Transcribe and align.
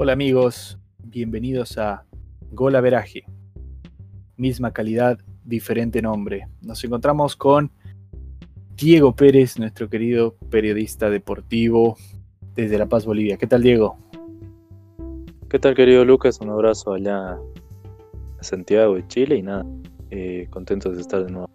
Hola 0.00 0.12
amigos, 0.12 0.78
bienvenidos 1.02 1.76
a 1.76 2.04
Gol 2.52 2.80
Veraje. 2.80 3.24
Misma 4.36 4.72
calidad, 4.72 5.18
diferente 5.44 6.00
nombre. 6.00 6.46
Nos 6.62 6.84
encontramos 6.84 7.34
con 7.34 7.72
Diego 8.76 9.16
Pérez, 9.16 9.58
nuestro 9.58 9.90
querido 9.90 10.36
periodista 10.50 11.10
deportivo 11.10 11.96
desde 12.54 12.78
La 12.78 12.86
Paz, 12.86 13.06
Bolivia. 13.06 13.38
¿Qué 13.38 13.48
tal, 13.48 13.60
Diego? 13.64 13.98
¿Qué 15.50 15.58
tal, 15.58 15.74
querido 15.74 16.04
Lucas? 16.04 16.40
Un 16.40 16.50
abrazo 16.50 16.92
allá 16.92 17.32
a 17.32 17.38
Santiago 18.42 18.94
de 18.94 19.08
Chile 19.08 19.34
y 19.34 19.42
nada, 19.42 19.66
eh, 20.12 20.46
contentos 20.50 20.94
de 20.94 21.00
estar 21.00 21.24
de 21.24 21.32
nuevo. 21.32 21.50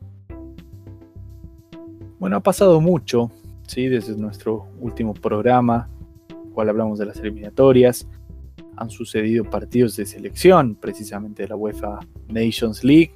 Bueno, 2.19 2.35
ha 2.35 2.43
pasado 2.43 2.81
mucho, 2.81 3.31
¿sí? 3.67 3.87
Desde 3.87 4.17
nuestro 4.17 4.67
último 4.81 5.13
programa, 5.13 5.89
cual 6.53 6.67
hablamos 6.67 6.99
de 6.99 7.05
las 7.05 7.17
eliminatorias. 7.19 8.05
Han 8.77 8.89
sucedido 8.89 9.43
partidos 9.43 9.95
de 9.95 10.05
selección, 10.05 10.75
precisamente 10.75 11.43
de 11.43 11.49
la 11.49 11.55
UEFA 11.55 11.99
Nations 12.29 12.83
League, 12.83 13.13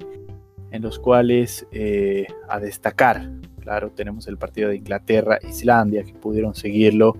en 0.70 0.82
los 0.82 0.98
cuales 0.98 1.66
eh, 1.72 2.26
a 2.48 2.60
destacar, 2.60 3.30
claro, 3.60 3.90
tenemos 3.90 4.28
el 4.28 4.36
partido 4.36 4.68
de 4.68 4.76
Inglaterra-Islandia, 4.76 6.04
que 6.04 6.14
pudieron 6.14 6.54
seguirlo 6.54 7.16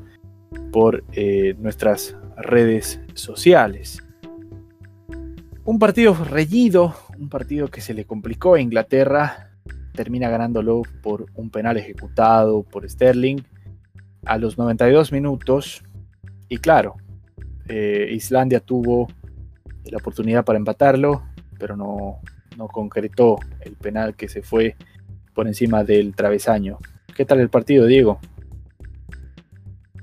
por 0.72 1.04
eh, 1.12 1.54
nuestras 1.58 2.16
redes 2.36 3.00
sociales. 3.14 4.02
Un 5.64 5.78
partido 5.78 6.14
reñido, 6.14 6.94
un 7.18 7.28
partido 7.28 7.68
que 7.68 7.80
se 7.80 7.94
le 7.94 8.04
complicó 8.04 8.54
a 8.54 8.60
Inglaterra, 8.60 9.50
termina 9.92 10.30
ganándolo 10.30 10.82
por 11.02 11.26
un 11.34 11.50
penal 11.50 11.76
ejecutado 11.76 12.62
por 12.62 12.88
Sterling 12.88 13.42
a 14.24 14.38
los 14.38 14.56
92 14.56 15.12
minutos. 15.12 15.82
Y 16.48 16.58
claro, 16.58 16.96
eh, 17.68 18.08
Islandia 18.10 18.60
tuvo 18.60 19.08
la 19.84 19.98
oportunidad 19.98 20.44
para 20.44 20.58
empatarlo, 20.58 21.22
pero 21.58 21.76
no, 21.76 22.20
no 22.56 22.68
concretó 22.68 23.38
el 23.60 23.74
penal 23.74 24.14
que 24.14 24.28
se 24.28 24.42
fue 24.42 24.76
por 25.34 25.46
encima 25.46 25.84
del 25.84 26.14
travesaño. 26.14 26.78
¿Qué 27.14 27.24
tal 27.24 27.40
el 27.40 27.48
partido, 27.48 27.86
Diego? 27.86 28.20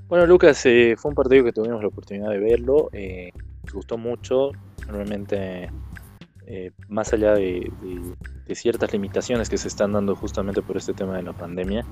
Bueno, 0.08 0.24
Lucas, 0.24 0.64
eh, 0.66 0.94
fue 0.96 1.10
un 1.10 1.14
partido 1.14 1.44
que 1.44 1.52
tuvimos 1.52 1.82
la 1.82 1.88
oportunidad 1.88 2.30
de 2.30 2.38
verlo. 2.38 2.90
Eh, 2.92 3.32
nos 3.64 3.74
gustó 3.74 3.98
mucho. 3.98 4.52
Realmente, 4.86 5.68
eh, 6.46 6.70
más 6.88 7.12
allá 7.12 7.34
de, 7.34 7.72
ciertas 8.54 8.92
limitaciones 8.92 9.50
que 9.50 9.58
se 9.58 9.66
están 9.66 9.92
dando 9.92 10.14
justamente 10.14 10.62
por 10.62 10.76
este 10.76 10.94
tema 10.94 11.16
de 11.16 11.24
la 11.24 11.32
pandemia, 11.32 11.84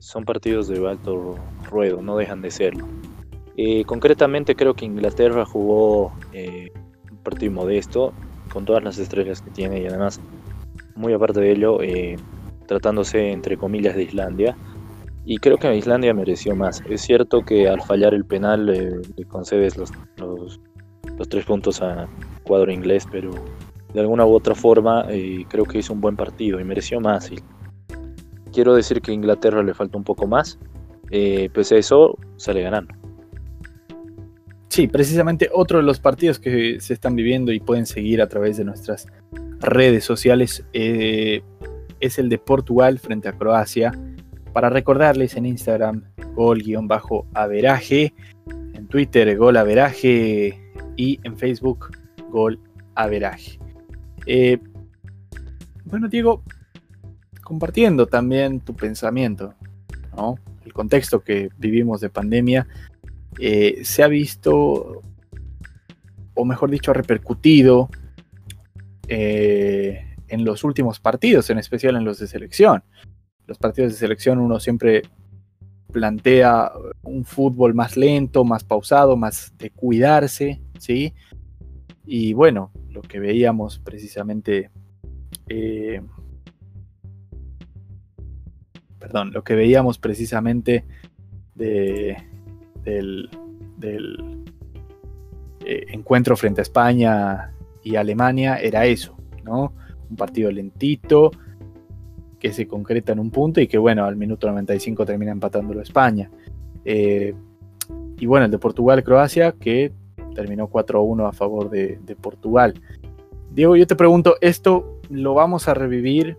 son 0.00 0.24
partidos 0.24 0.68
de 0.68 0.86
alto 0.86 1.36
ruedo, 1.70 2.02
no 2.02 2.16
dejan 2.16 2.42
de 2.42 2.50
serlo. 2.50 2.86
Concretamente, 3.86 4.54
creo 4.54 4.74
que 4.74 4.84
Inglaterra 4.84 5.44
jugó 5.44 6.12
un 6.32 7.18
partido 7.22 7.52
modesto, 7.52 8.12
con 8.52 8.64
todas 8.64 8.82
las 8.82 8.98
estrellas 8.98 9.42
que 9.42 9.50
tiene 9.50 9.80
y 9.80 9.86
además, 9.86 10.20
muy 10.94 11.12
aparte 11.12 11.40
de 11.40 11.52
ello, 11.52 11.78
tratándose 12.66 13.32
entre 13.32 13.56
comillas 13.56 13.96
de 13.96 14.04
Islandia 14.04 14.56
y 15.24 15.38
creo 15.38 15.58
que 15.58 15.74
Islandia 15.76 16.14
mereció 16.14 16.56
más. 16.56 16.82
Es 16.88 17.02
cierto 17.02 17.42
que 17.42 17.68
al 17.68 17.80
fallar 17.82 18.14
el 18.14 18.24
penal 18.24 18.66
le 18.66 19.24
concedes 19.28 19.76
los, 19.76 19.92
los, 20.16 20.58
tres 21.28 21.44
puntos 21.44 21.82
a 21.82 22.08
cuadro 22.44 22.72
inglés, 22.72 23.06
pero 23.10 23.30
de 23.92 24.00
alguna 24.00 24.24
u 24.24 24.34
otra 24.34 24.54
forma 24.54 25.04
eh, 25.08 25.44
creo 25.48 25.64
que 25.64 25.78
hizo 25.78 25.92
un 25.92 26.00
buen 26.00 26.16
partido 26.16 26.58
y 26.58 26.64
mereció 26.64 27.00
más. 27.00 27.30
Y 27.30 27.36
quiero 28.52 28.74
decir 28.74 29.02
que 29.02 29.10
a 29.12 29.14
Inglaterra 29.14 29.62
le 29.62 29.74
falta 29.74 29.98
un 29.98 30.04
poco 30.04 30.26
más, 30.26 30.58
eh, 31.10 31.50
pues 31.52 31.70
eso 31.72 32.16
sale 32.36 32.62
ganando. 32.62 32.99
Sí, 34.70 34.86
precisamente 34.86 35.50
otro 35.52 35.78
de 35.78 35.84
los 35.84 35.98
partidos 35.98 36.38
que 36.38 36.78
se 36.78 36.94
están 36.94 37.16
viviendo 37.16 37.50
y 37.50 37.58
pueden 37.58 37.86
seguir 37.86 38.22
a 38.22 38.28
través 38.28 38.56
de 38.56 38.64
nuestras 38.64 39.08
redes 39.58 40.04
sociales 40.04 40.64
eh, 40.72 41.42
es 41.98 42.20
el 42.20 42.28
de 42.28 42.38
Portugal 42.38 43.00
frente 43.00 43.28
a 43.28 43.32
Croacia 43.32 43.92
para 44.52 44.70
recordarles 44.70 45.34
en 45.34 45.46
Instagram, 45.46 46.04
gol-averaje, 46.34 48.14
en 48.74 48.86
Twitter, 48.86 49.36
gol 49.36 49.56
averaje 49.56 50.56
y 50.96 51.18
en 51.24 51.36
Facebook, 51.36 51.90
gol 52.30 52.60
averaje. 52.94 53.58
Eh, 54.24 54.58
bueno, 55.84 56.06
Diego, 56.06 56.44
compartiendo 57.42 58.06
también 58.06 58.60
tu 58.60 58.76
pensamiento, 58.76 59.52
el 60.64 60.72
contexto 60.72 61.24
que 61.24 61.50
vivimos 61.58 62.00
de 62.00 62.08
pandemia, 62.08 62.68
eh, 63.38 63.80
se 63.84 64.02
ha 64.02 64.08
visto, 64.08 65.02
o 66.34 66.44
mejor 66.44 66.70
dicho, 66.70 66.92
repercutido 66.92 67.88
eh, 69.08 70.16
en 70.28 70.44
los 70.44 70.64
últimos 70.64 71.00
partidos, 71.00 71.50
en 71.50 71.58
especial 71.58 71.96
en 71.96 72.04
los 72.04 72.18
de 72.18 72.26
selección 72.26 72.82
los 73.50 73.58
partidos 73.58 73.90
de 73.90 73.98
selección 73.98 74.38
uno 74.38 74.60
siempre 74.60 75.02
plantea 75.92 76.70
un 77.02 77.24
fútbol 77.24 77.74
más 77.74 77.96
lento, 77.96 78.44
más 78.44 78.62
pausado, 78.62 79.16
más 79.16 79.52
de 79.58 79.70
cuidarse, 79.70 80.60
¿sí? 80.78 81.12
Y 82.06 82.32
bueno, 82.32 82.70
lo 82.90 83.02
que 83.02 83.18
veíamos 83.18 83.80
precisamente, 83.80 84.70
eh, 85.48 86.00
perdón, 89.00 89.32
lo 89.32 89.42
que 89.42 89.56
veíamos 89.56 89.98
precisamente 89.98 90.84
de, 91.56 92.16
del, 92.84 93.28
eh, 95.64 95.86
encuentro 95.88 96.36
frente 96.36 96.60
a 96.60 96.62
España 96.62 97.52
y 97.82 97.96
Alemania 97.96 98.56
era 98.56 98.86
eso, 98.86 99.16
¿no? 99.44 99.72
Un 100.08 100.16
partido 100.16 100.50
lentito, 100.50 101.30
que 102.40 102.52
se 102.52 102.66
concreta 102.66 103.12
en 103.12 103.20
un 103.20 103.30
punto 103.30 103.60
y 103.60 103.68
que 103.68 103.78
bueno, 103.78 104.04
al 104.04 104.16
minuto 104.16 104.48
95 104.48 105.04
termina 105.04 105.30
empatándolo 105.30 105.82
España. 105.82 106.30
Eh, 106.84 107.34
y 108.18 108.26
bueno, 108.26 108.46
el 108.46 108.50
de 108.50 108.58
Portugal-Croacia 108.58 109.52
que 109.52 109.92
terminó 110.34 110.68
4-1 110.68 111.28
a 111.28 111.32
favor 111.32 111.70
de, 111.70 111.98
Portugal. 112.20 112.74
Diego, 113.52 113.76
yo 113.76 113.86
te 113.86 113.96
pregunto, 113.96 114.36
¿esto 114.40 115.00
lo 115.10 115.34
vamos 115.34 115.68
a 115.68 115.74
revivir 115.74 116.36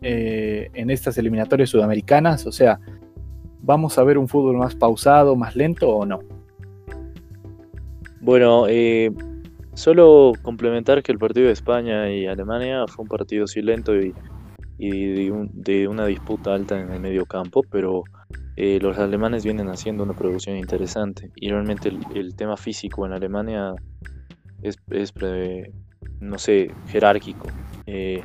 eh, 0.00 0.70
en 0.74 0.90
estas 0.90 1.18
eliminatorias 1.18 1.70
sudamericanas? 1.70 2.46
O 2.46 2.52
sea, 2.52 2.80
¿vamos 3.68 3.98
a 3.98 4.02
ver 4.02 4.16
un 4.16 4.28
fútbol 4.28 4.56
más 4.56 4.74
pausado, 4.74 5.36
más 5.36 5.54
lento 5.54 5.90
o 5.90 6.06
no? 6.06 6.20
Bueno, 8.22 8.64
eh, 8.66 9.12
solo 9.74 10.32
complementar 10.40 11.02
que 11.02 11.12
el 11.12 11.18
partido 11.18 11.48
de 11.48 11.52
España 11.52 12.10
y 12.10 12.26
Alemania 12.26 12.86
fue 12.88 13.02
un 13.02 13.08
partido 13.08 13.46
sí 13.46 13.60
lento 13.60 13.94
y 13.94 14.14
y 14.78 15.28
de, 15.40 15.88
una 15.88 16.06
disputa 16.06 16.54
alta 16.54 16.80
en 16.80 16.92
el 16.92 17.00
medio 17.00 17.26
campo, 17.26 17.64
pero 17.68 18.04
eh, 18.56 18.78
los 18.80 18.96
alemanes 18.96 19.42
vienen 19.42 19.68
haciendo 19.68 20.04
una 20.04 20.14
producción 20.14 20.56
interesante. 20.56 21.32
Y 21.34 21.50
realmente 21.50 21.90
el, 22.14 22.36
tema 22.36 22.56
físico 22.56 23.04
en 23.04 23.12
Alemania 23.12 23.74
es, 24.62 24.78
no 26.20 26.38
sé, 26.38 26.70
jerárquico, 26.86 27.48
eh, 27.86 28.22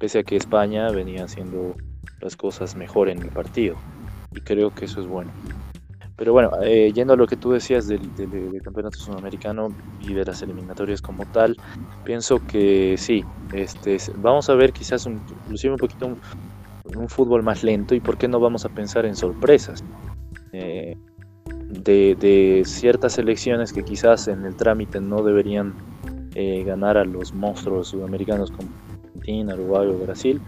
pese 0.00 0.18
a 0.18 0.22
que 0.24 0.34
España 0.34 0.90
venía 0.90 1.24
haciendo 1.24 1.76
las 2.20 2.36
cosas 2.36 2.74
mejor 2.74 3.08
en 3.08 3.22
el 3.22 3.28
partido 3.28 3.76
y 4.34 4.40
creo 4.40 4.74
que 4.74 4.84
eso 4.86 5.00
es 5.00 5.06
bueno. 5.06 5.30
Pero 6.16 6.32
bueno, 6.32 6.50
eh, 6.62 6.92
yendo 6.92 7.14
a 7.14 7.16
lo 7.16 7.26
que 7.26 7.36
tú 7.36 7.50
decías 7.50 7.88
del, 7.88 8.00
campeonato 8.62 8.98
sudamericano 8.98 9.74
y 10.00 10.14
de 10.14 10.24
las 10.24 10.42
eliminatorias 10.42 11.02
como 11.02 11.26
tal, 11.26 11.56
pienso 12.04 12.40
que 12.46 12.94
sí, 12.96 13.24
este, 13.52 13.98
vamos 14.18 14.48
a 14.48 14.54
ver 14.54 14.72
quizás 14.72 15.06
un, 15.06 15.20
inclusive 15.44 15.72
un 15.72 15.78
poquito 15.78 16.06
un, 16.06 17.08
fútbol 17.08 17.42
más 17.42 17.64
lento 17.64 17.96
y 17.96 18.00
por 18.00 18.16
qué 18.16 18.28
no 18.28 18.38
vamos 18.38 18.64
a 18.64 18.68
pensar 18.68 19.06
en 19.06 19.16
sorpresas. 19.16 19.82
Eh, 20.52 20.96
de, 21.68 22.62
ciertas 22.64 23.14
selecciones 23.14 23.72
que 23.72 23.82
quizás 23.82 24.28
en 24.28 24.44
el 24.44 24.54
trámite 24.54 25.00
no 25.00 25.22
deberían 25.22 25.74
eh, 26.36 26.62
ganar 26.64 26.96
a 26.96 27.04
los 27.04 27.34
monstruos 27.34 27.88
sudamericanos 27.88 28.52
como 28.52 28.68
Argentina, 29.02 29.54
Uruguay 29.54 29.88
o 29.88 29.98
Brasil, 29.98 30.40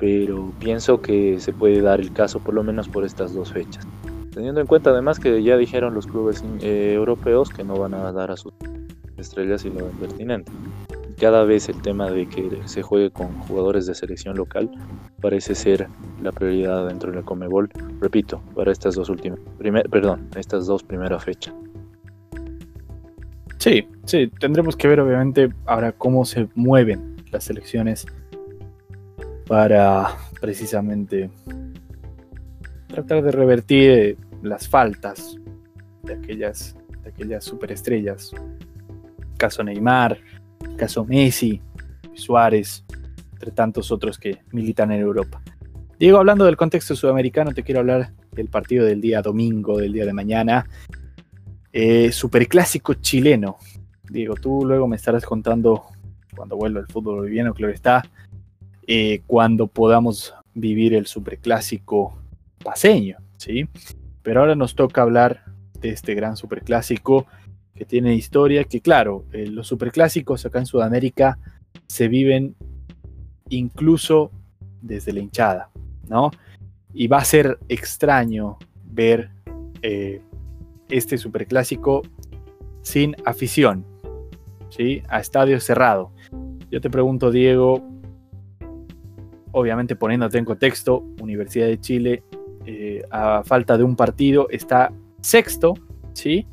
pero 0.00 0.50
pienso 0.58 1.02
que 1.02 1.38
se 1.38 1.52
puede 1.52 1.82
dar 1.82 2.00
el 2.00 2.12
caso 2.12 2.40
por 2.40 2.54
lo 2.54 2.64
menos 2.64 2.88
por 2.88 3.04
estas 3.04 3.34
dos 3.34 3.52
fechas. 3.52 3.86
Teniendo 4.32 4.60
en 4.60 4.66
cuenta 4.66 4.90
además 4.90 5.20
que 5.20 5.42
ya 5.42 5.56
dijeron 5.56 5.94
los 5.94 6.06
clubes 6.06 6.42
eh, 6.62 6.94
europeos 6.94 7.50
que 7.50 7.62
no 7.62 7.74
van 7.76 7.94
a 7.94 8.10
dar 8.10 8.30
a 8.30 8.36
sus 8.36 8.54
estrellas 9.18 9.64
y 9.66 9.70
lo 9.70 9.86
pertinente. 9.90 10.50
Cada 11.18 11.44
vez 11.44 11.68
el 11.68 11.82
tema 11.82 12.10
de 12.10 12.26
que 12.26 12.62
se 12.64 12.80
juegue 12.80 13.10
con 13.10 13.28
jugadores 13.40 13.84
de 13.84 13.94
selección 13.94 14.36
local 14.36 14.70
parece 15.20 15.54
ser 15.54 15.86
la 16.22 16.32
prioridad 16.32 16.88
dentro 16.88 17.12
del 17.12 17.22
Comebol, 17.22 17.68
repito, 18.00 18.40
para 18.54 18.72
estas 18.72 18.94
dos 18.94 19.10
últimas, 19.10 19.38
perdón, 19.90 20.28
estas 20.34 20.66
dos 20.66 20.82
primeras 20.82 21.22
fechas. 21.22 21.52
Sí, 23.58 23.86
sí, 24.06 24.32
tendremos 24.40 24.76
que 24.76 24.88
ver 24.88 25.00
obviamente 25.00 25.50
ahora 25.66 25.92
cómo 25.92 26.24
se 26.24 26.48
mueven 26.54 27.16
las 27.30 27.44
selecciones 27.44 28.06
para 29.50 30.16
precisamente 30.40 31.28
tratar 32.86 33.20
de 33.20 33.32
revertir 33.32 34.16
las 34.44 34.68
faltas 34.68 35.38
de 36.04 36.14
aquellas, 36.14 36.76
aquellas 37.04 37.42
superestrellas. 37.46 38.30
Caso 39.36 39.64
Neymar, 39.64 40.18
caso 40.76 41.04
Messi, 41.04 41.60
Suárez, 42.14 42.84
entre 43.32 43.50
tantos 43.50 43.90
otros 43.90 44.20
que 44.20 44.38
militan 44.52 44.92
en 44.92 45.00
Europa. 45.00 45.42
Diego, 45.98 46.18
hablando 46.18 46.44
del 46.44 46.56
contexto 46.56 46.94
sudamericano, 46.94 47.52
te 47.52 47.64
quiero 47.64 47.80
hablar 47.80 48.12
del 48.30 48.46
partido 48.46 48.86
del 48.86 49.00
día 49.00 49.20
domingo, 49.20 49.78
del 49.78 49.92
día 49.92 50.06
de 50.06 50.12
mañana. 50.12 50.64
Eh, 51.72 52.12
superclásico 52.12 52.94
chileno. 52.94 53.56
Diego, 54.08 54.34
tú 54.34 54.64
luego 54.64 54.86
me 54.86 54.94
estarás 54.94 55.24
contando 55.24 55.86
cuando 56.36 56.56
vuelva 56.56 56.78
el 56.78 56.86
fútbol 56.86 57.16
boliviano, 57.16 57.52
claro 57.52 57.72
está, 57.72 58.04
eh, 58.92 59.22
cuando 59.28 59.68
podamos 59.68 60.34
vivir 60.52 60.94
el 60.94 61.06
superclásico 61.06 62.18
paseño, 62.64 63.18
¿sí? 63.36 63.68
Pero 64.24 64.40
ahora 64.40 64.56
nos 64.56 64.74
toca 64.74 65.02
hablar 65.02 65.44
de 65.80 65.90
este 65.90 66.16
gran 66.16 66.36
superclásico 66.36 67.24
que 67.72 67.84
tiene 67.84 68.16
historia, 68.16 68.64
que 68.64 68.80
claro, 68.80 69.26
eh, 69.32 69.46
los 69.46 69.68
superclásicos 69.68 70.44
acá 70.44 70.58
en 70.58 70.66
Sudamérica 70.66 71.38
se 71.86 72.08
viven 72.08 72.56
incluso 73.48 74.32
desde 74.82 75.12
la 75.12 75.20
hinchada, 75.20 75.70
¿no? 76.08 76.32
Y 76.92 77.06
va 77.06 77.18
a 77.18 77.24
ser 77.24 77.60
extraño 77.68 78.58
ver 78.86 79.30
eh, 79.82 80.20
este 80.88 81.16
superclásico 81.16 82.02
sin 82.82 83.14
afición, 83.24 83.84
¿sí? 84.68 85.04
A 85.08 85.20
estadio 85.20 85.60
cerrado. 85.60 86.10
Yo 86.72 86.80
te 86.80 86.90
pregunto, 86.90 87.30
Diego, 87.30 87.99
obviamente 89.52 89.96
poniéndote 89.96 90.38
en 90.38 90.44
contexto, 90.44 91.04
Universidad 91.20 91.66
de 91.66 91.80
Chile, 91.80 92.22
eh, 92.66 93.02
a 93.10 93.42
falta 93.44 93.76
de 93.76 93.84
un 93.84 93.96
partido, 93.96 94.48
está 94.50 94.92
sexto, 95.20 95.74
¿sí? 96.12 96.46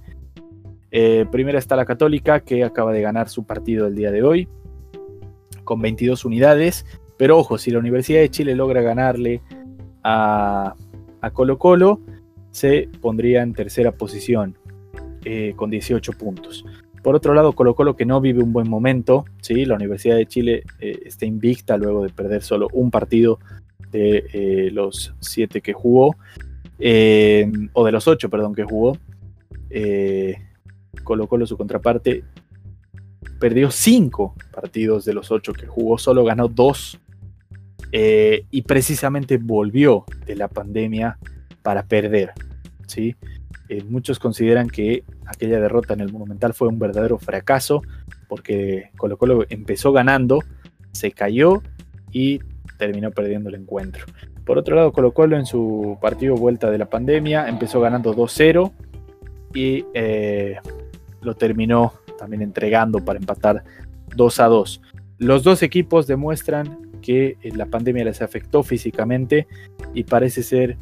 Eh, 0.92 1.26
primera 1.32 1.60
está 1.60 1.76
la 1.76 1.86
Católica, 1.86 2.40
que 2.40 2.64
acaba 2.64 2.94
de 2.94 3.02
ganar 3.02 3.30
su 3.30 3.46
partido 3.46 3.88
el 3.88 3.96
día 3.96 4.12
de 4.12 4.24
hoy, 4.24 4.48
con 5.64 5.82
22 5.82 6.26
unidades. 6.26 6.86
Pero 7.18 7.38
ojo, 7.38 7.58
si 7.58 7.72
la 7.72 7.80
Universidad 7.80 8.22
de 8.22 8.30
Chile 8.30 8.56
logra 8.56 8.82
ganarle 8.82 9.42
a, 10.04 10.76
Colo 11.34 11.58
Colo, 11.58 12.00
se 12.52 12.90
pondría 13.02 13.42
en 13.42 13.54
tercera 13.54 13.92
posición 13.92 14.58
eh, 15.26 15.54
con 15.58 15.70
18 15.70 16.14
puntos. 16.14 16.64
Por 17.08 17.16
otro 17.16 17.34
lado, 17.34 17.54
Colo 17.54 17.74
Colo 17.74 17.96
que 17.96 18.06
no 18.06 18.20
vive 18.20 18.44
un 18.44 18.52
buen 18.52 18.70
momento, 18.70 19.24
¿sí? 19.40 19.64
la 19.64 19.76
Universidad 19.76 20.18
de 20.18 20.26
Chile 20.26 20.64
eh, 20.82 21.04
está 21.06 21.26
invicta 21.26 21.78
luego 21.78 22.04
de 22.04 22.10
perder 22.10 22.42
solo 22.42 22.68
un 22.74 22.92
partido 22.92 23.40
de 23.94 24.26
eh, 24.34 24.72
los 24.74 25.16
siete 25.22 25.62
que 25.62 25.72
jugó, 25.72 26.18
o 26.78 27.86
de 27.86 27.92
los 27.94 28.10
ocho, 28.10 28.30
perdón, 28.30 28.54
que 28.54 28.66
jugó. 28.66 28.98
Colo 31.06 31.28
Colo, 31.28 31.48
su 31.48 31.56
contraparte, 31.56 32.26
perdió 33.40 33.72
cinco 33.72 34.36
partidos 34.52 35.06
de 35.06 35.14
los 35.14 35.32
ocho 35.32 35.54
que 35.54 35.66
jugó, 35.66 35.98
solo 35.98 36.26
ganó 36.26 36.50
dos 36.50 37.00
eh, 37.94 38.44
y 38.52 38.64
precisamente 38.64 39.38
volvió 39.38 40.04
de 40.26 40.36
la 40.36 40.50
pandemia 40.50 41.18
para 41.62 41.84
perder. 41.84 42.34
¿sí? 42.86 43.16
Eh, 43.70 43.84
muchos 43.84 44.20
consideran 44.20 44.70
que 44.70 45.04
aquella 45.26 45.60
derrota 45.60 45.94
en 45.94 46.02
el 46.02 46.12
Monumental 46.12 46.54
fue 46.54 46.68
un 46.68 46.80
verdadero 46.80 47.18
fracaso 47.18 47.82
porque 48.28 48.92
Colo 48.98 49.18
Colo 49.18 49.46
empezó 49.50 49.92
ganando, 49.92 50.44
se 50.92 51.12
cayó 51.12 51.62
y 52.12 52.40
terminó 52.78 53.12
perdiendo 53.12 53.50
el 53.50 53.56
encuentro. 53.56 54.06
Por 54.46 54.58
otro 54.58 54.76
lado, 54.76 54.94
Colo 54.94 55.12
Colo 55.14 55.38
en 55.38 55.46
su 55.46 55.98
partido 56.02 56.36
vuelta 56.36 56.72
de 56.72 56.78
la 56.78 56.90
pandemia 56.90 57.50
empezó 57.50 57.82
ganando 57.82 58.16
2-0 58.16 58.72
y 59.54 59.86
eh, 59.94 60.58
lo 61.22 61.36
terminó 61.36 61.94
también 62.18 62.42
entregando 62.42 63.04
para 63.04 63.20
empatar 63.20 63.64
2 64.16 64.38
2. 64.38 64.82
Los 65.20 65.44
dos 65.44 65.64
equipos 65.64 66.08
demuestran 66.08 66.88
que 67.02 67.38
eh, 67.42 67.52
la 67.56 67.66
pandemia 67.66 68.06
les 68.06 68.22
afectó 68.22 68.64
físicamente 68.64 69.48
y 69.94 70.04
parece 70.04 70.44
ser 70.44 70.78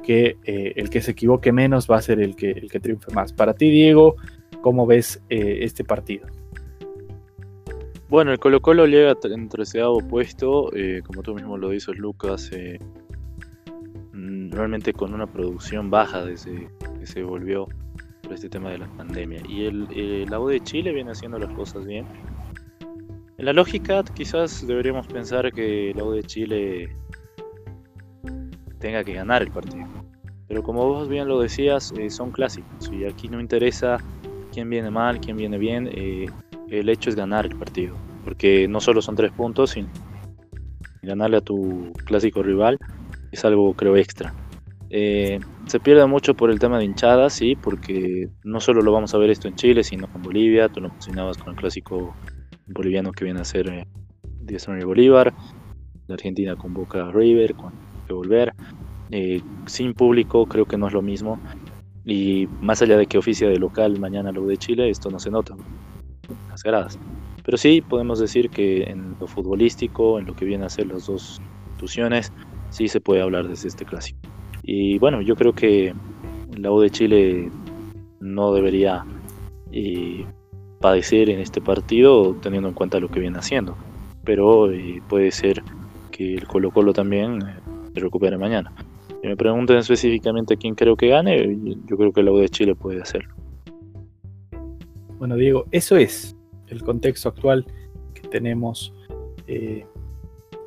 que 0.00 0.36
eh, 0.44 0.72
el 0.76 0.90
que 0.90 1.00
se 1.00 1.12
equivoque 1.12 1.52
menos 1.52 1.90
va 1.90 1.96
a 1.96 2.02
ser 2.02 2.20
el 2.20 2.36
que, 2.36 2.50
el 2.50 2.70
que 2.70 2.80
triunfe 2.80 3.12
más. 3.12 3.32
Para 3.32 3.54
ti, 3.54 3.70
Diego, 3.70 4.16
¿cómo 4.60 4.86
ves 4.86 5.22
eh, 5.28 5.58
este 5.62 5.84
partido? 5.84 6.26
Bueno, 8.08 8.32
el 8.32 8.38
Colo 8.38 8.60
Colo 8.60 8.86
llega 8.86 9.16
en 9.22 9.48
tercer 9.48 9.84
puesto, 10.08 10.70
como 11.06 11.22
tú 11.22 11.34
mismo 11.34 11.56
lo 11.56 11.68
dices, 11.70 11.96
Lucas, 11.96 12.50
mm, 14.12 14.50
realmente 14.50 14.92
con 14.92 15.14
una 15.14 15.26
producción 15.26 15.90
baja 15.90 16.24
desde 16.24 16.68
que 16.98 17.06
se 17.06 17.22
volvió 17.22 17.68
por 18.22 18.32
este 18.32 18.48
tema 18.48 18.70
de 18.70 18.78
la 18.78 18.88
pandemia. 18.96 19.42
Y 19.48 19.66
el, 19.66 19.86
el 19.94 20.24
la 20.28 20.40
U 20.40 20.48
de 20.48 20.60
Chile 20.60 20.92
viene 20.92 21.12
haciendo 21.12 21.38
las 21.38 21.52
cosas 21.52 21.86
bien 21.86 22.04
en 23.40 23.46
la 23.46 23.54
lógica, 23.54 24.04
quizás 24.12 24.66
deberíamos 24.66 25.06
pensar 25.06 25.50
que 25.50 25.94
la 25.96 26.04
U 26.04 26.10
de 26.10 26.22
Chile 26.22 26.94
tenga 28.80 29.04
que 29.04 29.12
ganar 29.12 29.42
el 29.42 29.50
partido. 29.50 29.86
Pero 30.48 30.64
como 30.64 30.86
vos 30.86 31.08
bien 31.08 31.28
lo 31.28 31.38
decías, 31.40 31.92
eh, 31.96 32.10
son 32.10 32.32
clásicos 32.32 32.90
y 32.92 33.04
aquí 33.04 33.28
no 33.28 33.40
interesa 33.40 33.98
quién 34.52 34.68
viene 34.68 34.90
mal, 34.90 35.20
quién 35.20 35.36
viene 35.36 35.58
bien. 35.58 35.88
Eh, 35.92 36.26
el 36.68 36.88
hecho 36.88 37.08
es 37.08 37.14
ganar 37.14 37.46
el 37.46 37.56
partido. 37.56 37.94
Porque 38.24 38.66
no 38.66 38.80
solo 38.80 39.00
son 39.00 39.14
tres 39.14 39.30
puntos, 39.30 39.70
sino 39.70 39.88
ganarle 41.02 41.36
a 41.36 41.40
tu 41.40 41.92
clásico 42.04 42.42
rival 42.42 42.78
es 43.30 43.44
algo, 43.44 43.72
creo, 43.74 43.96
extra. 43.96 44.34
Eh, 44.90 45.38
se 45.66 45.78
pierde 45.78 46.04
mucho 46.06 46.34
por 46.34 46.50
el 46.50 46.58
tema 46.58 46.78
de 46.78 46.84
hinchadas, 46.84 47.32
sí, 47.34 47.54
porque 47.54 48.28
no 48.42 48.58
solo 48.58 48.82
lo 48.82 48.90
vamos 48.90 49.14
a 49.14 49.18
ver 49.18 49.30
esto 49.30 49.46
en 49.46 49.54
Chile, 49.54 49.84
sino 49.84 50.08
en 50.12 50.22
Bolivia. 50.22 50.68
Tú 50.68 50.80
lo 50.80 50.88
mencionabas 50.88 51.38
con 51.38 51.50
el 51.50 51.56
clásico 51.56 52.12
boliviano 52.66 53.12
que 53.12 53.24
viene 53.24 53.40
a 53.40 53.44
ser 53.44 53.86
y 54.48 54.84
Bolívar. 54.84 55.32
La 56.08 56.14
Argentina 56.14 56.56
convoca 56.56 57.06
a 57.06 57.12
River 57.12 57.54
con 57.54 57.72
que 58.10 58.14
volver. 58.14 58.52
Eh, 59.12 59.40
sin 59.66 59.94
público 59.94 60.46
creo 60.46 60.64
que 60.64 60.76
no 60.76 60.88
es 60.88 60.92
lo 60.92 61.02
mismo. 61.02 61.38
Y 62.04 62.48
más 62.60 62.82
allá 62.82 62.96
de 62.96 63.06
que 63.06 63.18
oficia 63.18 63.48
de 63.48 63.58
local 63.58 63.98
mañana 64.00 64.32
lo 64.32 64.46
de 64.46 64.56
Chile, 64.56 64.90
esto 64.90 65.10
no 65.10 65.18
se 65.18 65.30
nota 65.30 65.54
las 66.48 66.62
gradas. 66.62 66.98
Pero 67.44 67.56
sí 67.56 67.80
podemos 67.80 68.18
decir 68.18 68.50
que 68.50 68.82
en 68.84 69.16
lo 69.20 69.26
futbolístico, 69.26 70.18
en 70.18 70.26
lo 70.26 70.34
que 70.34 70.44
viene 70.44 70.64
a 70.64 70.68
ser 70.68 70.86
las 70.86 71.06
dos 71.06 71.40
instituciones, 71.68 72.32
sí 72.70 72.88
se 72.88 73.00
puede 73.00 73.22
hablar 73.22 73.48
desde 73.48 73.68
este 73.68 73.84
clásico. 73.84 74.18
Y 74.62 74.98
bueno, 74.98 75.20
yo 75.20 75.36
creo 75.36 75.52
que 75.52 75.94
la 76.56 76.70
U 76.70 76.80
de 76.80 76.90
Chile 76.90 77.50
no 78.20 78.52
debería 78.52 79.04
eh, 79.72 80.26
padecer 80.80 81.30
en 81.30 81.40
este 81.40 81.60
partido 81.60 82.34
teniendo 82.42 82.68
en 82.68 82.74
cuenta 82.74 83.00
lo 83.00 83.08
que 83.08 83.20
viene 83.20 83.38
haciendo. 83.38 83.76
Pero 84.24 84.70
eh, 84.70 85.00
puede 85.08 85.30
ser 85.30 85.62
que 86.10 86.34
el 86.34 86.46
Colo 86.46 86.70
Colo 86.70 86.92
también 86.92 87.42
eh, 87.42 87.69
se 87.94 88.00
recupere 88.00 88.36
mañana. 88.38 88.72
Si 89.20 89.26
me 89.26 89.36
preguntan 89.36 89.76
específicamente 89.78 90.56
quién 90.56 90.74
creo 90.74 90.96
que 90.96 91.08
gane, 91.08 91.58
yo 91.86 91.96
creo 91.96 92.12
que 92.12 92.22
la 92.22 92.32
U 92.32 92.38
de 92.38 92.48
Chile 92.48 92.74
puede 92.74 93.02
hacerlo. 93.02 93.34
Bueno, 95.18 95.36
Diego, 95.36 95.66
eso 95.70 95.96
es 95.96 96.36
el 96.68 96.82
contexto 96.82 97.28
actual 97.28 97.66
que 98.14 98.26
tenemos 98.28 98.94
eh, 99.46 99.84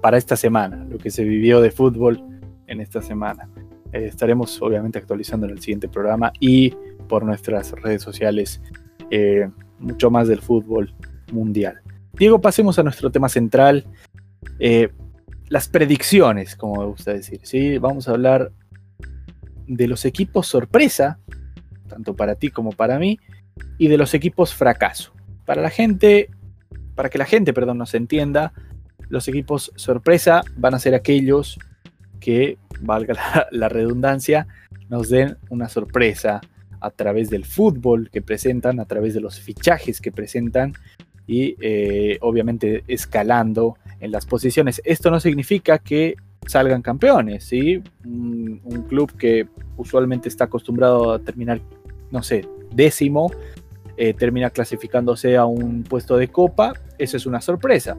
para 0.02 0.18
esta 0.18 0.36
semana, 0.36 0.86
lo 0.90 0.98
que 0.98 1.10
se 1.10 1.24
vivió 1.24 1.62
de 1.62 1.72
fútbol 1.72 2.22
en 2.68 2.82
esta 2.82 3.02
semana. 3.02 3.50
estaremos 3.92 4.62
obviamente 4.62 5.00
actualizando 5.00 5.46
en 5.48 5.54
el 5.54 5.60
siguiente 5.60 5.88
programa 5.88 6.32
y 6.40 6.74
por 7.08 7.24
nuestras 7.24 7.72
redes 7.72 8.02
sociales 8.02 8.62
mucho 9.80 10.10
más 10.10 10.28
del 10.28 10.42
fútbol 10.42 10.94
mundial. 11.32 11.82
Diego, 12.14 12.40
pasemos 12.40 12.78
a 12.80 12.84
nuestro 12.84 13.12
tema 13.12 13.30
central, 13.30 13.86
eh, 14.60 14.90
las 15.54 15.68
predicciones, 15.68 16.56
como 16.56 16.82
me 16.82 16.88
gusta 16.88 17.14
decir. 17.14 17.42
¿sí? 17.44 17.78
Vamos 17.78 18.08
a 18.08 18.14
hablar 18.14 18.52
de 19.68 19.88
los 19.88 20.04
equipos 20.04 20.48
sorpresa, 20.48 21.20
tanto 21.88 22.16
para 22.16 22.34
ti 22.34 22.50
como 22.50 22.72
para 22.72 22.98
mí, 22.98 23.20
y 23.78 23.88
de 23.88 24.00
los 24.00 24.16
equipos 24.16 24.56
fracaso. 24.56 25.14
Para 25.46 25.62
la 25.62 25.70
gente, 25.70 26.32
para 26.96 27.10
que 27.10 27.20
la 27.20 27.26
gente, 27.26 27.54
perdón, 27.54 27.78
nos 27.78 27.94
entienda, 27.94 28.52
los 29.10 29.28
equipos 29.28 29.72
sorpresa 29.76 30.42
van 30.58 30.74
a 30.74 30.80
ser 30.80 30.96
aquellos 30.96 31.60
que, 32.20 32.58
valga 32.82 33.14
la, 33.14 33.48
la 33.52 33.70
redundancia, 33.70 34.48
nos 34.90 35.10
den 35.10 35.38
una 35.52 35.70
sorpresa, 35.70 36.42
a 36.80 36.90
través 36.90 37.30
del 37.30 37.46
fútbol 37.46 38.10
que 38.10 38.24
presentan, 38.24 38.80
a 38.80 38.86
través 38.86 39.14
de 39.14 39.22
los 39.22 39.40
fichajes 39.40 40.02
que 40.02 40.12
presentan 40.12 40.74
y 41.28 41.56
eh, 41.62 42.18
obviamente 42.22 42.84
escalando 42.88 43.78
en 44.00 44.12
las 44.12 44.26
posiciones. 44.26 44.82
Esto 44.84 45.10
no 45.10 45.20
significa 45.20 45.78
que 45.80 46.16
salgan 46.46 46.82
campeones, 46.82 47.46
¿sí? 47.46 47.82
Un, 48.06 48.62
club 48.90 49.16
que 49.18 49.48
usualmente 49.78 50.28
está 50.28 50.46
acostumbrado 50.46 51.14
a 51.14 51.20
terminar, 51.20 51.62
no 52.12 52.22
sé, 52.22 52.46
décimo, 52.72 53.32
eh, 53.96 54.14
termina 54.14 54.50
clasificándose 54.50 55.38
a 55.38 55.46
un 55.46 55.84
puesto 55.84 56.18
de 56.18 56.28
copa, 56.28 56.74
eso 56.98 57.18
es 57.18 57.26
una 57.26 57.40
sorpresa. 57.40 57.98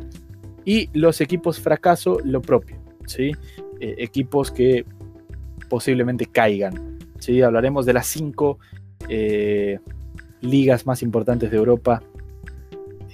Y 0.64 0.90
los 0.93 1.21
equipos 1.21 1.59
fracaso, 1.59 2.19
lo 2.25 2.43
propio, 2.43 2.76
¿sí? 3.07 3.33
Eh, 3.81 3.95
equipos 3.99 4.50
que 4.50 4.85
posiblemente 5.69 6.26
caigan. 6.26 6.99
¿sí? 7.19 7.40
Hablaremos 7.43 7.87
de 7.87 7.93
las 7.95 8.07
cinco 8.07 8.59
ligas 10.40 10.87
más 10.87 11.02
importantes 11.02 11.50
de 11.50 11.57
Europa 11.59 12.02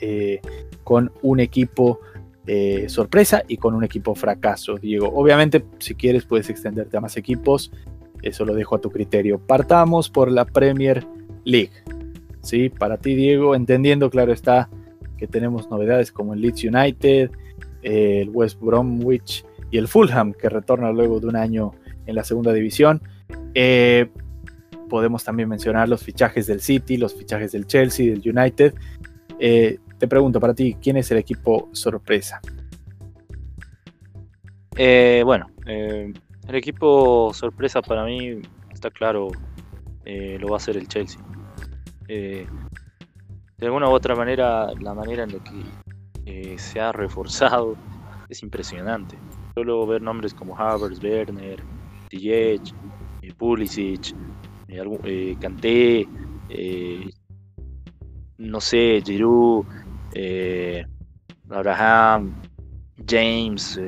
eh, 0.00 0.40
con 0.84 1.12
un 1.22 1.40
equipo 1.40 2.00
eh, 2.46 2.88
sorpresa 2.88 3.42
y 3.46 3.58
con 3.58 3.74
un 3.74 3.84
equipo 3.84 4.14
fracaso, 4.14 4.76
Diego. 4.76 5.08
Obviamente, 5.14 5.64
si 5.78 5.94
quieres, 5.94 6.24
puedes 6.24 6.50
extenderte 6.50 6.96
a 6.96 7.00
más 7.00 7.16
equipos. 7.16 7.70
Eso 8.22 8.44
lo 8.44 8.54
dejo 8.54 8.76
a 8.76 8.80
tu 8.80 8.90
criterio. 8.90 9.38
Partamos 9.38 10.10
por 10.10 10.30
la 10.30 10.44
Premier 10.44 11.06
League. 11.44 11.70
¿Sí? 12.42 12.70
Para 12.70 12.96
ti, 12.96 13.14
Diego, 13.14 13.54
entendiendo, 13.54 14.10
claro 14.10 14.32
está, 14.32 14.70
que 15.16 15.26
tenemos 15.26 15.70
novedades 15.70 16.10
como 16.10 16.34
el 16.34 16.40
Leeds 16.40 16.64
United, 16.64 17.30
el 17.82 18.30
West 18.30 18.58
Bromwich 18.60 19.44
y 19.70 19.78
el 19.78 19.86
Fulham, 19.86 20.32
que 20.32 20.48
retorna 20.48 20.90
luego 20.92 21.20
de 21.20 21.26
un 21.26 21.36
año 21.36 21.72
en 22.06 22.14
la 22.14 22.24
segunda 22.24 22.52
división. 22.52 23.02
Eh, 23.54 24.08
podemos 24.88 25.22
también 25.22 25.48
mencionar 25.48 25.88
los 25.88 26.02
fichajes 26.02 26.46
del 26.46 26.60
City, 26.60 26.96
los 26.96 27.14
fichajes 27.14 27.52
del 27.52 27.66
Chelsea, 27.66 28.12
del 28.12 28.36
United. 28.36 28.74
Te 30.00 30.08
pregunto 30.08 30.40
para 30.40 30.54
ti, 30.54 30.76
¿quién 30.80 30.96
es 30.96 31.10
el 31.12 31.18
equipo 31.18 31.68
sorpresa? 31.72 32.40
Eh, 34.76 35.22
bueno, 35.24 35.46
el 35.66 36.14
equipo 36.54 37.32
sorpresa 37.34 37.82
para 37.82 38.04
mí 38.04 38.40
está 38.72 38.90
claro, 38.90 39.28
lo 40.04 40.48
va 40.48 40.56
a 40.56 40.60
ser 40.60 40.78
el 40.78 40.88
Chelsea. 40.88 41.20
de 42.08 42.46
alguna 43.60 43.88
u 43.88 43.92
otra 43.92 44.16
manera, 44.16 44.68
la 44.80 44.94
manera 44.94 45.24
en 45.24 45.32
la 45.32 45.44
que 45.44 46.58
se 46.58 46.80
ha 46.80 46.92
reforzado 46.92 47.76
es 48.30 48.42
impresionante. 48.42 49.18
Solo 49.54 49.86
ver 49.86 50.00
nombres 50.00 50.32
como 50.32 50.56
Havertz, 50.56 51.02
Werner, 51.02 51.60
Ziyech, 52.08 52.72
eh, 53.22 53.32
Pulisic, 53.36 54.14
eh, 54.68 54.82
eh, 55.04 55.36
Kanté, 55.40 56.08
no 58.38 58.60
sé, 58.60 59.02
Giroud, 59.04 59.66
Abraham, 61.48 62.34
James, 63.06 63.80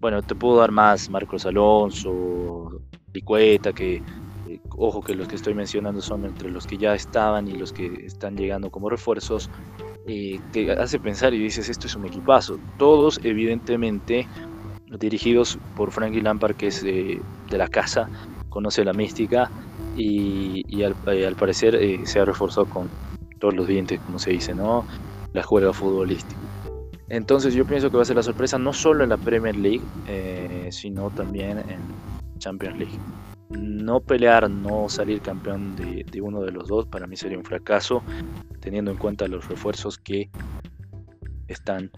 bueno, 0.00 0.22
te 0.22 0.34
puedo 0.34 0.58
dar 0.58 0.70
más, 0.70 1.08
Marcos 1.10 1.46
Alonso, 1.46 2.80
Licueta, 3.12 3.72
que 3.72 4.02
ojo 4.78 5.02
que 5.02 5.14
los 5.14 5.28
que 5.28 5.36
estoy 5.36 5.54
mencionando 5.54 6.00
son 6.00 6.24
entre 6.24 6.50
los 6.50 6.66
que 6.66 6.78
ya 6.78 6.94
estaban 6.94 7.48
y 7.48 7.52
los 7.52 7.72
que 7.72 7.86
están 8.06 8.36
llegando 8.36 8.70
como 8.70 8.88
refuerzos, 8.88 9.50
te 10.52 10.72
hace 10.72 10.98
pensar 10.98 11.34
y 11.34 11.38
dices, 11.38 11.68
esto 11.68 11.86
es 11.86 11.94
un 11.94 12.06
equipazo. 12.06 12.58
Todos 12.78 13.20
evidentemente 13.24 14.26
dirigidos 14.98 15.58
por 15.76 15.90
Frankie 15.90 16.22
Lampard, 16.22 16.56
que 16.56 16.68
es 16.68 16.82
de, 16.82 17.20
la 17.50 17.68
casa, 17.68 18.08
conoce 18.48 18.84
la 18.84 18.92
mística 18.92 19.50
y, 19.96 20.82
al, 20.82 20.94
eh, 21.08 21.34
parecer 21.38 21.74
eh, 21.74 22.00
se 22.04 22.20
ha 22.20 22.24
reforzado 22.24 22.66
con 22.66 22.88
todos 23.38 23.54
los 23.54 23.66
dientes, 23.66 24.00
como 24.00 24.18
se 24.18 24.30
dice, 24.30 24.54
¿no? 24.54 24.84
La 25.32 25.42
juega 25.42 25.72
futbolística. 25.72 26.40
Entonces 27.08 27.54
yo 27.54 27.64
pienso 27.64 27.90
que 27.90 27.96
va 27.96 28.02
a 28.02 28.06
ser 28.06 28.16
la 28.16 28.22
sorpresa 28.22 28.58
no 28.58 28.72
solo 28.72 29.02
en 29.02 29.10
la 29.10 29.16
Premier 29.16 29.56
League, 29.56 29.82
eh, 30.06 30.68
sino 30.70 31.10
también 31.10 31.58
en 31.58 31.80
Champions 32.38 32.78
League. 32.78 32.98
No 33.50 34.00
pelear, 34.00 34.50
no 34.50 34.88
salir 34.90 35.22
campeón 35.22 35.74
de, 35.76 36.04
de 36.04 36.20
uno 36.20 36.42
de 36.42 36.52
los 36.52 36.68
dos, 36.68 36.86
para 36.86 37.06
mí 37.06 37.16
sería 37.16 37.38
un 37.38 37.44
fracaso, 37.44 38.02
teniendo 38.60 38.90
en 38.90 38.98
cuenta 38.98 39.26
los 39.26 39.48
refuerzos 39.48 39.96
que 39.96 40.30
están 41.48 41.90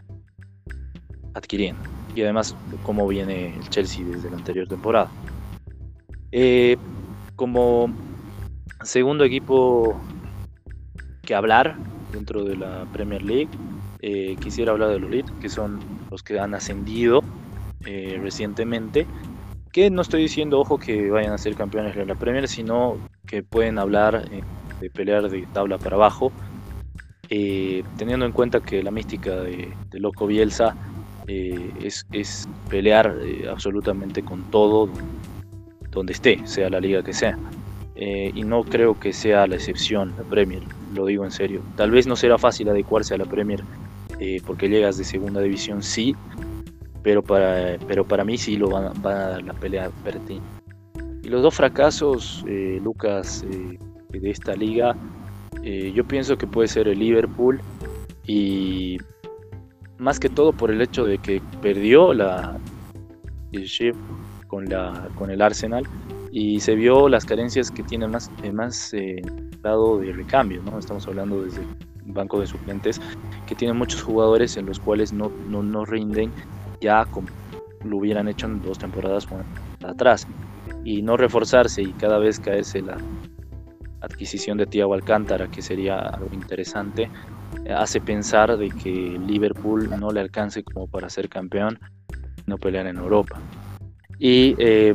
adquiriendo 1.34 1.82
y 2.14 2.22
además 2.22 2.56
cómo 2.82 3.06
viene 3.06 3.54
el 3.56 3.68
Chelsea 3.68 4.04
desde 4.04 4.30
la 4.30 4.36
anterior 4.36 4.68
temporada. 4.68 5.10
Eh, 6.32 6.76
como 7.36 7.92
segundo 8.82 9.24
equipo 9.24 10.00
que 11.22 11.34
hablar 11.34 11.76
dentro 12.12 12.44
de 12.44 12.56
la 12.56 12.86
Premier 12.92 13.22
League, 13.22 13.48
eh, 14.00 14.36
quisiera 14.40 14.72
hablar 14.72 14.90
de 14.90 14.98
los 14.98 15.10
Leeds, 15.10 15.30
que 15.40 15.48
son 15.48 15.80
los 16.10 16.22
que 16.22 16.38
han 16.38 16.54
ascendido 16.54 17.22
eh, 17.84 18.18
recientemente. 18.22 19.06
Que 19.72 19.90
no 19.90 20.02
estoy 20.02 20.22
diciendo, 20.22 20.58
ojo, 20.58 20.78
que 20.78 21.10
vayan 21.10 21.32
a 21.32 21.38
ser 21.38 21.54
campeones 21.54 21.94
de 21.94 22.04
la 22.04 22.14
Premier, 22.14 22.48
sino 22.48 22.96
que 23.26 23.42
pueden 23.42 23.78
hablar 23.78 24.28
de 24.80 24.90
pelear 24.90 25.28
de 25.30 25.46
tabla 25.52 25.78
para 25.78 25.96
abajo. 25.96 26.32
teniendo 27.28 28.26
en 28.26 28.32
cuenta 28.32 28.60
que 28.60 28.82
la 28.82 28.90
mística 28.90 29.36
de, 29.36 29.72
de 29.90 30.00
Loco 30.00 30.26
Bielsa 30.26 30.74
eh, 31.32 31.72
es, 32.12 32.48
pelear 32.68 33.16
eh, 33.22 33.46
absolutamente 33.48 34.24
con 34.24 34.42
todo 34.50 34.88
donde 35.90 36.12
esté, 36.12 36.44
sea 36.44 36.68
la 36.68 36.80
liga 36.80 37.04
que 37.04 37.12
sea. 37.12 37.38
Eh, 37.94 38.32
y 38.34 38.42
no 38.42 38.64
creo 38.64 38.98
que 38.98 39.12
sea 39.12 39.46
la 39.46 39.54
excepción 39.54 40.12
la 40.18 40.24
Premier, 40.24 40.62
lo 40.94 41.06
digo 41.06 41.24
en 41.24 41.30
serio. 41.30 41.62
Tal 41.76 41.90
vez 41.90 42.06
no 42.06 42.16
será 42.16 42.38
fácil 42.38 42.68
adecuarse 42.68 43.14
a 43.14 43.18
la 43.18 43.24
Premier 43.24 43.62
porque 44.44 44.68
llegas 44.68 44.98
de 44.98 45.04
segunda 45.04 45.40
división, 45.40 45.82
sí, 45.82 46.14
pero 47.02 47.22
para, 47.22 47.78
pero 47.88 48.04
para 48.04 48.22
mí 48.22 48.36
sí 48.36 48.56
lo 48.56 48.68
van, 48.68 48.84
a 48.84 49.10
dar 49.10 49.42
la 49.42 49.54
pelea 49.54 49.90
ti 50.26 50.40
Y 51.22 51.28
los 51.28 51.42
dos 51.42 51.54
fracasos, 51.54 52.44
Lucas, 52.82 53.42
de 54.10 54.30
esta 54.30 54.54
liga, 54.54 54.94
yo 55.62 56.04
pienso 56.04 56.36
que 56.36 56.46
puede 56.46 56.68
ser 56.68 56.86
el 56.88 56.98
Liverpool 56.98 57.60
y 58.26 58.98
más 59.98 60.18
que 60.20 60.28
todo 60.28 60.52
por 60.52 60.70
el 60.70 60.80
hecho 60.80 61.04
de 61.04 61.18
que 61.18 61.42
perdió 61.60 62.12
la 62.14 62.58
el 63.52 63.66
con 64.46 64.66
la 64.66 65.08
con 65.16 65.30
el 65.30 65.42
Arsenal 65.42 65.84
y 66.32 66.60
se 66.60 66.74
vio 66.74 67.08
las 67.08 67.24
carencias 67.24 67.70
que 67.70 67.82
tiene 67.82 68.06
más 68.06 68.30
más 68.52 68.94
eh, 68.94 69.20
lado 69.62 69.98
de 69.98 70.12
recambio 70.12 70.62
no 70.62 70.78
estamos 70.78 71.06
hablando 71.06 71.42
desde 71.42 71.60
un 72.06 72.14
banco 72.14 72.40
de 72.40 72.46
suplentes 72.46 73.00
que 73.46 73.54
tiene 73.54 73.74
muchos 73.74 74.02
jugadores 74.02 74.56
en 74.56 74.66
los 74.66 74.78
cuales 74.78 75.12
no 75.12 75.30
no, 75.48 75.84
rinden 75.84 76.32
ya 76.80 77.04
como 77.06 77.28
lo 77.84 77.96
hubieran 77.96 78.28
hecho 78.28 78.46
en 78.46 78.62
dos 78.62 78.78
temporadas 78.78 79.26
atrás 79.84 80.26
y 80.84 81.02
no 81.02 81.16
reforzarse 81.16 81.82
y 81.82 81.92
cada 81.92 82.18
vez 82.18 82.38
caerse 82.38 82.82
la 82.82 82.96
adquisición 84.00 84.56
de 84.58 84.66
Thiago 84.66 84.94
Alcántara 84.94 85.50
que 85.50 85.62
sería 85.62 85.98
algo 85.98 86.28
interesante 86.32 87.10
hace 87.74 88.00
pensar 88.00 88.56
de 88.56 88.70
que 88.70 88.90
Liverpool 88.90 89.88
no 89.98 90.10
le 90.10 90.20
alcance 90.20 90.62
como 90.62 90.86
para 90.86 91.10
ser 91.10 91.28
campeón, 91.28 91.78
no 92.46 92.58
pelear 92.58 92.86
en 92.86 92.96
Europa. 92.96 93.38
Y 94.18 94.54
eh, 94.58 94.94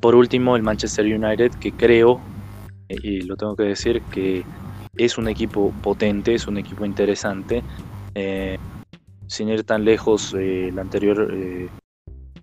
por 0.00 0.14
último, 0.14 0.56
el 0.56 0.62
Manchester 0.62 1.04
United, 1.04 1.52
que 1.60 1.72
creo, 1.72 2.20
y 2.88 3.22
lo 3.22 3.36
tengo 3.36 3.56
que 3.56 3.64
decir, 3.64 4.02
que 4.10 4.44
es 4.96 5.18
un 5.18 5.28
equipo 5.28 5.72
potente, 5.82 6.34
es 6.34 6.46
un 6.46 6.58
equipo 6.58 6.84
interesante. 6.84 7.62
Eh, 8.14 8.58
sin 9.26 9.48
ir 9.48 9.64
tan 9.64 9.84
lejos, 9.84 10.34
eh, 10.38 10.70
la 10.74 10.82
anterior 10.82 11.30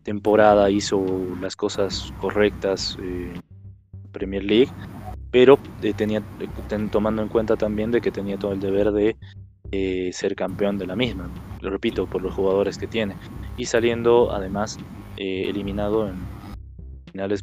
temporada 0.04 0.70
hizo 0.70 1.04
las 1.42 1.56
cosas 1.56 2.14
correctas 2.20 2.98
en 3.00 3.42
Premier 4.12 4.44
League 4.44 4.70
pero 5.36 5.60
eh, 5.82 5.92
tenía, 5.92 6.24
tomando 6.92 7.22
en 7.22 7.28
cuenta 7.28 7.58
también 7.58 7.92
de 7.92 8.00
que 8.00 8.10
tenía 8.10 8.38
todo 8.38 8.54
el 8.54 8.62
deber 8.62 8.94
de 8.94 9.18
eh, 9.74 10.10
ser 10.14 10.34
campeón 10.34 10.78
de 10.78 10.88
la 10.88 10.96
misma, 10.96 11.30
lo 11.60 11.70
repito, 11.70 12.06
por 12.06 12.22
los 12.22 12.34
jugadores 12.34 12.78
que 12.78 12.88
tiene, 12.88 13.18
y 13.58 13.66
saliendo 13.66 14.32
además 14.32 14.78
eh, 15.18 15.50
eliminado 15.50 16.08
en 16.08 16.16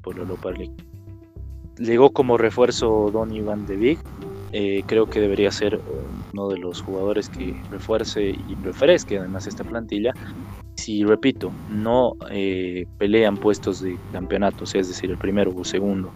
por 0.02 0.16
la 0.16 0.22
Europa 0.22 0.50
League. 0.50 0.74
Llegó 1.78 2.12
como 2.12 2.36
refuerzo 2.36 3.10
Don 3.12 3.34
Iván 3.34 3.66
de 3.66 3.76
Vic, 3.76 3.98
creo 4.86 5.06
que 5.06 5.20
debería 5.20 5.50
ser 5.50 5.80
uno 6.32 6.48
de 6.48 6.58
los 6.58 6.82
jugadores 6.82 7.28
que 7.28 7.56
refuerce 7.70 8.30
y 8.30 8.54
refresque 8.62 9.18
además 9.18 9.46
esta 9.46 9.64
plantilla. 9.64 10.12
Si 10.76 11.04
repito, 11.04 11.50
no 11.70 12.16
pelean 12.98 13.36
puestos 13.36 13.80
de 13.80 13.96
campeonatos, 14.12 14.74
es 14.74 14.88
decir, 14.88 15.10
el 15.10 15.18
primero 15.18 15.52
o 15.56 15.64
segundo, 15.64 16.10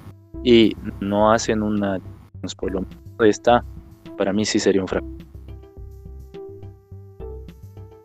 y 0.44 0.76
no 1.00 1.32
hacen 1.32 1.62
una 1.62 1.98
por 2.60 2.72
lo 2.72 2.80
menos 2.82 2.94
esta, 3.20 3.64
para 4.16 4.32
mí 4.32 4.44
sí 4.44 4.58
sería 4.58 4.82
un 4.82 4.88
fracaso. 4.88 5.12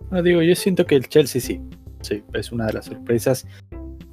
No, 0.09 0.23
digo, 0.23 0.41
yo 0.41 0.55
siento 0.55 0.85
que 0.85 0.95
el 0.95 1.07
Chelsea 1.07 1.39
sí, 1.39 1.61
sí, 2.01 2.23
es 2.33 2.51
una 2.51 2.65
de 2.65 2.73
las 2.73 2.85
sorpresas 2.85 3.45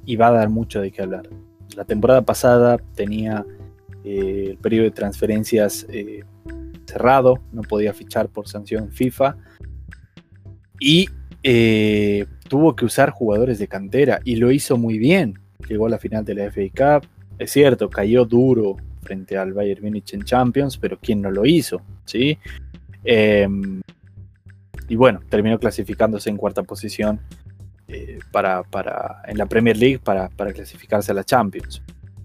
y 0.09 0.15
va 0.15 0.29
a 0.29 0.31
dar 0.31 0.49
mucho 0.49 0.81
de 0.81 0.89
qué 0.89 1.03
hablar. 1.03 1.29
La 1.75 1.85
temporada 1.85 2.23
pasada 2.23 2.79
tenía 2.95 3.45
eh, 4.03 4.47
el 4.49 4.57
periodo 4.57 4.85
de 4.85 4.91
transferencias 4.91 5.85
eh, 5.87 6.23
cerrado, 6.85 7.37
no 7.51 7.61
podía 7.61 7.93
fichar 7.93 8.27
por 8.27 8.47
sanción 8.47 8.91
FIFA 8.91 9.37
y 10.79 11.09
eh, 11.43 12.25
tuvo 12.47 12.75
que 12.75 12.85
usar 12.85 13.11
jugadores 13.11 13.59
de 13.59 13.67
cantera 13.67 14.19
y 14.25 14.37
lo 14.37 14.49
hizo 14.49 14.79
muy 14.79 14.97
bien. 14.97 15.37
Llegó 15.67 15.85
a 15.85 15.89
la 15.89 15.99
final 15.99 16.25
de 16.25 16.33
la 16.33 16.49
Cup, 16.49 17.07
es 17.37 17.51
cierto, 17.51 17.87
cayó 17.87 18.25
duro 18.25 18.77
frente 19.03 19.37
al 19.37 19.53
Bayern 19.53 19.83
Múnich 19.83 20.15
en 20.15 20.23
Champions, 20.23 20.75
pero 20.79 20.97
¿quién 20.99 21.21
no 21.21 21.29
lo 21.29 21.45
hizo? 21.45 21.83
¿Sí? 22.05 22.35
Em, 23.03 23.79
y 24.87 24.95
bueno, 24.95 25.19
terminó 25.29 25.59
clasificándose 25.59 26.31
en 26.31 26.37
cuarta 26.37 26.63
posición 26.63 27.19
eh, 27.91 28.19
para, 28.31 28.63
en 29.25 29.35
la 29.35 29.47
Premier 29.47 29.75
League 29.75 29.97
para, 29.97 30.29
clasificarse 30.29 31.11
a 31.11 31.15
la 31.15 31.23
Champions. 31.23 31.81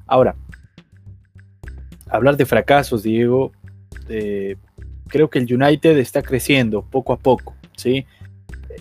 Ahora, 0.06 0.36
hablar 2.10 2.36
de 2.36 2.44
fracasos, 2.44 3.02
Diego, 3.02 3.50
eh, 4.10 4.56
creo 5.08 5.30
que 5.30 5.38
el 5.38 5.50
United 5.50 5.96
está 5.96 6.20
creciendo 6.20 6.82
poco 6.82 7.14
a 7.14 7.18
poco, 7.18 7.54
¿sí? 7.76 8.04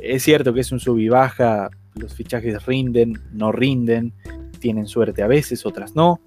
Es 0.01 0.23
cierto 0.23 0.53
que 0.53 0.59
es 0.59 0.73
un 0.73 0.81
sub 0.81 0.99
y 0.99 1.07
baja, 1.07 1.69
los 1.95 2.13
fichajes 2.15 2.65
rinden, 2.65 3.17
no 3.31 3.53
rinden, 3.53 4.11
tienen 4.59 4.85
suerte 4.85 5.23
a 5.23 5.27
veces, 5.27 5.65
otras 5.65 5.95
no. 5.95 6.19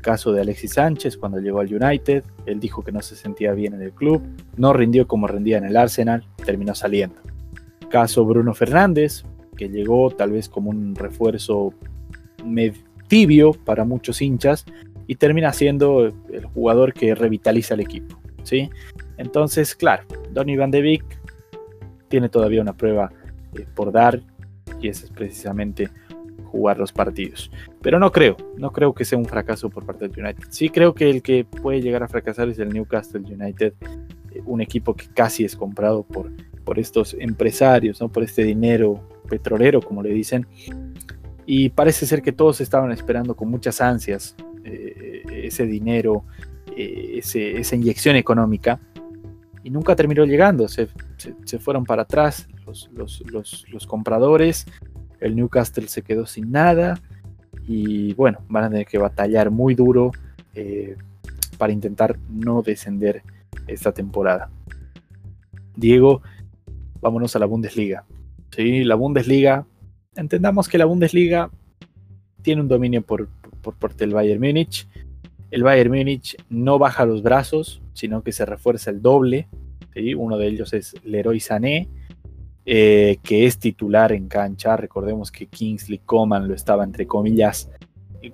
Caso 0.00 0.32
de 0.32 0.42
Alexis 0.42 0.74
Sánchez 0.74 1.16
cuando 1.16 1.40
llegó 1.40 1.58
al 1.58 1.74
United, 1.74 2.22
él 2.46 2.60
dijo 2.60 2.84
que 2.84 2.92
no 2.92 3.02
se 3.02 3.16
sentía 3.16 3.52
bien 3.52 3.74
en 3.74 3.82
el 3.82 3.92
club, 3.92 4.22
no 4.56 4.72
rindió 4.72 5.08
como 5.08 5.26
rendía 5.26 5.58
en 5.58 5.64
el 5.64 5.76
Arsenal, 5.76 6.24
terminó 6.44 6.74
saliendo. 6.76 7.16
Caso 7.88 8.24
Bruno 8.24 8.54
Fernández, 8.54 9.24
que 9.56 9.68
llegó 9.68 10.10
tal 10.10 10.32
vez 10.32 10.48
como 10.48 10.70
un 10.70 10.94
refuerzo 10.94 11.74
tibio 13.08 13.52
para 13.52 13.84
muchos 13.84 14.22
hinchas 14.22 14.64
y 15.06 15.16
termina 15.16 15.52
siendo 15.52 16.06
el 16.06 16.46
jugador 16.54 16.92
que 16.92 17.14
revitaliza 17.14 17.74
el 17.74 17.80
equipo. 17.80 18.18
¿sí? 18.42 18.70
Entonces, 19.18 19.74
claro, 19.74 20.04
Donny 20.32 20.56
Van 20.56 20.70
de 20.70 20.82
Beek 20.82 21.04
tiene 22.08 22.28
todavía 22.28 22.60
una 22.60 22.76
prueba 22.76 23.12
eh, 23.54 23.66
por 23.74 23.92
dar 23.92 24.20
y 24.80 24.88
es 24.88 25.10
precisamente 25.10 25.90
jugar 26.46 26.78
los 26.78 26.92
partidos. 26.92 27.50
Pero 27.80 27.98
no 27.98 28.12
creo, 28.12 28.36
no 28.56 28.72
creo 28.72 28.92
que 28.92 29.04
sea 29.04 29.18
un 29.18 29.24
fracaso 29.24 29.70
por 29.70 29.86
parte 29.86 30.08
del 30.08 30.24
United. 30.24 30.44
Sí 30.50 30.68
creo 30.68 30.94
que 30.94 31.08
el 31.08 31.22
que 31.22 31.44
puede 31.44 31.80
llegar 31.80 32.02
a 32.02 32.08
fracasar 32.08 32.48
es 32.48 32.58
el 32.58 32.70
Newcastle 32.70 33.20
United, 33.20 33.74
eh, 34.32 34.42
un 34.44 34.60
equipo 34.60 34.94
que 34.94 35.06
casi 35.08 35.44
es 35.44 35.56
comprado 35.56 36.02
por, 36.02 36.30
por 36.64 36.78
estos 36.78 37.14
empresarios, 37.18 38.00
¿no? 38.00 38.08
por 38.08 38.22
este 38.22 38.44
dinero 38.44 39.00
petrolero, 39.32 39.80
como 39.80 40.02
le 40.02 40.10
dicen. 40.10 40.46
Y 41.46 41.70
parece 41.70 42.04
ser 42.04 42.20
que 42.20 42.32
todos 42.32 42.60
estaban 42.60 42.92
esperando 42.92 43.34
con 43.34 43.50
muchas 43.50 43.80
ansias 43.80 44.36
eh, 44.64 45.22
ese 45.44 45.64
dinero, 45.64 46.24
eh, 46.76 47.18
esa 47.22 47.74
inyección 47.74 48.16
económica, 48.16 48.78
y 49.64 49.70
nunca 49.70 49.96
terminó 49.96 50.26
llegando. 50.26 50.68
Se, 50.68 50.86
fueron 51.58 51.84
para 51.84 52.02
atrás 52.02 52.46
los, 52.66 53.86
compradores, 53.86 54.66
el 55.20 55.34
Newcastle 55.34 55.88
se 55.88 56.02
quedó 56.02 56.26
sin 56.26 56.52
nada, 56.52 57.00
y 57.66 58.12
bueno, 58.14 58.40
van 58.48 58.64
a 58.64 58.68
tener 58.68 58.86
que 58.86 58.98
batallar 58.98 59.50
muy 59.50 59.74
duro 59.74 60.10
eh, 60.54 60.96
para 61.56 61.72
intentar 61.72 62.18
no 62.28 62.60
descender 62.60 63.22
esta 63.66 63.92
temporada. 63.92 64.50
Diego, 65.74 66.20
vámonos 67.00 67.34
a 67.34 67.38
la 67.38 67.46
Bundesliga. 67.46 68.04
Sí, 68.54 68.84
la 68.84 68.96
Bundesliga, 68.96 69.66
entendamos 70.14 70.68
que 70.68 70.76
la 70.76 70.84
Bundesliga 70.84 71.50
tiene 72.42 72.60
un 72.60 72.68
dominio 72.68 73.00
por, 73.00 73.28
por 73.62 73.74
parte 73.74 74.04
del 74.04 74.12
Bayern 74.12 74.40
Múnich. 74.40 74.86
El 75.50 75.62
Bayern 75.62 75.90
Múnich 75.90 76.36
no 76.50 76.78
baja 76.78 77.06
los 77.06 77.22
brazos, 77.22 77.80
sino 77.94 78.22
que 78.22 78.32
se 78.32 78.44
refuerza 78.44 78.90
el 78.90 79.00
doble. 79.00 79.48
Uno 80.16 80.36
de 80.36 80.48
ellos 80.48 80.72
es 80.74 80.94
Leroy 81.04 81.40
Sané, 81.40 81.88
eh, 82.66 83.18
que 83.22 83.46
es 83.46 83.58
titular 83.58 84.12
en 84.12 84.28
cancha. 84.28 84.76
Recordemos 84.76 85.30
que 85.30 85.46
Kingsley 85.46 85.98
Coman 86.04 86.46
lo 86.46 86.54
estaba, 86.54 86.84
entre 86.84 87.06
comillas, 87.06 87.70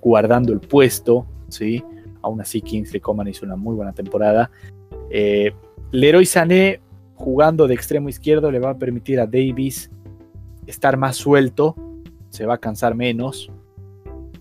guardando 0.01 0.51
el 0.51 0.59
puesto. 0.59 1.25
¿sí? 1.47 1.83
Aún 2.21 2.41
así, 2.41 2.61
Kingsley 2.61 2.99
Coman 2.99 3.27
hizo 3.29 3.45
una 3.45 3.55
muy 3.55 3.75
buena 3.75 3.93
temporada. 3.93 4.51
Eh, 5.09 5.53
Leroy 5.91 6.25
Sané, 6.25 6.81
jugando 7.15 7.67
de 7.67 7.73
extremo 7.73 8.09
izquierdo, 8.09 8.51
le 8.51 8.59
va 8.59 8.71
a 8.71 8.77
permitir 8.77 9.19
a 9.19 9.25
Davis 9.25 9.89
estar 10.69 10.97
más 10.97 11.15
suelto, 11.15 11.75
se 12.29 12.45
va 12.45 12.55
a 12.55 12.59
cansar 12.59 12.95
menos. 12.95 13.51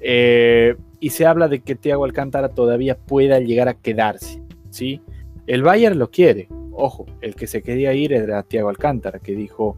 Eh, 0.01 0.77
y 1.01 1.11
se 1.11 1.27
habla 1.27 1.49
de 1.49 1.61
que 1.61 1.75
Thiago 1.75 2.05
Alcántara 2.05 2.51
todavía 2.51 2.97
pueda 2.97 3.41
llegar 3.41 3.69
a 3.69 3.75
quedarse. 3.75 4.43
¿sí? 4.71 5.01
El 5.47 5.63
Bayern 5.63 5.99
lo 5.99 6.11
quiere. 6.11 6.49
Ojo, 6.73 7.07
el 7.23 7.35
que 7.35 7.47
se 7.47 7.63
quería 7.63 7.95
ir 7.95 8.13
era 8.13 8.43
Thiago 8.43 8.69
Alcántara, 8.69 9.19
que 9.19 9.35
dijo, 9.35 9.77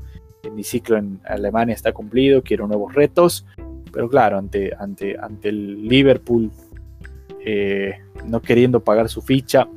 mi 0.53 0.65
ciclo 0.65 0.99
en 0.99 1.21
Alemania 1.25 1.75
está 1.75 1.93
cumplido, 1.93 2.43
quiero 2.43 2.67
nuevos 2.67 2.95
retos. 2.95 3.47
Pero 3.93 4.09
claro, 4.09 4.39
ante, 4.39 4.73
ante, 4.79 5.17
ante 5.19 5.51
el 5.51 5.89
Liverpool 5.89 6.51
eh, 7.45 7.95
no 8.27 8.43
queriendo 8.43 8.81
pagar 8.81 9.09
su 9.09 9.23
ficha 9.23 9.69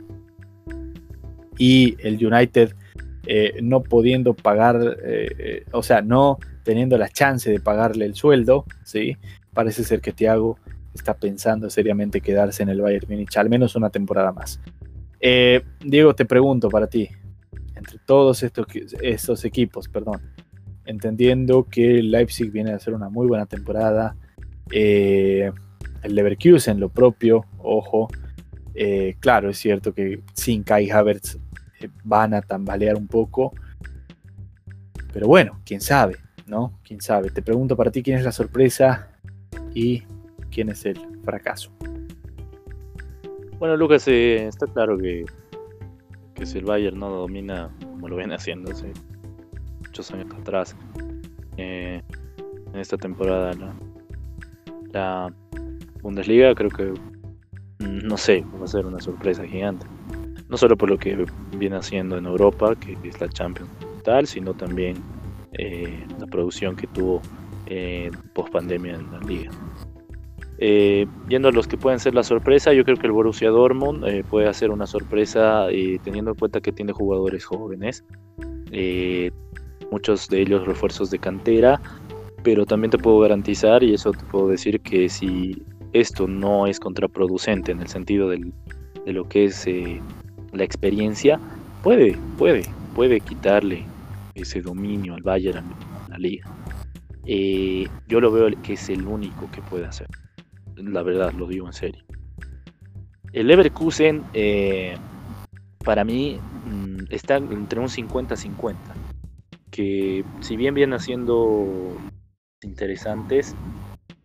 y 1.58 1.96
el 2.00 2.26
United 2.26 2.76
eh, 3.26 3.60
no 3.62 3.84
pudiendo 3.84 4.34
pagar, 4.34 4.98
o 5.72 5.82
sea, 5.84 6.02
no 6.02 6.40
teniendo 6.64 6.98
la 6.98 7.10
chance 7.10 7.50
de 7.50 7.60
pagarle 7.60 8.06
el 8.06 8.16
sueldo, 8.16 8.66
¿sí? 8.84 9.18
parece 9.54 9.84
ser 9.84 10.02
que 10.02 10.12
Thiago 10.12 10.58
está 10.94 11.16
pensando 11.16 11.70
seriamente 11.70 12.22
quedarse 12.22 12.64
en 12.64 12.70
el 12.70 12.82
Bayern 12.82 13.08
Múnich, 13.10 13.36
al 13.38 13.50
menos 13.50 13.76
una 13.76 13.90
temporada 13.90 14.32
más. 14.32 14.60
Eh, 15.20 15.64
Diego, 15.80 16.14
te 16.14 16.26
pregunto 16.26 16.70
para 16.70 16.88
ti, 16.88 17.10
entre 17.76 17.98
todos 18.06 18.44
estos, 18.44 19.46
equipos, 19.46 19.88
perdón, 19.88 20.22
entendiendo 20.86 21.66
que 21.70 22.04
Leipzig 22.04 22.52
viene 22.52 22.72
a 22.72 22.76
hacer 22.76 22.94
una 22.94 23.10
muy 23.10 23.28
buena 23.28 23.46
temporada, 23.46 24.16
eh, 24.72 25.52
el 26.04 26.16
Leverkusen 26.16 26.80
lo 26.80 26.90
propio, 26.90 27.46
ojo, 27.60 28.10
eh, 28.76 29.16
claro, 29.20 29.50
es 29.50 29.58
cierto 29.58 29.94
que 29.94 30.22
sin 30.34 30.64
Kai 30.64 30.90
Havertz 30.90 31.38
van 32.04 32.34
a 32.34 32.42
tambalear 32.42 32.96
un 32.96 33.08
poco, 33.08 33.54
pero 35.12 35.28
bueno, 35.28 35.60
quién 35.66 35.80
sabe, 35.80 36.18
¿no? 36.48 36.80
Quién 36.84 37.02
sabe. 37.02 37.30
Te 37.30 37.42
pregunto 37.42 37.76
para 37.76 37.92
ti 37.92 38.04
quién 38.04 38.18
es 38.18 38.24
la 38.24 38.32
sorpresa 38.32 39.10
y 39.74 40.04
quién 40.52 40.70
es 40.70 40.86
el 40.86 40.98
fracaso. 41.24 41.72
Bueno, 43.60 43.78
Lucas, 43.78 44.08
eh, 44.08 44.48
está 44.48 44.68
claro 44.68 44.98
que, 44.98 45.26
que 46.34 46.46
si 46.46 46.58
el 46.58 46.66
Bayern 46.66 47.00
no 47.00 47.10
domina 47.10 47.70
como 47.80 48.10
lo 48.10 48.18
viene 48.18 48.36
haciendo 48.36 48.72
hace 48.72 48.92
muchos 49.80 50.12
años 50.12 50.28
atrás, 50.40 50.76
eh, 51.58 52.02
en 52.74 52.80
esta 52.80 52.98
temporada, 52.98 53.54
la 54.92 55.34
Bundesliga 56.02 56.54
creo 56.56 56.70
que, 56.70 56.92
mm, 57.80 58.06
no 58.08 58.18
sé, 58.18 58.44
va 58.60 58.66
a 58.66 58.68
ser 58.68 58.86
una 58.86 59.00
sorpresa 59.00 59.46
gigante. 59.46 59.86
No 60.50 60.58
solo 60.58 60.76
por 60.76 60.90
lo 60.90 60.98
que 60.98 61.26
viene 61.58 61.78
haciendo 61.78 62.18
en 62.18 62.26
Europa, 62.26 62.76
que 62.76 62.98
es 63.08 63.22
la 63.22 63.30
Champions 63.30 63.70
tal, 64.04 64.28
sino 64.28 64.54
también 64.54 64.98
eh, 65.58 66.06
la 66.20 66.28
producción 66.28 66.76
que 66.76 66.88
tuvo 66.88 67.22
eh, 67.68 68.12
post 68.34 68.52
pandemia 68.52 68.96
en 68.96 69.12
la 69.12 69.20
liga. 69.20 69.50
Eh, 70.58 71.08
viendo 71.28 71.48
a 71.48 71.52
los 71.52 71.68
que 71.68 71.78
pueden 71.78 72.00
ser 72.00 72.14
la 72.14 72.24
sorpresa, 72.24 72.74
yo 72.74 72.84
creo 72.84 72.98
que 72.98 73.08
el 73.08 73.14
Borussia 73.14 73.50
Dortmund 73.50 74.06
eh, 74.06 74.24
puede 74.30 74.48
hacer 74.48 74.70
una 74.70 74.86
sorpresa 74.86 75.68
teniendo 76.04 76.32
en 76.32 76.38
cuenta 76.38 76.60
que 76.62 76.72
tiene 76.72 76.92
jugadores 76.92 77.46
jóvenes, 77.46 78.04
muchos 79.92 80.28
de 80.28 80.42
ellos 80.42 80.66
refuerzos 80.66 81.10
de 81.10 81.20
cantera, 81.20 81.80
pero 82.44 82.66
también 82.66 82.92
te 82.92 82.98
puedo 82.98 83.20
garantizar, 83.20 83.82
y 83.82 83.94
eso 83.94 84.12
te 84.12 84.24
puedo 84.26 84.50
decir, 84.50 84.82
que 84.82 85.08
si 85.08 85.64
esto 85.94 86.28
no 86.28 86.68
es 86.68 86.80
contraproducente 86.80 87.72
en 87.72 87.80
el 87.80 87.88
sentido 87.88 88.30
de 88.30 88.52
lo 89.06 89.28
que 89.30 89.46
es 89.46 89.66
la 90.52 90.64
experiencia, 90.64 91.40
puede, 91.82 92.18
puede, 92.38 92.64
puede 92.94 93.20
quitarle 93.22 93.86
ese 94.36 94.62
dominio 94.62 95.16
al 95.16 95.24
Bayern 95.24 95.66
en 96.06 96.10
la 96.10 96.18
liga. 96.18 96.50
Eh, 97.26 97.88
yo 98.08 98.20
lo 98.20 98.32
veo 98.32 98.50
que 98.62 98.74
es 98.74 98.90
el 98.90 99.08
único 99.08 99.50
que 99.52 99.62
puede 99.62 99.86
hacer. 99.86 100.08
La 100.76 101.04
verdad, 101.04 101.32
lo 101.34 101.48
digo 101.48 101.68
en 101.68 101.74
serio. 101.74 102.04
El 103.32 103.48
Leverkusen, 103.48 104.24
eh, 104.34 104.96
para 105.84 106.04
mí, 106.04 106.40
mm, 106.66 107.06
está 107.10 107.38
entre 107.38 107.80
un 107.80 107.90
50-50. 107.90 108.94
Que 109.72 110.24
si 110.42 110.56
bien 110.56 110.76
viene 110.76 110.96
haciendo 110.96 111.98
interesantes, 112.62 113.56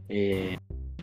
eh, 0.09 0.59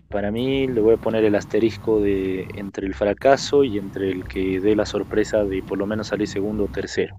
para 0.10 0.32
mí 0.32 0.68
le 0.68 0.82
voy 0.82 0.94
a 0.94 0.98
poner 0.98 1.24
el 1.26 1.36
asterisco 1.36 2.00
de 2.00 2.48
entre 2.56 2.86
el 2.86 2.94
fracaso 2.94 3.64
y 3.64 3.78
entre 3.78 4.12
el 4.12 4.24
que 4.26 4.60
dé 4.60 4.76
la 4.76 4.86
sorpresa 4.86 5.44
de 5.44 5.64
por 5.64 5.78
lo 5.78 5.88
menos 5.88 6.08
salir 6.08 6.28
segundo 6.28 6.66
o 6.66 6.68
tercero. 6.68 7.18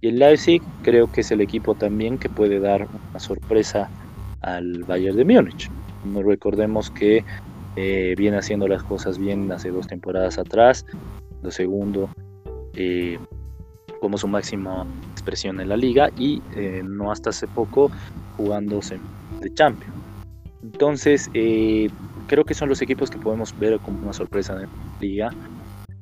Y 0.00 0.08
el 0.08 0.18
Leipzig 0.18 0.62
creo 0.82 1.10
que 1.10 1.22
es 1.22 1.30
el 1.30 1.40
equipo 1.40 1.74
también 1.74 2.18
que 2.18 2.28
puede 2.28 2.60
dar 2.60 2.86
una 3.10 3.20
sorpresa 3.20 3.88
al 4.42 4.84
Bayern 4.84 5.16
de 5.16 5.24
Múnich. 5.24 5.70
Recordemos 6.14 6.90
que 6.90 7.24
eh, 7.76 8.14
viene 8.16 8.38
haciendo 8.38 8.68
las 8.68 8.82
cosas 8.82 9.18
bien 9.18 9.50
hace 9.52 9.70
dos 9.70 9.86
temporadas 9.86 10.38
atrás. 10.38 10.84
Lo 11.42 11.50
segundo, 11.50 12.08
eh, 12.74 13.18
como 14.00 14.18
su 14.18 14.28
máxima 14.28 14.86
expresión 15.12 15.60
en 15.60 15.68
la 15.68 15.76
liga 15.76 16.10
y 16.16 16.42
eh, 16.54 16.82
no 16.84 17.10
hasta 17.10 17.30
hace 17.30 17.46
poco 17.46 17.90
jugándose 18.36 18.98
de 19.40 19.52
Champions. 19.52 19.94
Entonces, 20.62 21.30
creo 21.32 22.44
que 22.44 22.54
son 22.54 22.68
los 22.68 22.82
equipos 22.82 23.08
que 23.10 23.18
podemos 23.18 23.56
ver 23.58 23.78
como 23.78 24.02
una 24.02 24.12
sorpresa 24.12 24.54
en 24.54 24.62
la 24.62 24.68
liga. 25.00 25.30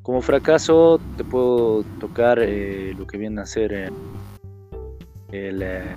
Como 0.05 0.21
fracaso, 0.21 1.01
te 1.17 1.25
puedo 1.25 1.83
tocar 1.99 2.39
eh, 2.39 2.95
lo 2.99 3.07
que 3.07 3.17
viene 3.17 3.41
a 3.41 3.47
ser 3.47 3.73
eh, 3.73 3.89
el, 5.33 5.63
eh, 5.63 5.97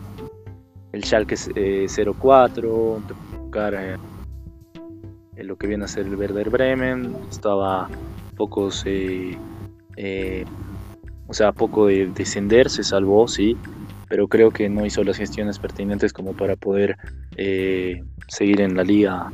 el 0.93 1.03
Schalke 1.03 1.35
04, 1.35 3.01
te 3.05 3.13
puedo 3.13 3.43
tocar 3.43 3.99
lo 5.35 5.57
que 5.57 5.67
viene 5.67 5.83
a 5.83 5.89
ser 5.89 6.07
el 6.07 6.15
Werder 6.15 6.49
Bremen. 6.49 7.17
Estaba 7.29 7.89
pocos, 8.37 8.85
o 8.85 8.87
sea, 11.33 11.51
poco 11.51 11.87
de 11.87 12.07
descender 12.07 12.69
se 12.69 12.85
salvó, 12.85 13.27
sí, 13.27 13.57
pero 14.07 14.29
creo 14.29 14.51
que 14.51 14.69
no 14.69 14.85
hizo 14.85 15.03
las 15.03 15.17
gestiones 15.17 15.59
pertinentes 15.59 16.13
como 16.13 16.31
para 16.31 16.55
poder 16.55 16.95
seguir 18.29 18.61
en 18.61 18.77
la 18.77 18.85
liga, 18.85 19.33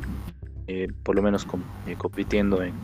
por 1.04 1.14
lo 1.14 1.22
menos 1.22 1.46
compitiendo 1.96 2.60
en, 2.60 2.74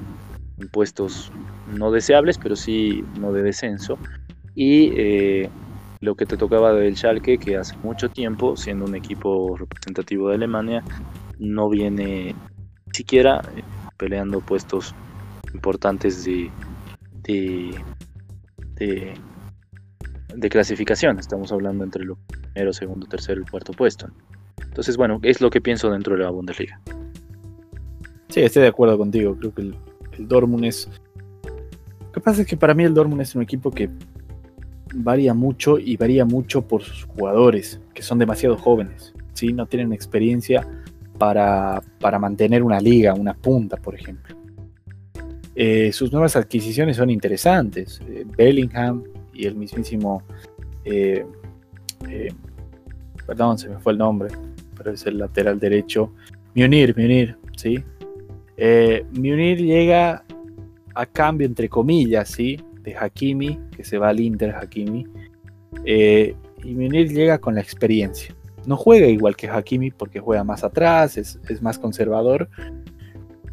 en 0.60 0.68
puestos 0.68 1.32
no 1.76 1.90
deseables, 1.90 2.38
pero 2.38 2.56
sí 2.56 3.04
no 3.18 3.32
de 3.32 3.42
descenso. 3.42 3.98
Y 4.54 4.92
eh, 4.96 5.50
lo 6.00 6.14
que 6.14 6.26
te 6.26 6.36
tocaba 6.36 6.72
del 6.72 6.96
Schalke, 6.96 7.38
que 7.38 7.56
hace 7.56 7.76
mucho 7.78 8.08
tiempo, 8.08 8.56
siendo 8.56 8.84
un 8.84 8.94
equipo 8.94 9.56
representativo 9.56 10.28
de 10.28 10.36
Alemania, 10.36 10.82
no 11.38 11.68
viene 11.68 12.34
siquiera 12.92 13.40
eh, 13.56 13.62
peleando 13.96 14.40
puestos 14.40 14.94
importantes 15.54 16.24
de, 16.24 16.50
de, 17.22 19.14
de, 20.34 20.48
clasificación. 20.48 21.18
Estamos 21.18 21.52
hablando 21.52 21.84
entre 21.84 22.04
el 22.04 22.12
primero, 22.52 22.72
segundo, 22.72 23.06
tercero 23.06 23.42
y 23.42 23.50
cuarto 23.50 23.72
puesto. 23.72 24.08
Entonces, 24.62 24.96
bueno, 24.96 25.18
es 25.22 25.40
lo 25.40 25.50
que 25.50 25.60
pienso 25.60 25.90
dentro 25.90 26.16
de 26.16 26.22
la 26.22 26.30
Bundesliga. 26.30 26.80
Sí, 28.28 28.40
estoy 28.40 28.62
de 28.62 28.68
acuerdo 28.68 28.96
contigo. 28.96 29.36
Creo 29.36 29.54
que 29.54 29.72
el 30.20 30.28
Dortmund 30.28 30.64
es. 30.64 30.88
Lo 32.00 32.12
que 32.12 32.20
pasa 32.20 32.42
es 32.42 32.46
que 32.46 32.56
para 32.56 32.74
mí 32.74 32.84
el 32.84 32.94
Dortmund 32.94 33.22
es 33.22 33.34
un 33.34 33.42
equipo 33.42 33.70
que 33.70 33.88
varía 34.94 35.34
mucho 35.34 35.78
y 35.78 35.96
varía 35.96 36.24
mucho 36.24 36.62
por 36.62 36.82
sus 36.82 37.04
jugadores, 37.04 37.80
que 37.94 38.02
son 38.02 38.18
demasiado 38.18 38.56
jóvenes, 38.56 39.14
¿sí? 39.34 39.52
no 39.52 39.66
tienen 39.66 39.92
experiencia 39.92 40.66
para, 41.18 41.82
para 42.00 42.18
mantener 42.18 42.62
una 42.62 42.80
liga, 42.80 43.14
una 43.14 43.34
punta, 43.34 43.76
por 43.76 43.94
ejemplo. 43.94 44.34
Eh, 45.54 45.92
sus 45.92 46.10
nuevas 46.12 46.36
adquisiciones 46.36 46.96
son 46.96 47.10
interesantes. 47.10 48.00
Eh, 48.08 48.24
Bellingham 48.36 49.04
y 49.32 49.46
el 49.46 49.54
mismísimo. 49.56 50.22
Eh, 50.84 51.24
perdón, 53.26 53.58
se 53.58 53.68
me 53.68 53.78
fue 53.78 53.92
el 53.92 53.98
nombre, 53.98 54.30
pero 54.76 54.92
es 54.92 55.04
el 55.06 55.18
lateral 55.18 55.60
derecho. 55.60 56.12
Munir, 56.54 56.96
Munir, 56.96 57.36
¿sí? 57.56 57.84
Eh, 58.62 59.06
Munir 59.12 59.56
llega 59.58 60.22
a 60.94 61.06
cambio, 61.06 61.46
entre 61.46 61.70
comillas, 61.70 62.28
¿sí? 62.28 62.60
de 62.82 62.94
Hakimi, 62.94 63.58
que 63.74 63.84
se 63.84 63.96
va 63.96 64.10
al 64.10 64.20
Inter 64.20 64.54
Hakimi. 64.54 65.06
Eh, 65.86 66.34
y 66.62 66.74
Munir 66.74 67.10
llega 67.10 67.38
con 67.38 67.54
la 67.54 67.62
experiencia. 67.62 68.34
No 68.66 68.76
juega 68.76 69.06
igual 69.06 69.34
que 69.34 69.48
Hakimi 69.48 69.90
porque 69.90 70.20
juega 70.20 70.44
más 70.44 70.62
atrás, 70.62 71.16
es, 71.16 71.38
más 71.62 71.78
conservador, 71.78 72.50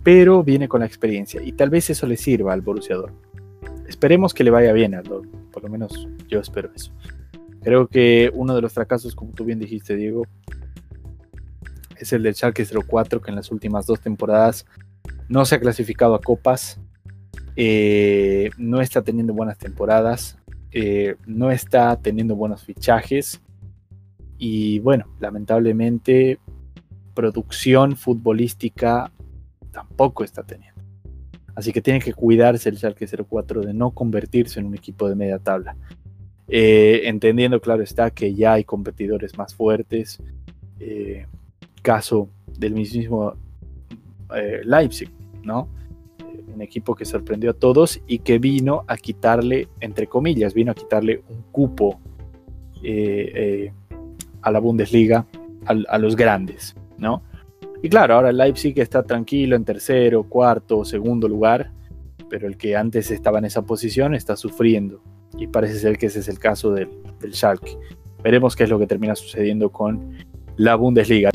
pero 0.04 0.44
viene 0.44 0.68
con 0.68 0.82
la 0.82 0.86
experiencia 0.86 1.42
y 1.42 1.54
tal 1.54 1.70
vez 1.70 1.90
eso 1.90 2.06
le 2.06 2.18
sirva 2.18 2.52
al 2.52 2.62
Borussia 2.62 2.98
Esperemos 3.88 4.34
que 4.34 4.44
le 4.44 4.52
vaya 4.52 4.74
bien 4.74 4.94
al 4.94 5.04
Dortmund, 5.04 5.52
por 5.52 5.64
lo 5.64 5.70
menos 5.70 6.10
yo 6.28 6.42
espero 6.42 6.70
eso. 6.76 6.92
Creo 7.64 7.88
que 7.88 8.30
uno 8.34 8.54
de 8.54 8.62
los 8.62 8.74
fracasos, 8.74 9.16
como 9.16 9.32
tú 9.32 9.46
bien 9.46 9.60
dijiste, 9.60 9.96
Diego, 9.96 10.26
es 11.98 12.12
el 12.12 12.24
del 12.24 12.36
Schalke 12.36 12.66
04, 12.66 13.22
que 13.22 13.32
en 13.32 13.38
las 13.38 13.52
últimas 13.52 13.86
dos 13.86 14.02
temporadas 14.02 14.66
no 15.30 15.46
se 15.46 15.56
ha 15.56 15.60
clasificado 15.60 16.16
a 16.16 16.22
copas, 16.22 16.80
eh, 17.60 18.52
no 18.58 18.82
está 18.82 19.02
teniendo 19.02 19.34
buenas 19.34 19.58
temporadas, 19.58 20.38
eh, 20.72 21.16
no 21.26 21.50
está 21.52 22.00
teniendo 22.00 22.36
buenos 22.36 22.64
fichajes 22.64 23.42
y 24.38 24.78
bueno, 24.80 25.06
lamentablemente 25.20 26.40
producción 27.16 27.96
futbolística 27.96 29.12
tampoco 29.72 30.24
está 30.24 30.44
teniendo. 30.44 30.84
Así 31.56 31.74
que 31.74 31.82
tiene 31.82 32.00
que 32.00 32.14
cuidarse 32.14 32.70
el 32.70 32.78
Schalke 32.78 33.08
04 33.08 33.62
de 33.62 33.74
no 33.74 33.90
convertirse 33.90 34.60
en 34.60 34.68
un 34.68 34.76
equipo 34.76 35.10
de 35.10 35.16
media 35.16 35.40
tabla. 35.40 35.76
Eh, 36.48 37.02
entendiendo, 37.06 37.60
claro 37.60 37.82
está, 37.82 38.12
que 38.12 38.36
ya 38.36 38.54
hay 38.54 38.64
competidores 38.64 39.36
más 39.38 39.56
fuertes. 39.56 40.22
caso 41.82 42.30
del 42.60 42.74
mismo 42.74 43.34
Leipzig, 44.64 45.10
¿no? 45.48 45.70
Un 46.54 46.62
equipo 46.62 46.94
que 46.94 47.06
sorprendió 47.06 47.52
a 47.52 47.54
todos 47.54 48.02
y 48.06 48.20
que 48.20 48.38
vino 48.38 48.84
a 48.88 48.98
quitarle, 48.98 49.70
entre 49.80 50.08
comillas, 50.08 50.54
vino 50.54 50.72
a 50.72 50.76
quitarle 50.76 51.24
un 51.30 51.42
cupo 51.52 52.00
eh, 52.84 53.32
eh, 53.34 53.74
a 54.42 54.52
la 54.52 54.60
Bundesliga, 54.60 55.26
a, 55.66 55.98
los 55.98 56.16
grandes, 56.16 56.76
¿no? 56.98 57.22
Y 57.84 57.90
claro, 57.90 58.16
ahora 58.16 58.30
el 58.30 58.38
Leipzig 58.38 58.80
está 58.80 59.04
tranquilo 59.04 59.56
en 59.56 59.66
tercero, 59.66 60.24
cuarto, 60.24 60.86
segundo 60.86 61.28
lugar, 61.28 61.72
pero 62.30 62.48
el 62.48 62.58
que 62.58 62.76
antes 62.76 63.12
estaba 63.12 63.40
en 63.40 63.46
esa 63.46 63.64
posición 63.64 64.16
está 64.16 64.36
sufriendo. 64.38 65.02
Y 65.38 65.48
parece 65.48 65.80
ser 65.80 65.98
que 65.98 66.06
ese 66.06 66.20
es 66.20 66.30
el 66.30 66.40
caso 66.40 66.72
del, 66.72 66.90
del 67.20 67.34
Schalke. 67.34 67.78
Veremos 68.24 68.56
qué 68.56 68.64
es 68.64 68.70
lo 68.70 68.80
que 68.80 68.88
termina 68.88 69.16
sucediendo 69.16 69.70
con 69.70 70.14
la 70.56 70.76
Bundesliga. 70.76 71.30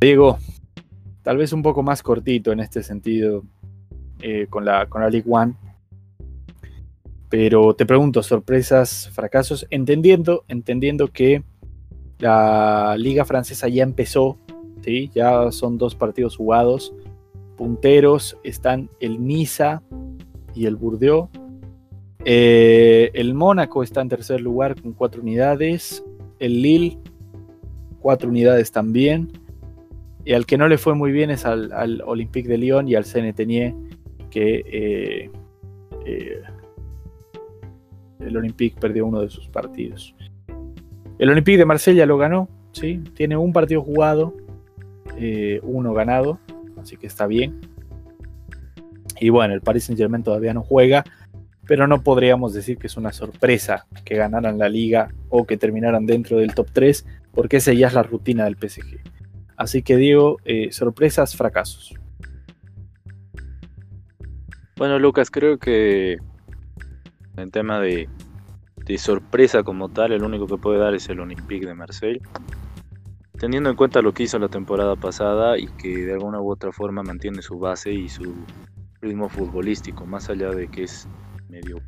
Diego, 0.00 0.38
tal 1.22 1.38
vez 1.38 1.52
un 1.52 1.62
poco 1.62 1.82
más 1.82 2.02
cortito 2.02 2.52
en 2.52 2.60
este 2.60 2.82
sentido 2.84 3.42
eh, 4.20 4.46
con, 4.48 4.64
la, 4.64 4.86
con 4.86 5.02
League 5.02 5.24
One. 5.28 5.54
Pero 7.28 7.74
te 7.74 7.84
pregunto, 7.84 8.22
sorpresas, 8.22 9.10
fracasos, 9.12 9.66
entendiendo, 9.70 10.44
entendiendo 10.48 11.08
que 11.08 11.42
la 12.18 12.96
liga 12.96 13.24
francesa 13.24 13.68
ya 13.68 13.82
empezó, 13.82 14.38
¿sí? 14.82 15.10
ya 15.14 15.50
son 15.50 15.78
dos 15.78 15.94
partidos 15.94 16.36
jugados. 16.36 16.94
Punteros 17.56 18.38
están 18.44 18.88
el 19.00 19.26
Niza 19.26 19.82
y 20.54 20.66
el 20.66 20.76
Burdeos. 20.76 21.28
Eh, 22.24 23.10
el 23.14 23.34
Mónaco 23.34 23.82
está 23.82 24.00
en 24.00 24.08
tercer 24.08 24.40
lugar 24.40 24.80
con 24.80 24.92
cuatro 24.92 25.22
unidades. 25.22 26.04
El 26.38 26.62
Lille, 26.62 26.98
cuatro 28.00 28.28
unidades 28.28 28.70
también. 28.70 29.30
Y 30.28 30.34
al 30.34 30.44
que 30.44 30.58
no 30.58 30.68
le 30.68 30.76
fue 30.76 30.94
muy 30.94 31.10
bien 31.10 31.30
es 31.30 31.46
al, 31.46 32.02
Olympique 32.04 32.50
de 32.50 32.58
Lyon 32.58 32.86
y 32.86 32.94
al 32.94 33.06
Senetenier, 33.06 33.72
que 34.28 34.62
eh, 34.66 35.30
eh, 36.04 36.42
el 38.20 38.36
Olympique 38.36 38.78
perdió 38.78 39.06
uno 39.06 39.22
de 39.22 39.30
sus 39.30 39.48
partidos. 39.48 40.14
El 41.18 41.30
Olympique 41.30 41.56
de 41.56 41.64
Marsella 41.64 42.04
lo 42.04 42.18
ganó, 42.18 42.46
¿sí? 42.72 43.02
tiene 43.14 43.38
un 43.38 43.54
partido 43.54 43.80
jugado, 43.80 44.34
eh, 45.16 45.60
uno 45.62 45.94
ganado, 45.94 46.38
así 46.78 46.98
que 46.98 47.06
está 47.06 47.26
bien. 47.26 47.60
Y 49.18 49.30
bueno, 49.30 49.54
el 49.54 49.62
Paris 49.62 49.84
Saint 49.84 49.98
Germain 49.98 50.22
todavía 50.22 50.52
no 50.52 50.60
juega, 50.60 51.04
pero 51.66 51.86
no 51.86 52.02
podríamos 52.02 52.52
decir 52.52 52.76
que 52.76 52.88
es 52.88 52.98
una 52.98 53.12
sorpresa 53.12 53.86
que 54.04 54.16
ganaran 54.16 54.58
la 54.58 54.68
liga 54.68 55.08
o 55.30 55.46
que 55.46 55.56
terminaran 55.56 56.04
dentro 56.04 56.36
del 56.36 56.54
top 56.54 56.68
3, 56.70 57.06
porque 57.32 57.56
esa 57.56 57.72
ya 57.72 57.86
es 57.86 57.94
la 57.94 58.02
rutina 58.02 58.44
del 58.44 58.56
PSG. 58.56 59.17
Así 59.58 59.82
que 59.82 59.96
digo, 59.96 60.36
eh, 60.44 60.70
sorpresas, 60.70 61.36
fracasos. 61.36 61.92
Bueno, 64.76 65.00
Lucas, 65.00 65.32
creo 65.32 65.58
que 65.58 66.18
en 67.36 67.50
tema 67.50 67.80
de, 67.80 68.08
sorpresa 68.98 69.64
como 69.64 69.88
tal, 69.88 70.12
el 70.12 70.22
único 70.22 70.46
que 70.46 70.58
puede 70.58 70.78
dar 70.78 70.94
es 70.94 71.08
el 71.08 71.18
Olympique 71.18 71.66
de 71.66 71.74
Marseille. 71.74 72.20
Teniendo 73.36 73.68
en 73.68 73.74
cuenta 73.74 74.00
lo 74.00 74.14
que 74.14 74.22
hizo 74.22 74.38
la 74.38 74.48
temporada 74.48 74.94
pasada 74.94 75.58
y 75.58 75.66
que 75.66 76.06
de 76.06 76.12
alguna 76.12 76.40
u 76.40 76.52
otra 76.52 76.70
forma 76.70 77.02
mantiene 77.02 77.42
su 77.42 77.58
base 77.58 77.92
y 77.92 78.08
su 78.08 78.36
ritmo 79.00 79.28
futbolístico, 79.28 80.06
más 80.06 80.30
allá 80.30 80.50
de 80.50 80.68
que 80.68 80.84
es 80.84 81.08
medio 81.48 81.80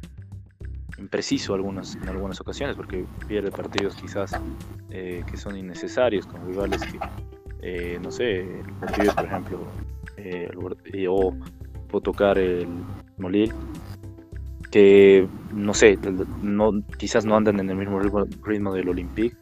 impreciso 0.98 1.54
en 1.54 2.08
algunas 2.08 2.40
ocasiones, 2.40 2.74
porque 2.74 3.06
pierde 3.28 3.52
partidos 3.52 3.94
quizás 3.94 4.32
eh, 4.90 5.22
que 5.30 5.36
son 5.36 5.56
innecesarios 5.56 6.26
con 6.26 6.44
rivales 6.46 6.82
que 6.82 6.98
eh, 7.62 7.98
no 8.02 8.10
sé, 8.10 8.40
el 8.40 9.12
por 9.14 9.24
ejemplo, 9.24 9.58
eh, 10.16 10.50
o 11.08 11.34
puedo 11.88 12.02
tocar 12.02 12.38
el 12.38 12.66
Molil, 13.18 13.52
que 14.70 15.26
no 15.52 15.74
sé, 15.74 15.98
no, 16.42 16.72
quizás 16.96 17.26
no 17.26 17.36
andan 17.36 17.60
en 17.60 17.70
el 17.70 17.76
mismo 17.76 18.00
ritmo, 18.00 18.72
del 18.72 18.88
Olympique, 18.88 19.36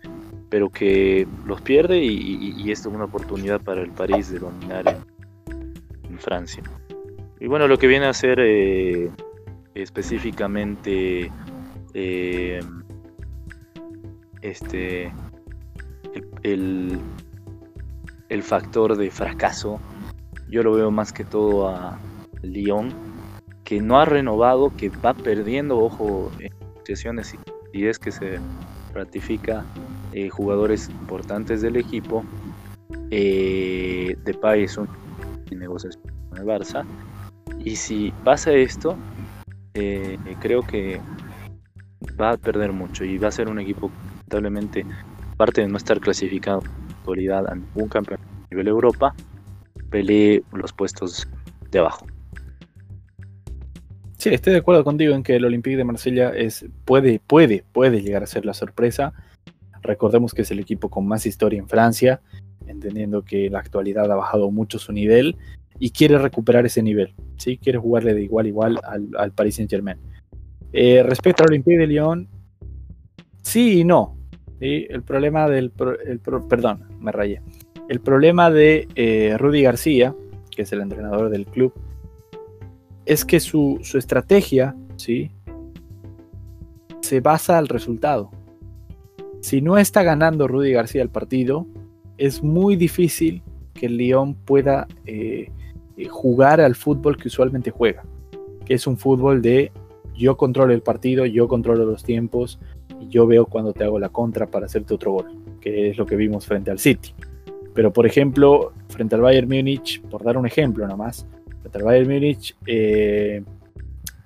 pero 0.48 0.70
que 0.70 1.28
los 1.46 1.61
pierde 1.61 1.98
y, 2.02 2.70
es 2.70 2.85
una 2.87 3.04
oportunidad 3.04 3.61
para 3.61 3.83
el 3.83 3.90
París 3.90 4.31
de 4.31 4.38
dominar 4.38 4.98
en, 6.09 6.18
Francia. 6.18 6.64
Y 7.38 7.46
bueno, 7.46 7.68
lo 7.68 7.78
que 7.78 7.87
viene 7.87 8.07
a 8.07 8.12
ser 8.12 8.40
eh, 8.40 9.09
específicamente 9.74 11.31
este 14.42 15.12
el 16.42 16.98
factor 18.42 18.96
de 18.96 19.10
fracaso, 19.10 19.80
yo 20.50 20.62
lo 20.62 20.72
veo 20.72 20.90
más 20.90 21.12
que 21.12 21.24
todo 21.24 21.68
a 21.68 21.98
Lyon, 22.42 22.92
que 23.64 23.80
no 23.80 24.00
ha 24.00 24.04
renovado, 24.04 24.74
que 24.76 24.88
va 24.88 25.14
perdiendo, 25.14 25.78
ojo, 25.78 26.30
en 26.38 26.52
sesiones 26.84 27.36
y 27.72 27.86
es 27.86 27.98
que 27.98 28.10
se 28.10 28.38
ratifica 28.94 29.64
eh, 30.12 30.30
jugadores 30.30 30.88
importantes 30.88 31.60
del 31.60 31.76
equipo. 31.76 32.24
Eh, 33.10 34.16
Depay 34.24 34.64
es 34.64 34.76
un 34.78 34.88
negociación 35.50 36.02
con 36.28 36.38
el 36.38 36.44
Barça. 36.44 36.84
Y 37.58 37.76
si 37.76 38.12
pasa 38.24 38.52
esto, 38.52 38.96
eh, 39.74 40.18
creo 40.40 40.62
que 40.62 41.00
va 42.20 42.32
a 42.32 42.36
perder 42.36 42.72
mucho 42.72 43.04
y 43.04 43.18
va 43.18 43.28
a 43.28 43.32
ser 43.32 43.48
un 43.48 43.58
equipo 43.58 43.90
lamentablemente, 44.30 44.86
aparte 45.32 45.62
de 45.62 45.68
no 45.68 45.76
estar 45.76 46.00
clasificado 46.00 46.62
actualidad 47.09 47.51
a 47.51 47.55
ningún 47.55 47.88
campeón 47.88 48.21
a 48.21 48.49
nivel 48.51 48.68
Europa, 48.68 49.14
pelee 49.90 50.42
los 50.53 50.73
puestos 50.73 51.27
de 51.71 51.79
abajo. 51.79 52.07
Sí, 54.18 54.31
estoy 54.31 54.53
de 54.53 54.59
acuerdo 54.59 54.85
contigo 54.85 55.14
en 55.14 55.23
que 55.23 55.37
el 55.37 55.44
Olympique 55.44 55.77
de 55.77 55.85
Marsella 55.85 56.31
es, 56.31 56.66
puede, 56.85 57.21
puede, 57.21 57.64
puede 57.73 58.03
llegar 58.03 58.23
a 58.23 58.27
ser 58.27 58.44
la 58.44 58.53
sorpresa. 58.53 59.12
Recordemos 59.83 60.35
que 60.35 60.42
es 60.42 60.51
el 60.51 60.59
equipo 60.59 60.90
con 60.90 61.07
más 61.07 61.25
historia 61.25 61.59
en 61.59 61.68
Francia, 61.68 62.21
entendiendo 62.66 63.23
que 63.23 63.49
la 63.49 63.61
actualidad 63.61 64.11
ha 64.11 64.16
bajado 64.16 64.51
mucho 64.51 64.79
su 64.79 64.92
nivel 64.92 65.37
y 65.79 65.90
quiere 65.90 66.18
recuperar 66.18 66.66
ese 66.66 66.83
nivel. 66.83 67.14
¿sí? 67.37 67.59
Quiere 67.59 67.79
jugarle 67.79 68.12
de 68.12 68.23
igual 68.23 68.47
a 68.47 68.49
igual 68.49 68.81
al, 69.16 69.33
Paris 69.33 69.55
Saint 69.55 69.71
Germain. 69.71 69.99
Eh, 70.73 71.03
respecto 71.05 71.44
al 71.44 71.51
Olympique 71.51 71.79
de 71.79 71.87
Lyon, 71.87 72.29
sí 73.40 73.81
y 73.81 73.85
no. 73.85 74.17
El 74.61 75.03
problema 75.03 75.49
del. 75.49 75.71
perdón, 75.71 76.85
me 77.01 77.12
rayé. 77.12 77.40
El 77.88 78.01
problema 78.01 78.51
de 78.51 78.88
eh, 78.97 79.37
Rudy 79.38 79.62
García, 79.62 80.14
que 80.51 80.62
es 80.62 80.73
el 80.73 80.81
entrenador 80.81 81.31
del 81.31 81.47
club, 81.47 81.73
es 83.07 83.25
que 83.25 83.40
su, 83.40 83.81
estrategia, 83.94 84.77
¿sí? 84.97 85.31
Se 87.01 87.21
basa 87.21 87.57
al 87.57 87.68
resultado. 87.68 88.31
Si 89.40 89.62
no 89.62 89.79
está 89.79 90.03
ganando 90.03 90.49
Rudy 90.49 90.73
García 90.73 91.01
el 91.03 91.09
partido, 91.09 91.66
es 92.18 92.42
muy 92.42 92.77
difícil 92.77 93.42
que 93.73 93.87
el 93.87 93.97
Lyon 93.97 94.35
pueda 94.35 94.88
eh, 95.07 95.51
eh, 95.97 96.05
jugar 96.09 96.61
al 96.61 96.75
fútbol 96.75 97.16
que 97.16 97.29
usualmente 97.29 97.71
juega, 97.71 98.05
que 98.66 98.75
es 98.75 98.87
un 98.87 98.99
fútbol 98.99 99.40
de 99.40 99.73
yo 100.14 100.37
controlo 100.37 100.75
el 100.75 100.83
partido, 100.83 101.25
yo 101.25 101.47
controlo 101.49 101.87
los 101.87 102.03
tiempos 102.03 102.59
y 103.00 103.08
yo 103.08 103.26
veo 103.26 103.46
cuando 103.46 103.72
te 103.72 103.84
hago 103.84 103.98
la 103.98 104.08
contra 104.08 104.46
para 104.46 104.66
hacerte 104.66 104.94
otro 104.94 105.12
gol, 105.12 105.26
que 105.61 105.90
es 105.90 105.98
lo 105.98 106.06
que 106.06 106.16
vimos 106.16 106.46
frente 106.46 106.70
al 106.70 106.78
City. 106.78 107.14
Pero 107.74 107.92
por 107.92 108.06
ejemplo, 108.06 108.72
frente 108.88 109.14
al 109.14 109.20
Bayern 109.20 109.48
Múnich, 109.48 110.02
por 110.02 110.24
dar 110.24 110.37
un 110.37 110.46
ejemplo 110.46 110.87
nomás, 110.87 111.26
contra 111.62 111.80
el 111.80 111.84
Bayern 111.84 112.11
Múnich, 112.11 112.56
eh, 112.66 113.42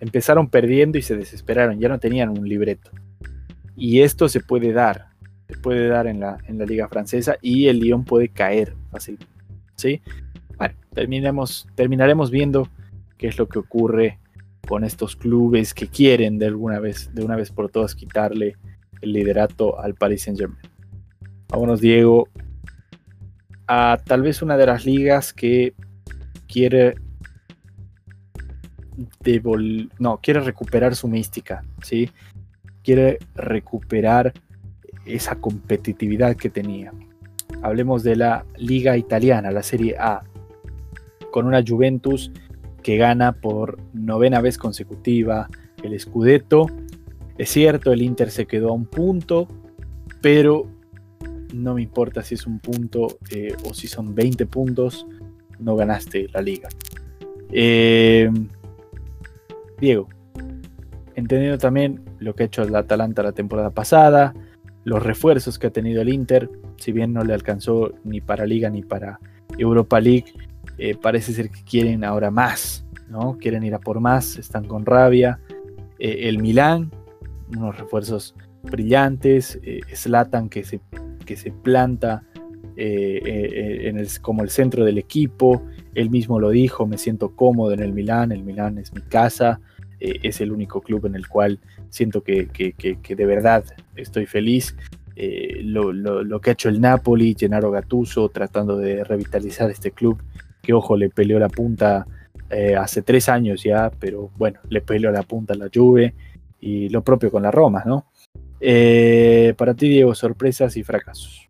empezaron 0.00 0.48
perdiendo 0.48 0.98
y 0.98 1.02
se 1.02 1.16
desesperaron, 1.16 1.78
ya 1.78 1.88
no 1.88 1.98
tenían 1.98 2.30
un 2.30 2.48
libreto. 2.48 2.90
Y 3.76 4.00
esto 4.00 4.28
se 4.28 4.40
puede 4.40 4.72
dar, 4.72 5.08
se 5.48 5.56
puede 5.58 5.88
dar 5.88 6.06
en 6.06 6.20
la, 6.20 6.38
en 6.46 6.58
la 6.58 6.64
liga 6.64 6.88
francesa 6.88 7.36
y 7.40 7.66
el 7.68 7.78
Lyon 7.78 8.04
puede 8.04 8.28
caer 8.28 8.74
fácil. 8.90 9.18
¿sí? 9.76 10.00
Bueno, 10.56 10.74
terminemos, 10.94 11.68
terminaremos 11.74 12.30
viendo 12.30 12.68
qué 13.18 13.28
es 13.28 13.38
lo 13.38 13.48
que 13.48 13.58
ocurre 13.58 14.18
con 14.66 14.84
estos 14.84 15.16
clubes 15.16 15.74
que 15.74 15.88
quieren 15.88 16.38
de 16.38 16.46
alguna 16.46 16.78
vez, 16.78 17.10
de 17.14 17.24
una 17.24 17.36
vez 17.36 17.50
por 17.50 17.70
todas, 17.70 17.94
quitarle 17.94 18.56
el 19.00 19.12
liderato 19.12 19.78
al 19.78 19.94
Paris 19.94 20.22
Saint 20.22 20.38
Germain. 20.38 20.60
Vámonos, 21.48 21.80
Diego, 21.80 22.28
a 23.66 23.98
tal 24.04 24.22
vez 24.22 24.42
una 24.42 24.56
de 24.56 24.66
las 24.66 24.84
ligas 24.84 25.32
que 25.32 25.74
quiere 26.46 26.94
no, 29.98 30.18
quiere 30.18 30.40
recuperar 30.40 30.94
su 30.94 31.08
mística, 31.08 31.64
¿sí? 31.82 32.10
Quiere 32.82 33.18
recuperar 33.34 34.32
esa 35.06 35.36
competitividad 35.36 36.36
que 36.36 36.50
tenía. 36.50 36.92
Hablemos 37.62 38.02
de 38.02 38.16
la 38.16 38.44
liga 38.56 38.96
italiana, 38.96 39.50
la 39.50 39.62
Serie 39.62 39.96
A, 39.98 40.22
con 41.30 41.46
una 41.46 41.62
Juventus 41.66 42.30
que 42.82 42.96
gana 42.96 43.32
por 43.32 43.78
novena 43.92 44.40
vez 44.40 44.58
consecutiva 44.58 45.48
el 45.82 45.98
Scudetto. 45.98 46.66
Es 47.38 47.50
cierto, 47.50 47.92
el 47.92 48.02
Inter 48.02 48.30
se 48.30 48.46
quedó 48.46 48.70
a 48.70 48.72
un 48.72 48.86
punto, 48.86 49.48
pero 50.20 50.66
no 51.54 51.74
me 51.74 51.82
importa 51.82 52.22
si 52.22 52.34
es 52.34 52.46
un 52.46 52.58
punto 52.58 53.18
eh, 53.30 53.54
o 53.64 53.74
si 53.74 53.86
son 53.86 54.14
20 54.14 54.46
puntos, 54.46 55.06
no 55.58 55.76
ganaste 55.76 56.28
la 56.32 56.42
liga. 56.42 56.68
Eh, 57.50 58.30
Diego, 59.80 60.08
entendiendo 61.14 61.58
también 61.58 62.02
lo 62.18 62.34
que 62.34 62.44
ha 62.44 62.46
hecho 62.46 62.62
el 62.62 62.74
Atalanta 62.74 63.22
la 63.22 63.32
temporada 63.32 63.70
pasada, 63.70 64.34
los 64.84 65.02
refuerzos 65.02 65.58
que 65.58 65.68
ha 65.68 65.70
tenido 65.70 66.02
el 66.02 66.08
Inter, 66.08 66.48
si 66.76 66.92
bien 66.92 67.12
no 67.12 67.22
le 67.22 67.34
alcanzó 67.34 67.92
ni 68.04 68.20
para 68.20 68.46
Liga 68.46 68.70
ni 68.70 68.82
para 68.82 69.20
Europa 69.58 70.00
League, 70.00 70.32
eh, 70.90 70.96
parece 71.00 71.32
ser 71.32 71.50
que 71.50 71.62
quieren 71.62 72.04
ahora 72.04 72.30
más, 72.30 72.84
¿no? 73.08 73.36
Quieren 73.38 73.62
ir 73.62 73.74
a 73.74 73.78
por 73.78 74.00
más, 74.00 74.36
están 74.36 74.64
con 74.64 74.84
rabia. 74.86 75.40
Eh, 75.98 76.28
el 76.28 76.40
Milán, 76.40 76.90
unos 77.56 77.78
refuerzos 77.78 78.34
brillantes, 78.62 79.60
Slatan 79.92 80.48
que 80.48 80.64
se, 80.64 80.80
que 81.26 81.36
se 81.36 81.50
planta 81.50 82.24
como 84.22 84.42
el 84.42 84.50
centro 84.50 84.84
del 84.84 84.98
equipo, 84.98 85.62
él 85.94 86.10
mismo 86.10 86.40
lo 86.40 86.50
dijo, 86.50 86.86
me 86.86 86.96
siento 86.96 87.36
cómodo 87.36 87.72
en 87.72 87.80
el 87.80 87.92
Milán, 87.92 88.32
el 88.32 88.42
Milán 88.42 88.78
es 88.78 88.94
mi 88.94 89.02
casa, 89.02 89.60
eh, 90.02 90.18
es 90.24 90.40
el 90.40 90.50
único 90.50 90.80
club 90.80 91.06
en 91.06 91.14
el 91.14 91.28
cual 91.28 91.60
siento 91.88 92.24
que, 92.24 92.48
de 93.08 93.26
verdad 93.26 93.64
estoy 93.94 94.26
feliz. 94.26 94.74
Eh, 95.14 95.60
lo, 95.62 96.40
que 96.40 96.50
ha 96.50 96.52
hecho 96.54 96.68
el 96.68 96.80
Napoli, 96.80 97.36
Gennaro 97.38 97.70
Gattuso, 97.70 98.28
tratando 98.30 98.78
de 98.78 99.04
revitalizar 99.04 99.70
este 99.70 99.92
club, 99.92 100.20
que 100.62 100.72
ojo, 100.72 100.96
le 100.96 101.10
peleó 101.10 101.38
la 101.38 101.48
punta 101.48 102.06
eh, 102.50 102.76
hace 102.76 103.02
tres 103.02 103.28
años 103.28 103.62
ya, 103.62 103.90
pero 103.98 104.30
bueno, 104.36 104.60
le 104.68 104.80
peleó 104.80 105.10
la 105.10 105.22
punta 105.22 105.54
la 105.54 105.68
Juve 105.72 106.14
y 106.60 106.88
lo 106.88 107.02
propio 107.02 107.30
con 107.30 107.42
la 107.42 107.50
Roma, 107.50 107.82
¿no? 107.84 108.06
para 109.56 109.74
ti, 109.74 109.88
Diego, 109.88 110.14
sorpresas 110.14 110.76
y 110.76 110.84
fracasos. 110.84 111.48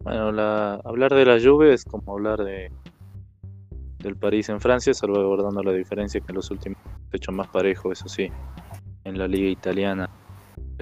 Bueno, 0.00 0.28
hablar 0.84 1.14
de 1.14 1.24
la 1.24 1.40
Juve 1.40 1.72
es 1.72 1.86
como 1.86 2.12
hablar 2.12 2.44
de, 2.44 2.70
del 4.04 4.16
París 4.16 4.50
en 4.50 4.60
Francia, 4.60 4.92
salvaguardando 4.92 5.62
la 5.62 5.72
diferencia 5.72 6.20
que 6.20 6.26
en 6.28 6.36
los 6.36 6.50
últimos 6.50 6.78
hecho 7.10 7.32
más 7.32 7.48
parejo, 7.48 7.90
eso 7.90 8.08
sí, 8.08 8.30
en 9.04 9.18
la 9.18 9.26
liga 9.26 9.48
italiana, 9.48 10.10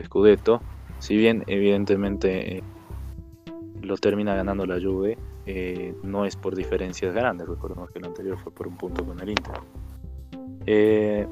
Scudetto. 0.03 0.61
Si 0.99 1.17
bien 1.17 1.45
evidentemente 1.47 2.59
eh, 2.59 2.63
lo 3.81 3.97
termina 3.97 4.35
ganando 4.35 4.67
la 4.67 4.81
Juve, 4.81 5.17
eh, 5.47 5.95
no 6.03 6.25
es 6.25 6.37
por 6.37 6.55
diferencias 6.55 7.15
grandes, 7.15 7.49
recordemos 7.49 7.91
que 7.91 7.99
el 7.99 8.07
anterior 8.07 8.39
fue 8.39 8.53
por 8.53 8.69
un 8.69 8.77
punto 8.77 9.05
con 9.05 9.21
el 9.21 9.31
Inter. 9.31 9.55
Eh, 10.67 11.27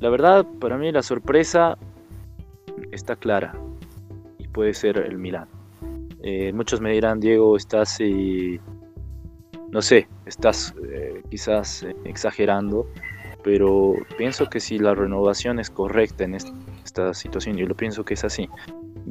la 0.00 0.08
verdad, 0.08 0.46
para 0.60 0.76
mí 0.78 0.90
la 0.92 1.02
sorpresa 1.02 1.76
está 2.90 3.16
clara 3.16 3.54
y 4.38 4.48
puede 4.48 4.74
ser 4.74 4.98
el 4.98 5.18
Milán. 5.18 5.48
muchos 6.54 6.80
me 6.80 6.92
dirán, 6.92 7.20
Diego, 7.20 7.56
estás 7.56 8.00
y 8.00 8.60
no 9.70 9.82
sé, 9.82 10.08
estás 10.26 10.74
eh, 10.88 11.22
quizás 11.30 11.84
eh, 11.84 11.94
exagerando, 12.04 12.86
pero 13.42 13.94
pienso 14.18 14.46
que 14.46 14.60
si 14.60 14.78
la 14.78 14.94
renovación 14.94 15.60
es 15.60 15.70
correcta 15.70 16.24
en 16.24 16.34
esta, 16.34 17.14
situación, 17.14 17.56
yo 17.56 17.66
lo 17.66 17.76
pienso 17.76 18.04
que 18.04 18.14
es 18.14 18.24
así, 18.24 18.48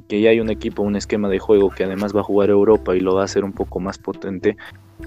que 0.08 0.22
ya 0.22 0.30
hay 0.30 0.40
un 0.40 0.50
equipo, 0.50 0.84
un 0.84 0.96
esquema 0.96 1.30
de 1.30 1.40
juego 1.40 1.70
que 1.70 1.84
además 1.84 2.16
va 2.16 2.22
a 2.22 2.24
jugar 2.24 2.50
Europa 2.50 2.96
y 2.96 3.00
lo 3.00 3.16
va 3.16 3.22
a 3.22 3.26
hacer 3.26 3.44
un 3.44 3.54
poco 3.54 3.80
más 3.80 3.98
potente, 3.98 4.58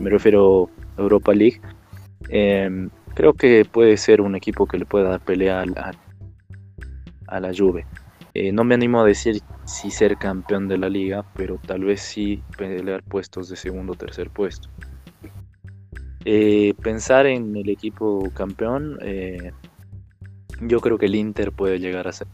me 0.00 0.11
refiero 0.11 0.70
a 0.96 1.02
Europa 1.02 1.35
League, 1.35 1.61
em, 2.28 2.90
creo 3.14 3.35
que 3.35 3.64
puede 3.64 3.96
ser 3.96 4.20
un 4.20 4.35
equipo 4.35 4.66
que 4.66 4.78
le 4.78 4.87
pueda 4.87 5.11
dar 5.11 5.20
pelea 5.20 5.62
a, 5.76 5.92
a 7.28 7.40
la 7.40 7.52
Juve. 7.57 7.87
Eh, 8.35 8.50
no 8.50 8.64
me 8.64 8.74
animo 8.74 9.00
a 9.00 9.05
decir 9.05 9.42
si 9.66 9.90
ser 9.90 10.16
campeón 10.16 10.66
de 10.66 10.78
la 10.78 10.88
liga, 10.88 11.24
pero 11.35 11.59
tal 11.66 11.85
vez 11.85 12.00
sí 12.00 12.42
pelear 12.57 13.02
puestos 13.02 13.48
de 13.48 13.57
segundo 13.57 13.92
o 13.92 13.96
tercer 13.96 14.31
puesto. 14.31 14.68
Eh, 16.24 16.74
pensar 16.83 17.26
en 17.26 17.57
el 17.57 17.68
equipo 17.68 18.31
campeón, 18.35 18.98
eh, 19.02 19.52
yo 20.61 20.81
creo 20.81 20.96
que 20.96 21.07
el 21.07 21.14
Inter 21.14 21.52
puede 21.52 21.78
llegar 21.78 22.09
a 22.09 22.12
ser 22.12 22.28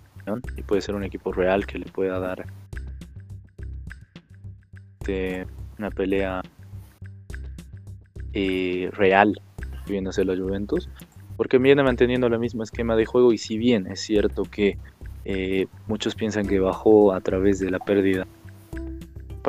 y 0.57 0.62
puede 0.62 0.83
ser 0.83 0.95
un 0.95 1.05
equipo 1.05 1.33
real 1.33 1.67
que 1.67 1.79
le 1.79 1.87
pueda 1.87 2.19
dar 2.19 2.47
este, 5.01 5.47
una 5.79 5.91
pelea 5.91 6.43
eh, 8.33 8.91
real 8.93 9.41
la 9.88 10.37
Juventus, 10.37 10.88
porque 11.37 11.59
viene 11.59 11.83
manteniendo 11.83 12.27
el 12.27 12.38
mismo 12.38 12.62
esquema 12.62 12.95
de 12.95 13.07
juego 13.07 13.33
y 13.33 13.38
si 13.38 13.57
bien 13.57 13.87
es 13.87 14.01
cierto 14.01 14.43
que 14.43 14.77
muchos 15.87 16.14
piensan 16.14 16.47
que 16.47 16.59
bajó 16.59 17.12
a 17.12 17.21
través 17.21 17.59
de 17.59 17.71
la 17.71 17.79
pérdida 17.79 18.27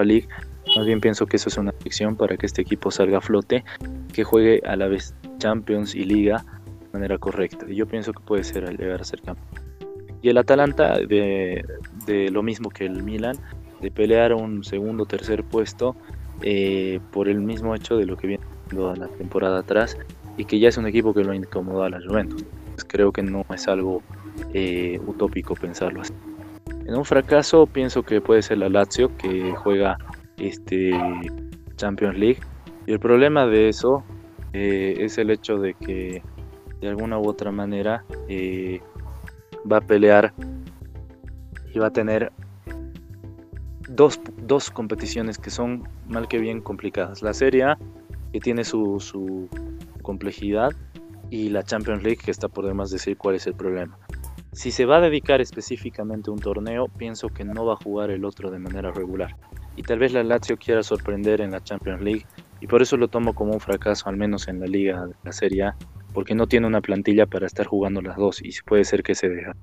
League, 0.04 0.28
más 0.78 0.86
bien 0.86 1.02
pienso 1.02 1.26
que 1.26 1.38
eso 1.38 1.50
es 1.50 1.58
una 1.58 1.74
ficción 1.74 2.16
para 2.16 2.38
que 2.38 2.46
este 2.46 2.62
equipo 2.62 2.92
salga 2.92 3.18
a 3.18 3.22
flote, 3.22 3.64
que 4.14 4.24
juegue 4.24 4.62
a 4.66 4.76
la 4.76 4.88
vez 4.88 5.14
Champions 5.40 5.96
y 5.96 6.06
Liga 6.06 6.46
de 6.80 6.88
manera 6.94 7.18
correcta. 7.18 7.66
Y 7.68 7.76
yo 7.76 7.86
pienso 7.86 8.14
que 8.14 8.22
puede 8.22 8.44
ser 8.44 8.70
llegar 8.78 9.02
a 9.02 9.04
ser 9.04 9.22
campeón. 9.22 9.59
Y 10.22 10.30
el 10.30 10.38
Atalanta 10.38 10.98
de, 11.00 11.66
de 12.06 12.30
lo 12.30 12.44
mismo 12.44 12.70
que 12.70 12.86
el 12.86 13.04
Milan, 13.04 13.38
de 13.82 13.92
pelear 13.92 14.34
un 14.34 14.64
segundo 14.64 15.04
o 15.04 15.06
tercer 15.06 15.44
puesto 15.44 15.96
eh, 16.42 17.00
por 17.12 17.28
el 17.28 17.40
mismo 17.40 17.76
hecho 17.76 17.98
de 17.98 18.06
lo 18.06 18.18
que 18.18 18.28
viene 18.28 18.44
la 18.72 19.08
temporada 19.08 19.60
atrás 19.60 19.98
y 20.38 20.46
que 20.46 20.60
ya 20.60 20.70
es 20.70 20.78
un 20.78 20.88
equipo 20.88 21.14
que 21.14 21.24
lo 21.24 21.34
incomodó 21.34 21.84
a 21.84 21.90
la 21.90 22.00
Juventus. 22.02 22.46
creo 22.88 23.12
que 23.12 23.22
no 23.22 23.46
es 23.54 23.68
algo 23.68 24.02
eh, 24.54 25.02
utópico 25.06 25.56
pensarlo 25.56 26.02
así. 26.02 26.14
En 26.86 26.96
un 26.96 27.04
fracaso 27.04 27.66
pienso 27.66 28.04
que 28.04 28.22
puede 28.22 28.42
ser 28.42 28.60
la 28.60 28.70
Lazio 28.70 29.16
que 29.18 29.52
juega 29.52 29.98
este 30.38 30.92
Champions 31.76 32.18
League 32.18 32.40
y 32.86 32.94
el 32.94 33.00
problema 33.00 33.48
de 33.48 33.70
eso 33.70 34.04
eh, 34.54 34.96
es 35.00 35.18
el 35.18 35.30
hecho 35.30 35.60
de 35.60 35.74
que 35.74 36.22
de 36.80 36.88
alguna 36.88 37.20
u 37.20 37.28
otra 37.28 37.52
manera 37.52 38.06
va 39.70 39.78
a 39.78 39.82
pelear 39.82 40.34
y 41.74 41.80
va 41.80 41.88
a 41.88 41.92
tener 41.92 42.32
dos, 43.88 44.20
dos, 44.44 44.70
competiciones 44.70 45.38
que 45.38 45.50
son 45.50 45.88
mal 46.08 46.28
que 46.28 46.40
bien 46.40 46.62
complicadas. 46.62 47.22
La 47.22 47.34
Serie 47.34 47.64
A, 47.64 47.78
que 48.32 48.40
tiene 48.40 48.64
su, 48.64 49.00
su, 49.00 49.50
complejidad, 50.02 50.72
y 51.30 51.50
la 51.50 51.64
Champions 51.64 52.02
League, 52.02 52.18
que 52.24 52.32
está 52.32 52.48
por 52.48 52.66
demás 52.66 52.90
decir 52.90 53.16
cuál 53.18 53.36
es 53.36 53.46
el 53.46 53.54
problema. 53.54 53.98
Si 54.52 54.72
se 54.72 54.86
va 54.86 54.98
a 54.98 55.02
dedicar 55.02 55.42
específicamente 55.42 56.32
a 56.32 56.34
un 56.34 56.40
torneo, 56.40 56.88
pienso 56.88 57.30
que 57.30 57.46
no 57.46 57.66
va 57.66 57.74
a 57.74 57.84
jugar 57.84 58.10
el 58.10 58.26
otro 58.26 58.50
de 58.50 58.58
manera 58.58 58.92
regular. 58.92 59.36
Y 59.76 59.84
tal 59.84 60.00
vez 60.00 60.12
la 60.12 60.24
Lazio 60.24 60.58
quiera 60.58 60.82
sorprender 60.82 61.42
en 61.42 61.52
la 61.52 61.64
Champions 61.64 62.02
League, 62.02 62.26
y 62.60 62.68
por 62.68 62.82
eso 62.82 62.98
lo 62.98 63.08
tomo 63.08 63.34
como 63.34 63.54
un 63.54 63.60
fracaso, 63.60 64.10
al 64.10 64.18
menos 64.18 64.48
en 64.48 64.60
la 64.60 64.66
Liga, 64.66 65.08
la 65.24 65.32
Serie 65.32 65.64
A, 65.64 65.76
porque 66.14 66.36
no 66.36 66.48
tiene 66.48 66.68
una 66.68 66.82
plantilla 66.82 67.26
para 67.26 67.46
estar 67.46 67.66
jugando 67.66 68.02
las 68.02 68.18
dos, 68.18 68.42
y 68.44 68.52
puede 68.66 68.84
ser 68.84 69.04
que 69.04 69.16
se 69.16 69.30
deja. 69.30 69.56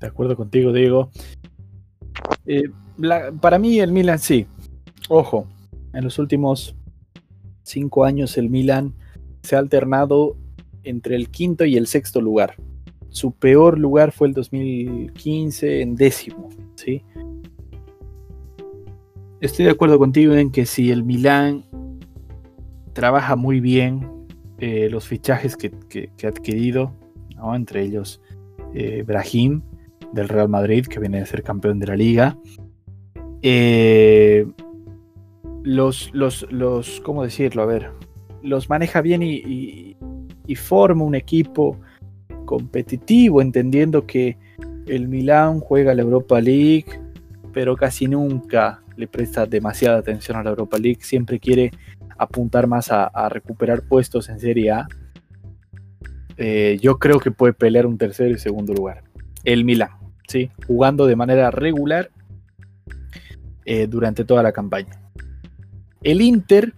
De 0.00 0.06
acuerdo 0.06 0.36
contigo, 0.36 0.72
Diego. 0.72 1.10
Eh, 2.46 2.64
para 3.40 3.58
mí 3.58 3.80
el 3.80 3.92
Milan 3.92 4.18
sí. 4.18 4.46
Ojo, 5.08 5.46
en 5.92 6.04
los 6.04 6.18
últimos 6.18 6.76
cinco 7.62 8.04
años 8.04 8.36
el 8.38 8.48
Milan 8.48 8.94
se 9.42 9.56
ha 9.56 9.58
alternado 9.58 10.36
entre 10.82 11.16
el 11.16 11.28
quinto 11.30 11.64
y 11.64 11.76
el 11.76 11.86
sexto 11.86 12.20
lugar. 12.20 12.54
Su 13.10 13.32
peor 13.32 13.78
lugar 13.78 14.12
fue 14.12 14.28
el 14.28 14.34
2015 14.34 15.80
en 15.80 15.96
décimo, 15.96 16.48
¿sí? 16.76 17.02
Estoy 19.40 19.66
de 19.66 19.70
acuerdo 19.70 19.98
contigo 19.98 20.34
en 20.34 20.50
que 20.50 20.66
si 20.66 20.90
el 20.90 21.04
Milan 21.04 21.64
trabaja 22.98 23.36
muy 23.36 23.60
bien 23.60 24.10
eh, 24.58 24.88
los 24.90 25.06
fichajes 25.06 25.56
que, 25.56 25.70
ha 26.24 26.26
adquirido, 26.26 26.92
entre 27.54 27.82
ellos 27.82 28.20
eh, 28.74 29.04
Brahim, 29.06 29.62
del 30.12 30.28
Real 30.28 30.48
Madrid, 30.48 30.84
que 30.84 30.98
viene 30.98 31.20
a 31.20 31.26
ser 31.26 31.44
campeón 31.44 31.78
de 31.78 31.86
la 31.86 31.94
liga. 31.94 32.36
Eh, 33.40 34.48
los, 35.62 36.10
los, 36.12 36.44
los, 36.50 37.00
¿cómo 37.04 37.22
decirlo? 37.22 37.62
A 37.62 37.66
ver, 37.66 37.92
los 38.42 38.68
maneja 38.68 39.00
bien 39.00 39.22
y, 39.22 39.96
forma 40.56 41.04
un 41.04 41.14
equipo 41.14 41.78
competitivo, 42.46 43.40
entendiendo 43.40 44.08
que 44.08 44.36
el 44.88 45.06
Milan 45.06 45.60
juega 45.60 45.94
la 45.94 46.02
Europa 46.02 46.40
League, 46.40 47.00
pero 47.52 47.76
casi 47.76 48.08
nunca 48.08 48.82
le 48.96 49.06
presta 49.06 49.46
demasiada 49.46 49.98
atención 49.98 50.36
a 50.36 50.42
la 50.42 50.50
Europa 50.50 50.78
League, 50.78 50.98
siempre 51.02 51.38
quiere 51.38 51.70
apuntar 52.18 52.66
más 52.66 52.90
a, 52.90 53.28
recuperar 53.28 53.82
puestos 53.82 54.28
en 54.28 54.40
Serie 54.40 54.72
A. 54.72 54.88
Eh, 56.36 56.78
yo 56.80 56.98
creo 56.98 57.18
que 57.20 57.30
puede 57.30 57.52
pelear 57.52 57.86
un 57.86 57.98
tercer 57.98 58.30
y 58.30 58.38
segundo 58.38 58.74
lugar. 58.74 59.04
El 59.44 59.64
Milan. 59.64 59.98
¿sí? 60.28 60.50
jugando 60.66 61.06
de 61.06 61.16
manera 61.16 61.50
regular 61.50 62.10
eh, 63.64 63.86
durante 63.88 64.24
toda 64.24 64.42
la 64.42 64.52
campaña. 64.52 65.00
El 66.02 66.20
Inter, 66.20 66.74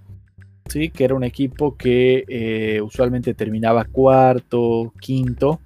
¿sí? 0.66 0.88
que 0.88 1.04
era 1.04 1.14
un 1.14 1.24
equipo 1.24 1.76
que 1.76 2.24
eh, 2.26 2.80
usualmente 2.80 3.34
terminaba 3.34 3.84
cuarto, 3.84 4.94
quinto, 5.00 5.60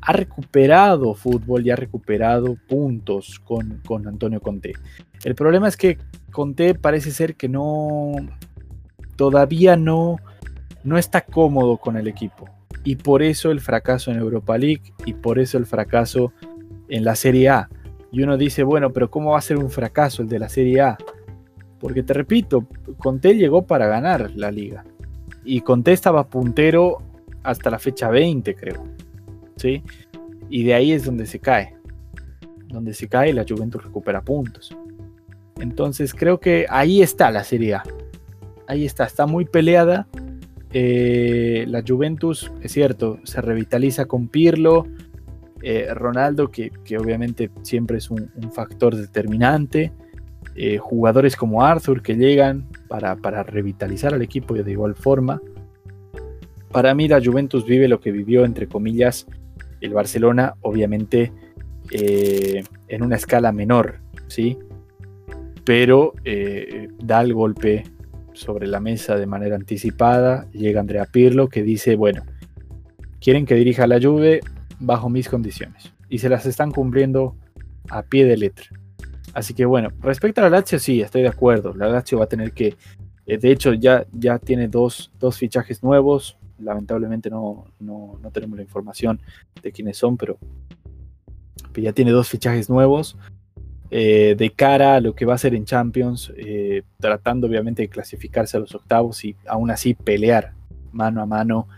ha 0.00 0.12
recuperado 0.12 1.14
fútbol 1.14 1.66
y 1.66 1.70
ha 1.70 1.76
recuperado 1.76 2.56
puntos 2.68 3.40
con, 3.40 3.82
con 3.84 4.06
Antonio 4.06 4.40
Conte. 4.40 4.72
El 5.24 5.34
problema 5.34 5.68
es 5.68 5.76
que 5.76 5.98
Conte 6.30 6.74
parece 6.74 7.10
ser 7.10 7.34
que 7.34 7.48
no, 7.48 8.12
todavía 9.16 9.76
no, 9.76 10.16
no 10.84 10.98
está 10.98 11.22
cómodo 11.22 11.78
con 11.78 11.96
el 11.96 12.06
equipo. 12.06 12.48
Y 12.84 12.96
por 12.96 13.22
eso 13.22 13.50
el 13.50 13.60
fracaso 13.60 14.10
en 14.10 14.18
Europa 14.18 14.56
League 14.56 14.92
y 15.04 15.14
por 15.14 15.38
eso 15.38 15.58
el 15.58 15.66
fracaso 15.66 16.32
en 16.88 17.04
la 17.04 17.16
Serie 17.16 17.48
A. 17.48 17.68
Y 18.12 18.22
uno 18.22 18.36
dice, 18.36 18.62
bueno, 18.62 18.92
pero 18.92 19.10
¿cómo 19.10 19.32
va 19.32 19.38
a 19.38 19.42
ser 19.42 19.58
un 19.58 19.70
fracaso 19.70 20.22
el 20.22 20.28
de 20.28 20.38
la 20.38 20.48
Serie 20.48 20.80
A? 20.80 20.96
Porque 21.80 22.02
te 22.02 22.14
repito, 22.14 22.66
Conté 22.98 23.34
llegó 23.34 23.66
para 23.66 23.88
ganar 23.88 24.30
la 24.36 24.50
liga. 24.50 24.84
Y 25.44 25.60
Conté 25.60 25.92
estaba 25.92 26.28
puntero 26.28 26.98
hasta 27.42 27.70
la 27.70 27.78
fecha 27.78 28.08
20, 28.08 28.54
creo. 28.54 28.84
¿Sí? 29.56 29.82
Y 30.48 30.64
de 30.64 30.74
ahí 30.74 30.92
es 30.92 31.04
donde 31.04 31.26
se 31.26 31.40
cae. 31.40 31.76
Donde 32.68 32.94
se 32.94 33.08
cae 33.08 33.32
la 33.32 33.44
Juventus 33.48 33.82
recupera 33.82 34.22
puntos. 34.22 34.76
Entonces 35.58 36.14
creo 36.14 36.38
que 36.38 36.66
ahí 36.68 37.02
está 37.02 37.30
la 37.30 37.44
Serie 37.44 37.74
A. 37.74 37.82
Ahí 38.66 38.84
está, 38.84 39.04
está 39.04 39.26
muy 39.26 39.44
peleada. 39.44 40.06
Eh, 40.72 41.64
la 41.68 41.82
Juventus, 41.86 42.52
es 42.60 42.72
cierto, 42.72 43.18
se 43.22 43.40
revitaliza 43.40 44.06
con 44.06 44.28
Pirlo 44.28 44.86
eh, 45.62 45.88
Ronaldo, 45.94 46.50
que, 46.50 46.70
obviamente 46.98 47.50
siempre 47.62 47.98
es 47.98 48.10
un, 48.10 48.30
factor 48.52 48.94
determinante. 48.94 49.92
Eh, 50.54 50.78
jugadores 50.78 51.36
como 51.36 51.62
Arthur 51.62 52.02
que 52.02 52.16
llegan 52.16 52.66
para, 52.88 53.42
revitalizar 53.42 54.14
al 54.14 54.22
equipo 54.22 54.54
de 54.54 54.70
igual 54.70 54.94
forma. 54.94 55.40
Para 56.70 56.94
mí 56.94 57.08
la 57.08 57.24
Juventus 57.24 57.64
vive 57.64 57.88
lo 57.88 58.00
que 58.00 58.10
vivió, 58.10 58.44
entre 58.44 58.66
comillas, 58.66 59.26
el 59.80 59.94
Barcelona, 59.94 60.54
obviamente 60.60 61.32
en 61.90 63.02
una 63.02 63.16
escala 63.16 63.52
menor, 63.52 64.00
¿sí? 64.26 64.58
Pero 65.64 66.12
da 66.98 67.20
el 67.20 67.32
golpe 67.32 67.84
sobre 68.36 68.66
la 68.66 68.80
mesa 68.80 69.16
de 69.16 69.26
manera 69.26 69.56
anticipada. 69.56 70.48
Llega 70.52 70.80
Andrea 70.80 71.06
Pirlo 71.06 71.48
que 71.48 71.62
dice, 71.62 71.96
bueno, 71.96 72.22
quieren 73.20 73.46
que 73.46 73.54
dirija 73.54 73.86
la 73.86 74.00
Juve, 74.00 74.40
bajo 74.78 75.08
mis 75.08 75.28
condiciones. 75.28 75.92
Y 76.08 76.18
se 76.18 76.28
las 76.28 76.46
están 76.46 76.70
cumpliendo 76.70 77.36
a 77.88 78.02
pie 78.02 78.24
de 78.24 78.36
letra. 78.36 78.66
Así 79.34 79.54
que 79.54 79.66
bueno, 79.66 79.90
respecto 80.00 80.40
a 80.40 80.44
la 80.44 80.50
Lazio, 80.50 80.78
sí, 80.78 81.00
estoy 81.00 81.22
de 81.22 81.28
acuerdo. 81.28 81.74
La 81.74 81.88
Lazio 81.88 82.18
va 82.18 82.24
a 82.24 82.28
tener 82.28 82.52
que, 82.52 82.76
eh, 83.26 83.38
de 83.38 83.50
hecho, 83.50 83.74
ya, 83.74 84.06
ya 84.12 84.38
tiene 84.38 84.68
dos, 84.68 85.10
fichajes 85.32 85.82
nuevos. 85.82 86.38
Lamentablemente 86.58 87.28
no, 87.28 87.66
no, 87.78 88.18
tenemos 88.32 88.56
la 88.56 88.62
información 88.62 89.20
de 89.62 89.72
quiénes 89.72 89.98
son, 89.98 90.16
pero, 90.16 90.38
ya 91.74 91.92
tiene 91.92 92.12
dos 92.12 92.30
fichajes 92.30 92.70
nuevos. 92.70 93.18
Eh, 93.90 94.34
de 94.36 94.50
cara 94.50 94.96
a 94.96 95.00
lo 95.00 95.14
que 95.14 95.24
va 95.24 95.34
a 95.34 95.38
ser 95.38 95.54
en 95.54 95.64
Champions, 95.64 96.32
eh, 96.36 96.82
tratando 96.98 97.46
obviamente 97.46 97.82
de 97.82 97.88
clasificarse 97.88 98.56
a 98.56 98.60
los 98.60 98.74
octavos 98.74 99.24
y 99.24 99.36
aún 99.46 99.70
así 99.70 99.94
pelear 99.94 100.54
mano 100.90 101.22
a 101.22 101.26
mano 101.26 101.68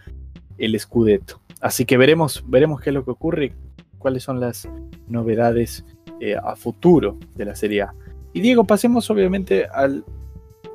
el 0.56 0.78
Scudetto. 0.80 1.40
Así 1.60 1.84
que 1.84 1.98
veremos, 1.98 2.42
veremos 2.46 2.80
qué 2.80 2.90
es 2.90 2.94
lo 2.94 3.04
que 3.04 3.10
ocurre, 3.10 3.52
cuáles 3.98 4.22
son 4.22 4.40
las 4.40 4.66
novedades 5.06 5.84
eh, 6.20 6.34
a 6.34 6.56
futuro 6.56 7.18
de 7.34 7.44
la 7.44 7.54
Serie 7.54 7.82
A. 7.82 7.94
Y 8.32 8.40
Diego, 8.40 8.64
pasemos 8.64 9.10
obviamente 9.10 9.66
al, 9.66 10.02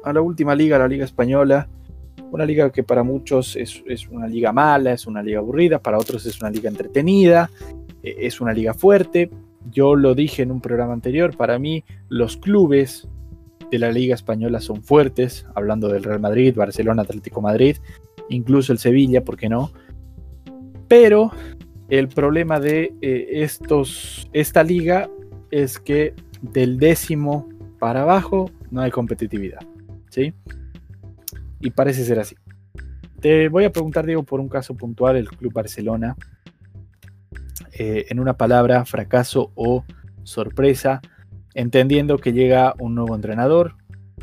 a 0.03 0.13
la 0.13 0.21
última 0.21 0.53
liga, 0.53 0.77
la 0.77 0.87
Liga 0.87 1.05
Española. 1.05 1.67
Una 2.31 2.45
liga 2.45 2.71
que 2.71 2.83
para 2.83 3.01
muchos 3.01 3.55
es, 3.55 3.83
una 4.09 4.27
liga 4.27 4.51
mala, 4.51 4.93
es 4.93 5.07
una 5.07 5.23
liga 5.23 5.39
aburrida, 5.39 5.79
para 5.79 5.97
otros 5.97 6.25
es 6.25 6.41
una 6.41 6.49
liga 6.49 6.69
entretenida, 6.69 7.49
es 8.01 8.41
una 8.41 8.53
liga 8.53 8.73
fuerte. 8.73 9.29
Yo 9.73 9.95
lo 9.95 10.15
dije 10.15 10.43
en 10.43 10.51
un 10.51 10.61
programa 10.61 10.93
anterior, 10.93 11.35
para 11.35 11.59
mí 11.59 11.83
los 12.09 12.37
clubes 12.37 13.07
de 13.71 13.79
la 13.79 13.91
Liga 13.91 14.13
Española 14.13 14.61
son 14.61 14.83
fuertes, 14.83 15.45
hablando 15.55 15.87
del 15.87 16.03
Real 16.03 16.19
Madrid, 16.19 16.55
Barcelona, 16.55 17.01
Atlético 17.01 17.41
Madrid, 17.41 17.77
incluso 18.29 18.71
el 18.71 18.79
Sevilla, 18.79 19.23
¿por 19.23 19.35
qué 19.35 19.49
no? 19.49 19.71
Pero 20.87 21.31
el 21.89 22.07
problema 22.07 22.59
de 22.59 22.93
eh, 23.01 23.27
estos, 23.31 24.29
esta 24.31 24.63
liga 24.63 25.09
es 25.49 25.79
que 25.79 26.13
del 26.41 26.77
décimo 26.77 27.49
para 27.79 28.03
abajo 28.03 28.49
no 28.71 28.81
hay 28.81 28.91
competitividad. 28.91 29.59
¿sí? 30.09 30.33
Y 31.59 31.71
parece 31.71 32.05
ser 32.05 32.19
así. 32.19 32.35
Te 33.19 33.49
voy 33.49 33.63
a 33.63 33.71
preguntar, 33.71 34.05
Diego, 34.05 34.23
por 34.23 34.39
un 34.39 34.49
caso 34.49 34.75
puntual, 34.75 35.15
el 35.15 35.29
Club 35.29 35.53
Barcelona. 35.53 36.15
Eh, 37.77 38.05
en 38.09 38.19
una 38.19 38.33
palabra, 38.33 38.85
fracaso 38.85 39.51
o 39.55 39.83
sorpresa, 40.23 41.01
entendiendo 41.55 42.17
que 42.17 42.33
llega 42.33 42.75
un 42.79 42.95
nuevo 42.95 43.15
entrenador, 43.15 43.75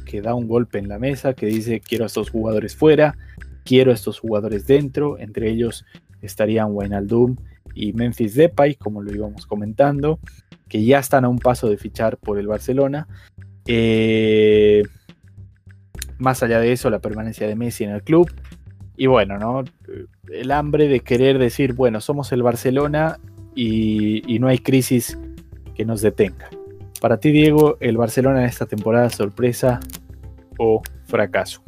que 0.04 0.22
da 0.22 0.34
un 0.34 0.46
golpe 0.46 0.78
en 0.78 0.88
la 0.88 0.98
mesa, 0.98 1.34
que 1.34 1.46
dice 1.46 1.80
quiero 1.80 2.04
a 2.04 2.06
estos 2.06 2.30
jugadores 2.30 2.76
fuera, 2.76 3.16
quiero 3.64 3.90
a 3.90 3.94
estos 3.94 4.20
jugadores 4.20 4.66
dentro, 4.66 5.18
entre 5.18 5.50
ellos 5.50 5.84
estarían 6.22 6.68
Wijnaldum 6.70 7.36
y 7.74 7.92
Memphis 7.92 8.34
Depay, 8.34 8.76
como 8.76 9.02
lo 9.02 9.12
íbamos 9.12 9.46
comentando, 9.46 10.20
que 10.68 10.84
ya 10.84 10.98
están 10.98 11.24
a 11.24 11.28
un 11.28 11.38
paso 11.38 11.68
de 11.68 11.76
fichar 11.76 12.18
por 12.18 12.38
el 12.38 12.46
Barcelona. 12.46 13.08
Eh, 13.66 14.82
más 16.18 16.42
allá 16.42 16.60
de 16.60 16.72
eso, 16.72 16.90
la 16.90 17.00
permanencia 17.00 17.48
de 17.48 17.56
Messi 17.56 17.84
en 17.84 17.90
el 17.90 18.02
club. 18.02 18.30
Y 18.96 19.06
bueno, 19.06 19.38
¿no? 19.38 19.64
El 20.30 20.50
hambre 20.52 20.86
de 20.86 21.00
querer 21.00 21.38
decir, 21.38 21.72
bueno, 21.72 22.00
somos 22.00 22.32
el 22.32 22.42
Barcelona 22.42 23.18
y, 23.54 24.38
no 24.38 24.48
hay 24.48 24.58
crisis 24.58 25.18
que 25.74 25.84
nos 25.84 26.02
detenga. 26.02 26.48
Para 27.00 27.18
ti, 27.18 27.30
Diego, 27.30 27.76
el 27.80 27.96
Barcelona 27.96 28.40
en 28.40 28.48
esta 28.48 28.66
temporada, 28.66 29.08
sorpresa 29.10 29.80
o 30.58 30.82
fracaso. 31.06 31.62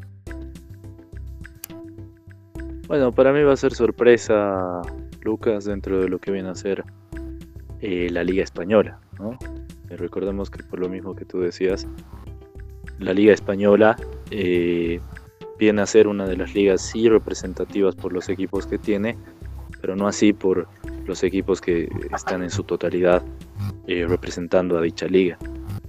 Bueno, 2.86 3.12
para 3.12 3.32
mí 3.32 3.42
va 3.42 3.54
a 3.54 3.56
ser 3.56 3.74
sorpresa, 3.74 4.82
Lucas, 5.22 5.64
dentro 5.64 6.00
de 6.00 6.08
lo 6.08 6.18
que 6.18 6.30
viene 6.30 6.50
a 6.50 6.54
ser 6.54 6.84
eh, 7.80 8.08
la 8.10 8.22
Liga 8.22 8.44
Española. 8.44 9.00
¿no? 9.18 9.38
Eh, 9.88 9.96
recordemos 9.96 10.50
que 10.50 10.62
por 10.62 10.78
lo 10.78 10.88
mismo 10.88 11.14
que 11.16 11.24
tú 11.24 11.40
decías, 11.40 11.86
la 12.98 13.12
Liga 13.14 13.32
Española 13.32 13.96
eh, 14.30 15.00
viene 15.58 15.82
a 15.82 15.86
ser 15.86 16.08
una 16.08 16.26
de 16.26 16.36
las 16.36 16.54
ligas 16.54 16.82
sí 16.82 17.08
representativas 17.08 17.94
por 17.94 18.12
los 18.12 18.28
equipos 18.28 18.66
que 18.66 18.78
tiene, 18.78 19.16
pero 19.82 19.94
no 19.94 20.08
así 20.08 20.32
por 20.32 20.66
los 21.04 21.22
equipos 21.22 21.60
que 21.60 21.90
están 22.14 22.42
en 22.42 22.48
su 22.48 22.62
totalidad 22.62 23.22
representando 23.86 24.78
a 24.78 24.80
dicha 24.80 25.06
liga. 25.06 25.36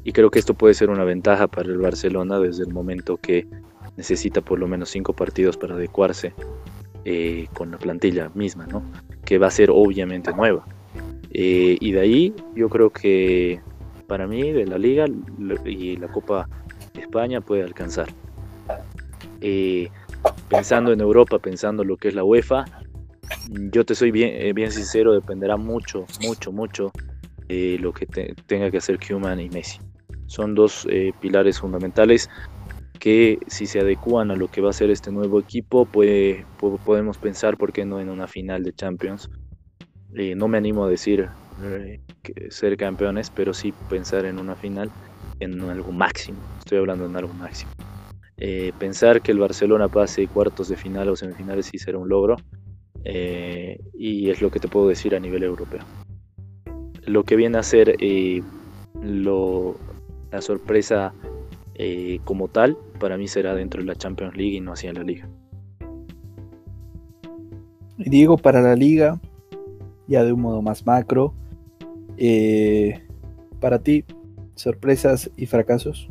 Y 0.03 0.11
creo 0.11 0.29
que 0.29 0.39
esto 0.39 0.53
puede 0.53 0.73
ser 0.73 0.89
una 0.89 1.05
ventaja 1.05 1.47
para 1.47 1.69
el 1.69 1.77
Barcelona 1.77 2.39
desde 2.39 2.63
el 2.63 2.73
momento 2.73 3.15
que 3.15 3.47
necesita 3.95 4.41
por 4.41 4.59
lo 4.59 4.67
menos 4.67 4.89
cinco 4.89 5.13
partidos 5.13 5.55
para 5.57 5.75
adecuarse 5.75 6.33
eh, 7.05 7.47
con 7.53 7.71
la 7.71 7.77
plantilla 7.77 8.29
misma, 8.33 8.65
¿no? 8.67 8.83
que 9.25 9.37
va 9.37 9.47
a 9.47 9.51
ser 9.51 9.69
obviamente 9.71 10.33
nueva. 10.33 10.65
Eh, 11.31 11.77
y 11.79 11.91
de 11.91 11.99
ahí 11.99 12.35
yo 12.55 12.69
creo 12.69 12.89
que 12.89 13.61
para 14.07 14.27
mí 14.27 14.51
de 14.51 14.65
la 14.65 14.77
liga 14.77 15.05
y 15.65 15.97
la 15.97 16.07
Copa 16.07 16.47
España 16.93 17.41
puede 17.41 17.63
alcanzar. 17.63 18.09
Eh, 19.41 19.89
pensando 20.49 20.91
en 20.91 21.01
Europa, 21.01 21.39
pensando 21.39 21.83
en 21.83 21.89
lo 21.89 21.97
que 21.97 22.09
es 22.09 22.15
la 22.15 22.23
UEFA, 22.23 22.65
yo 23.71 23.85
te 23.85 23.95
soy 23.95 24.11
bien, 24.11 24.53
bien 24.55 24.71
sincero, 24.71 25.13
dependerá 25.13 25.57
mucho, 25.57 26.05
mucho, 26.21 26.51
mucho 26.51 26.91
de 27.47 27.77
lo 27.79 27.93
que 27.93 28.05
tenga 28.47 28.71
que 28.71 28.77
hacer 28.77 28.99
Kuman 28.99 29.39
y 29.39 29.49
Messi. 29.49 29.79
Son 30.27 30.55
dos 30.55 30.87
pilares 31.19 31.59
fundamentales 31.59 32.29
que 32.99 33.37
si 33.47 33.65
se 33.65 33.81
adecúan 33.81 34.31
a 34.31 34.35
lo 34.35 34.47
que 34.47 34.61
va 34.61 34.69
a 34.69 34.73
ser 34.73 34.89
este 34.89 35.11
nuevo 35.11 35.39
equipo, 35.39 35.85
podemos 35.85 37.17
pensar, 37.17 37.57
¿por 37.57 37.73
qué 37.73 37.83
no 37.83 37.99
en 37.99 38.09
una 38.09 38.27
final 38.27 38.63
de 38.63 38.73
Champions? 38.73 39.29
Eh, 40.15 40.35
no 40.35 40.47
me 40.47 40.57
animo 40.57 40.85
a 40.85 40.89
decir 40.89 41.27
eh, 41.63 41.99
ser 42.49 42.77
campeones, 42.77 43.29
pero 43.29 43.53
sí 43.53 43.73
pensar 43.89 44.25
en 44.25 44.39
una 44.39 44.55
final, 44.55 44.91
en 45.39 45.59
algo 45.61 45.91
máximo. 45.91 46.37
Estoy 46.59 46.77
hablando 46.77 47.05
en 47.05 47.15
algo 47.17 47.33
máximo. 47.33 47.71
Eh, 48.37 48.71
pensar 48.79 49.21
que 49.21 49.31
el 49.31 49.39
Barcelona 49.39 49.87
pase 49.87 50.27
cuartos 50.27 50.69
de 50.69 50.77
final 50.77 51.09
o 51.09 51.15
semifinales 51.15 51.65
sí 51.65 51.77
será 51.79 51.97
un 51.97 52.07
logro. 52.09 52.35
Y 53.05 54.29
es 54.29 54.41
lo 54.41 54.49
que 54.49 54.59
te 54.59 54.67
puedo 54.67 54.87
decir 54.87 55.15
a 55.15 55.19
nivel 55.19 55.43
europeo. 55.43 55.81
Lo 57.05 57.23
que 57.23 57.35
viene 57.35 57.57
a 57.57 57.63
ser 57.63 57.95
lo, 59.01 59.75
la 60.31 60.41
sorpresa 60.41 61.13
eh, 61.75 62.19
como 62.23 62.47
tal, 62.47 62.77
para 62.99 63.17
mí 63.17 63.27
será 63.27 63.55
dentro 63.55 63.81
de 63.81 63.87
la 63.87 63.95
Champions 63.95 64.35
League 64.37 64.55
y 64.55 64.61
no 64.61 64.73
hacia 64.73 64.93
la 64.93 65.03
liga. 65.03 65.27
Diego, 67.97 68.37
para 68.37 68.61
la 68.61 68.75
liga, 68.75 69.19
ya 70.07 70.23
de 70.23 70.33
un 70.33 70.41
modo 70.41 70.61
más 70.61 70.85
macro, 70.85 71.33
eh, 72.17 73.01
para 73.59 73.79
ti, 73.79 74.03
sorpresas 74.55 75.31
y 75.35 75.45
fracasos. 75.45 76.09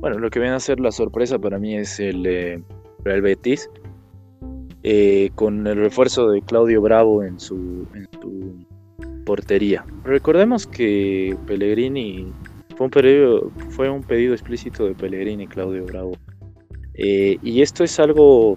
Bueno, 0.00 0.18
lo 0.18 0.30
que 0.30 0.40
viene 0.40 0.54
a 0.54 0.60
ser 0.60 0.80
la 0.80 0.90
sorpresa 0.90 1.38
para 1.38 1.58
mí 1.58 1.76
es 1.76 2.00
el 2.00 2.26
eh, 2.26 2.62
Real 3.04 3.22
Betis, 3.22 3.70
con 5.34 5.66
el 5.66 5.76
refuerzo 5.76 6.28
de 6.28 6.42
Claudio 6.42 6.82
Bravo 6.82 7.22
en 7.22 7.40
su, 7.40 7.86
en 7.94 8.06
su 8.20 8.66
portería. 9.24 9.84
Recordemos 10.04 10.66
que 10.66 11.36
Pellegrini 11.46 12.32
fue 12.76 12.86
un, 12.86 12.90
pedido, 12.90 13.50
fue 13.70 13.88
un 13.88 14.02
pedido 14.02 14.34
explícito 14.34 14.86
de 14.86 14.94
Pellegrini, 14.94 15.46
Claudio 15.46 15.84
Bravo. 15.86 16.12
Eh, 16.94 17.38
y 17.42 17.62
esto 17.62 17.84
es 17.84 17.98
algo 17.98 18.56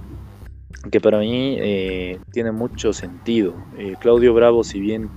que 0.92 1.00
para 1.00 1.20
mí 1.20 1.58
eh, 1.60 2.20
tiene 2.32 2.52
mucho 2.52 2.94
sentido. 2.94 3.56
Eh, 3.78 3.96
Claudio 4.00 4.34
Bravo, 4.34 4.64
si 4.64 4.80
bien 4.80 5.10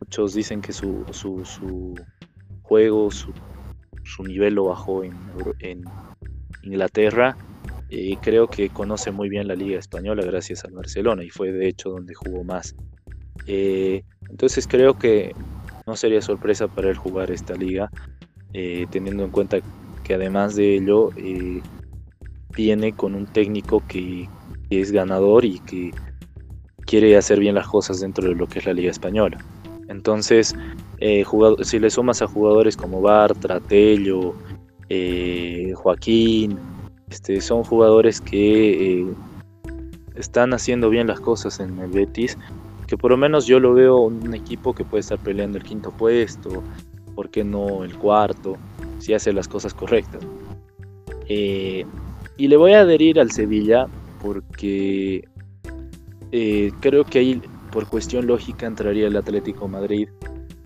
muchos 0.00 0.34
dicen 0.34 0.60
que 0.60 0.72
su, 0.72 1.04
su, 1.12 1.94
juego, 2.62 3.10
su, 3.10 3.32
su, 4.04 4.24
nivel 4.24 4.54
lo 4.54 4.64
bajó 4.64 5.04
en, 5.04 5.14
en 5.60 5.84
Inglaterra, 6.62 7.36
creo 8.20 8.48
que 8.48 8.70
conoce 8.70 9.10
muy 9.10 9.28
bien 9.28 9.46
la 9.46 9.54
liga 9.54 9.78
española 9.78 10.24
gracias 10.24 10.64
al 10.64 10.72
Barcelona 10.72 11.22
y 11.22 11.30
fue 11.30 11.52
de 11.52 11.68
hecho 11.68 11.90
donde 11.90 12.14
jugó 12.14 12.44
más. 12.44 12.74
entonces 13.46 14.66
creo 14.66 14.94
que 14.94 15.32
no 15.86 15.96
sería 15.96 16.20
sorpresa 16.20 16.66
para 16.66 16.88
él 16.90 16.96
jugar 16.96 17.30
esta 17.30 17.54
liga 17.54 17.90
eh, 18.56 18.86
teniendo 18.88 19.24
en 19.24 19.30
cuenta 19.30 19.58
que 20.04 20.14
además 20.14 20.54
de 20.54 20.76
ello 20.76 21.10
eh, 21.16 21.60
viene 22.56 22.92
con 22.92 23.16
un 23.16 23.26
técnico 23.26 23.82
que, 23.88 24.28
es 24.70 24.92
ganador 24.92 25.44
y 25.44 25.60
que 25.60 25.92
quiere 26.84 27.16
hacer 27.16 27.38
bien 27.38 27.54
las 27.54 27.68
cosas 27.68 28.00
dentro 28.00 28.28
de 28.28 28.34
lo 28.34 28.48
que 28.48 28.58
es 28.58 28.66
la 28.66 28.72
Liga 28.72 28.90
Española. 28.90 29.38
Entonces, 29.88 30.52
eh, 30.98 31.24
si 31.62 31.78
le 31.78 31.90
sumas 31.90 32.22
a 32.22 32.26
jugadores 32.26 32.76
como 32.76 33.00
Bartra, 33.00 33.60
Tello, 33.60 34.34
Joaquín, 35.74 36.58
este, 37.14 37.40
son 37.40 37.62
jugadores 37.62 38.20
que 38.20 39.06
están 40.16 40.52
haciendo 40.52 40.90
bien 40.90 41.06
las 41.06 41.20
cosas 41.20 41.60
en 41.60 41.78
el 41.78 41.92
Betis, 41.92 42.36
que 42.88 42.98
por 42.98 43.12
lo 43.12 43.16
menos 43.16 43.46
yo 43.46 43.60
lo 43.60 43.72
veo 43.72 44.00
un 44.00 44.34
equipo 44.34 44.74
que 44.74 44.84
puede 44.84 45.02
estar 45.02 45.20
peleando 45.20 45.58
el 45.58 45.62
quinto 45.62 45.92
puesto, 45.92 46.64
¿por 47.14 47.30
qué 47.30 47.44
no 47.44 47.84
el 47.84 47.96
cuarto? 47.96 48.56
Si 48.98 49.14
hace 49.14 49.32
las 49.32 49.46
cosas 49.46 49.72
correctas. 49.74 50.22
Eh, 51.28 51.86
y 52.36 52.48
le 52.48 52.56
voy 52.56 52.72
a 52.72 52.80
adherir 52.80 53.20
al 53.20 53.30
Sevilla 53.30 53.86
porque 54.20 55.28
eh, 56.32 56.72
creo 56.80 57.04
que 57.04 57.20
ahí 57.20 57.40
por 57.70 57.86
cuestión 57.86 58.26
lógica 58.26 58.66
entraría 58.66 59.06
el 59.06 59.16
Atlético 59.16 59.68
Madrid 59.68 60.08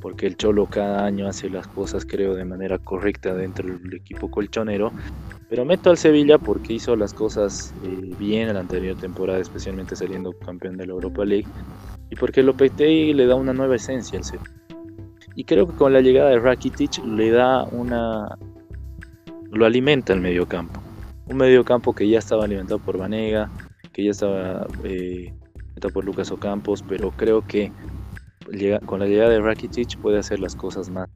porque 0.08 0.26
el 0.26 0.38
Cholo 0.38 0.64
cada 0.64 1.04
año 1.04 1.28
hace 1.28 1.50
las 1.50 1.66
cosas 1.66 2.06
creo 2.06 2.34
de 2.34 2.46
manera 2.46 2.78
correcta 2.78 3.34
dentro 3.34 3.68
del 3.68 3.92
equipo 3.92 4.30
colchonero 4.30 4.90
pero 5.50 5.66
meto 5.66 5.90
al 5.90 5.98
Sevilla 5.98 6.38
porque 6.38 6.72
hizo 6.72 6.96
las 6.96 7.12
cosas 7.12 7.74
eh, 7.84 8.14
bien 8.18 8.48
en 8.48 8.54
la 8.54 8.60
anterior 8.60 8.96
temporada 8.96 9.38
especialmente 9.38 9.94
saliendo 9.96 10.32
campeón 10.32 10.78
de 10.78 10.86
la 10.86 10.94
Europa 10.94 11.26
League 11.26 11.46
y 12.08 12.16
porque 12.16 12.42
Lopetegui 12.42 13.12
le 13.12 13.26
da 13.26 13.34
una 13.34 13.52
nueva 13.52 13.76
esencia 13.76 14.18
al 14.18 14.24
Sevilla 14.24 14.50
y 15.34 15.44
creo 15.44 15.66
que 15.66 15.74
con 15.74 15.92
la 15.92 16.00
llegada 16.00 16.30
de 16.30 16.38
Rakitic 16.38 17.04
le 17.04 17.30
da 17.30 17.64
una. 17.64 18.38
lo 19.52 19.66
alimenta 19.66 20.14
el 20.14 20.20
mediocampo. 20.20 20.80
Un 21.26 21.36
mediocampo 21.36 21.94
que 21.94 22.08
ya 22.08 22.18
estaba 22.18 22.44
alimentado 22.44 22.80
por 22.80 22.96
Vanega, 22.96 23.50
que 23.92 24.04
ya 24.04 24.10
estaba 24.10 24.66
eh, 24.84 25.34
por 25.92 26.04
Lucas 26.04 26.32
Ocampos, 26.32 26.82
pero 26.82 27.12
creo 27.12 27.46
que 27.46 27.70
con 28.86 29.00
la 29.00 29.06
llegada 29.06 29.30
de 29.30 29.40
Rakitic 29.40 29.98
puede 29.98 30.18
hacer 30.18 30.40
las 30.40 30.54
cosas 30.54 30.90
más 30.90 31.08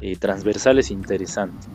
eh, 0.00 0.16
transversales 0.16 0.90
e 0.90 0.94
interesantes. 0.94 1.68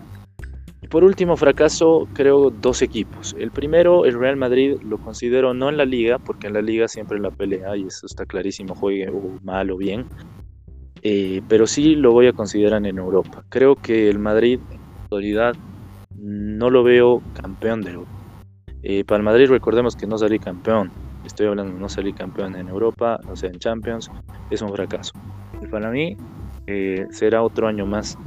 Y 0.82 0.88
por 0.88 1.04
último, 1.04 1.38
fracaso, 1.38 2.08
creo 2.14 2.50
dos 2.50 2.82
equipos. 2.82 3.36
El 3.40 3.52
primero, 3.52 4.06
el 4.06 4.20
Real 4.20 4.36
Madrid, 4.36 4.78
lo 4.84 4.98
considero 4.98 5.54
no 5.54 5.70
en 5.70 5.78
la 5.78 5.86
liga, 5.86 6.20
porque 6.20 6.48
en 6.48 6.54
la 6.54 6.62
liga 6.62 6.88
siempre 6.88 7.20
la 7.20 7.32
pelea, 7.32 7.78
y 7.78 7.88
eso 7.88 8.06
está 8.06 8.26
clarísimo, 8.26 8.76
juegue 8.76 9.10
o 9.10 9.40
mal 9.44 9.72
o 9.72 9.78
bien. 9.78 10.06
Eh, 11.02 11.42
pero 11.50 11.68
sí 11.68 11.96
lo 11.96 12.12
voy 12.12 12.28
a 12.28 12.34
considerar 12.34 12.86
en 12.86 12.98
Europa. 12.98 13.44
Creo 13.50 13.76
que 13.76 14.10
el 14.10 14.20
Madrid, 14.20 14.60
en 14.72 14.80
actualidad, 15.04 15.56
no 16.18 16.70
lo 16.70 16.84
veo 16.84 17.22
campeón 17.34 17.82
de 17.82 17.92
Europa. 17.92 18.12
Eh, 18.84 19.04
para 19.04 19.18
el 19.18 19.24
Madrid, 19.24 19.50
recordemos 19.50 19.96
que 19.96 20.08
no 20.08 20.18
salí 20.18 20.40
campeón. 20.40 20.92
Estoy 21.26 21.48
hablando 21.48 21.74
de 21.74 21.80
no 21.80 21.90
salir 21.90 22.16
campeón 22.16 22.56
en 22.56 22.68
Europa, 22.68 23.20
o 23.30 23.36
sea, 23.36 23.50
en 23.50 23.60
Champions, 23.60 24.12
es 24.50 24.62
un 24.62 24.72
fracaso. 24.74 25.14
Y 25.62 25.68
para 25.68 25.90
mí, 25.90 26.18
eh, 26.68 27.08
será 27.12 27.44
otro 27.44 27.68
año 27.68 27.86
más 27.86 28.18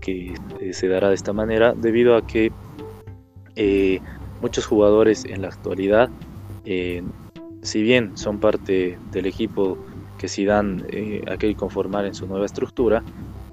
que 0.00 0.34
se 0.72 0.88
dará 0.88 1.08
de 1.08 1.14
esta 1.14 1.32
manera, 1.32 1.74
debido 1.74 2.16
a 2.16 2.26
que 2.26 2.52
muchos 4.40 4.66
jugadores 4.66 5.24
en 5.24 5.42
la 5.42 5.48
actualidad, 5.48 6.08
si 6.64 7.82
bien 7.82 8.16
son 8.16 8.38
parte 8.38 8.98
del 9.10 9.26
equipo 9.26 9.76
que 10.18 10.28
si 10.28 10.44
dan 10.44 10.84
eh, 10.90 11.22
a 11.26 11.56
conformar 11.56 12.04
en 12.04 12.14
su 12.14 12.26
nueva 12.26 12.44
estructura, 12.46 13.02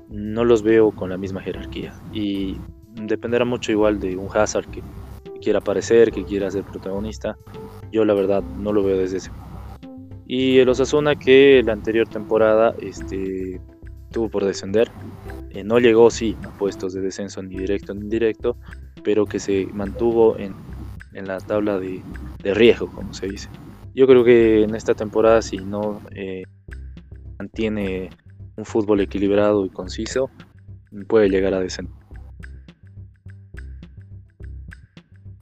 no 0.10 0.44
los 0.44 0.64
veo 0.64 0.92
con 0.92 1.10
la 1.10 1.18
misma 1.18 1.42
jerarquía. 1.42 1.94
Y 2.12 2.58
dependerá 2.94 3.46
mucho 3.46 3.72
igual 3.72 4.00
de 4.00 4.18
un 4.18 4.28
Hazard 4.34 4.66
que 4.68 4.82
quiera 5.42 5.60
aparecer, 5.60 6.12
que 6.12 6.24
quiera 6.24 6.50
ser 6.50 6.64
protagonista. 6.64 7.38
Yo 7.96 8.04
la 8.04 8.14
verdad 8.14 8.44
no 8.60 8.74
lo 8.74 8.84
veo 8.84 8.98
desde 8.98 9.18
ese 9.20 9.32
Y 10.28 10.58
el 10.58 10.68
Osasuna 10.68 11.16
que 11.16 11.64
la 11.64 11.72
anterior 11.72 12.06
temporada 12.06 12.76
este, 12.82 13.62
tuvo 14.12 14.28
por 14.28 14.44
descender. 14.44 14.92
Eh, 15.52 15.64
no 15.64 15.80
llegó, 15.80 16.12
sí, 16.12 16.36
a 16.44 16.50
puestos 16.58 16.92
de 16.92 17.00
descenso 17.00 17.42
ni 17.42 17.56
directo 17.56 17.94
ni 17.94 18.02
indirecto, 18.02 18.58
pero 19.02 19.26
que 19.26 19.40
se 19.40 19.68
mantuvo 19.68 20.36
en, 20.38 20.54
la 21.14 21.38
tabla 21.38 21.80
de, 21.80 22.02
riesgo, 22.44 22.88
como 22.88 23.14
se 23.14 23.30
dice. 23.30 23.48
Yo 23.94 24.08
creo 24.08 24.26
que 24.26 24.64
en 24.64 24.76
esta 24.76 24.94
temporada, 24.94 25.42
si 25.42 25.56
no 25.56 26.02
eh, 26.14 26.44
mantiene 27.40 28.10
un 28.58 28.66
fútbol 28.66 29.00
equilibrado 29.00 29.66
y 29.66 29.70
conciso, 29.70 30.30
puede 31.08 31.30
llegar 31.30 31.54
a 31.54 31.62
descender. 31.62 31.96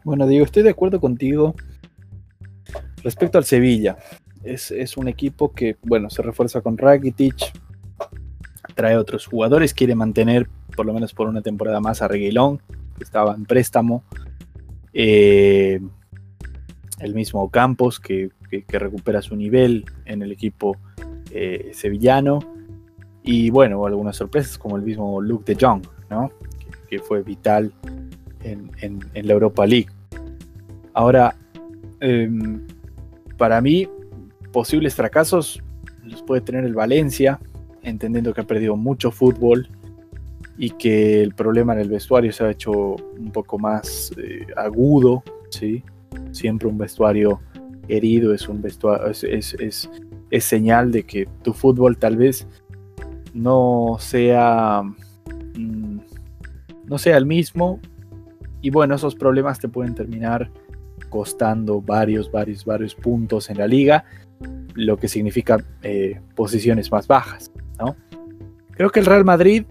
Bueno, 0.03 0.27
Diego, 0.27 0.45
estoy 0.45 0.61
de 0.61 0.69
acuerdo 0.69 0.99
contigo 0.99 1.55
respecto 3.03 3.37
al 3.37 3.43
Sevilla. 3.43 3.97
Es, 4.43 4.97
un 4.97 5.07
equipo 5.07 5.53
que, 5.53 5.77
bueno, 5.83 6.09
se 6.09 6.21
refuerza 6.21 6.61
con 6.61 6.77
Rakitic, 6.77 7.53
trae 8.75 8.97
otros 8.97 9.27
jugadores, 9.27 9.73
quiere 9.73 9.95
mantener 9.95 10.49
por 10.75 10.85
lo 10.85 10.93
menos 10.93 11.13
por 11.13 11.27
una 11.27 11.41
temporada 11.41 11.79
más 11.79 12.01
a 12.01 12.07
Reguilón, 12.07 12.59
que 12.97 13.03
estaba 13.03 13.35
en 13.35 13.45
préstamo. 13.45 14.03
Eh, 14.93 15.79
el 16.99 17.13
mismo 17.13 17.49
Campos, 17.49 17.99
que, 17.99 18.31
recupera 18.67 19.21
su 19.23 19.35
nivel 19.35 19.83
en 20.05 20.21
el 20.21 20.31
equipo 20.31 20.77
eh, 21.31 21.71
sevillano. 21.73 22.39
Y 23.23 23.49
bueno, 23.49 23.85
algunas 23.85 24.15
sorpresas 24.17 24.57
como 24.57 24.75
el 24.75 24.83
mismo 24.83 25.21
Luke 25.21 25.51
de 25.51 25.57
Jong, 25.59 25.81
¿no? 26.09 26.31
que, 26.87 26.99
fue 26.99 27.23
vital 27.23 27.73
en, 28.43 28.99
la 29.13 29.33
Europa 29.33 29.65
League. 29.65 29.89
Ahora, 30.93 31.35
em, 31.99 32.67
para 33.37 33.61
mí, 33.61 33.87
posibles 34.51 34.95
fracasos 34.95 35.61
los 36.03 36.21
puede 36.23 36.41
tener 36.41 36.65
el 36.65 36.73
Valencia, 36.73 37.39
entendiendo 37.81 38.33
que 38.33 38.41
ha 38.41 38.47
perdido 38.47 38.75
mucho 38.75 39.11
fútbol 39.11 39.67
y 40.57 40.69
que 40.71 41.21
el 41.21 41.33
problema 41.33 41.73
en 41.73 41.79
el 41.79 41.89
vestuario 41.89 42.31
se 42.31 42.43
ha 42.43 42.51
hecho 42.51 42.71
un 42.71 43.31
poco 43.31 43.57
más 43.57 44.11
eh, 44.17 44.45
agudo, 44.55 45.23
¿sí? 45.49 45.83
Siempre 46.31 46.67
un 46.67 46.77
vestuario 46.77 47.41
herido 47.87 48.33
es 48.33 48.47
un 48.47 48.61
vestuario, 48.61 49.07
es, 49.07 49.89
señal 50.39 50.91
de 50.91 51.03
que 51.03 51.27
tu 51.43 51.53
fútbol 51.53 51.97
tal 51.97 52.17
vez 52.17 52.47
no 53.33 53.97
sea 53.99 54.81
mm, 54.83 55.99
no 56.85 56.97
sea 56.97 57.17
el 57.17 57.25
mismo 57.25 57.79
y 58.61 58.69
bueno 58.69 58.95
esos 58.95 59.15
problemas 59.15 59.59
te 59.59 59.67
pueden 59.67 59.93
terminar 59.93 60.49
costando 61.13 61.79
varios 61.79 62.31
varios 62.31 62.65
varios 62.65 62.95
puntos 62.95 63.51
en 63.51 63.59
la 63.59 63.67
liga 63.67 64.03
lo 64.73 64.97
que 64.97 65.07
significa 65.07 65.63
eh, 65.83 66.19
posiciones 66.35 66.91
más 66.91 67.05
bajas 67.05 67.51
Creo 68.75 68.89
que 68.89 68.99
el 68.99 69.05
Real 69.05 69.23
Madrid 69.23 69.65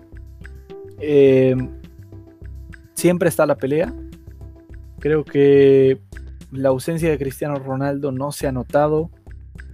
eh, 1.01 1.57
siempre 2.95 3.29
está 3.29 3.43
a 3.43 3.47
la 3.47 3.57
pelea. 3.57 3.93
Creo 5.01 5.25
que 5.25 5.99
la 6.53 6.69
ausencia 6.69 7.11
de 7.11 7.19
Cristiano 7.19 7.57
Ronaldo 7.57 8.13
no 8.13 8.31
se 8.31 8.47
ha 8.47 8.53
notado 8.53 9.11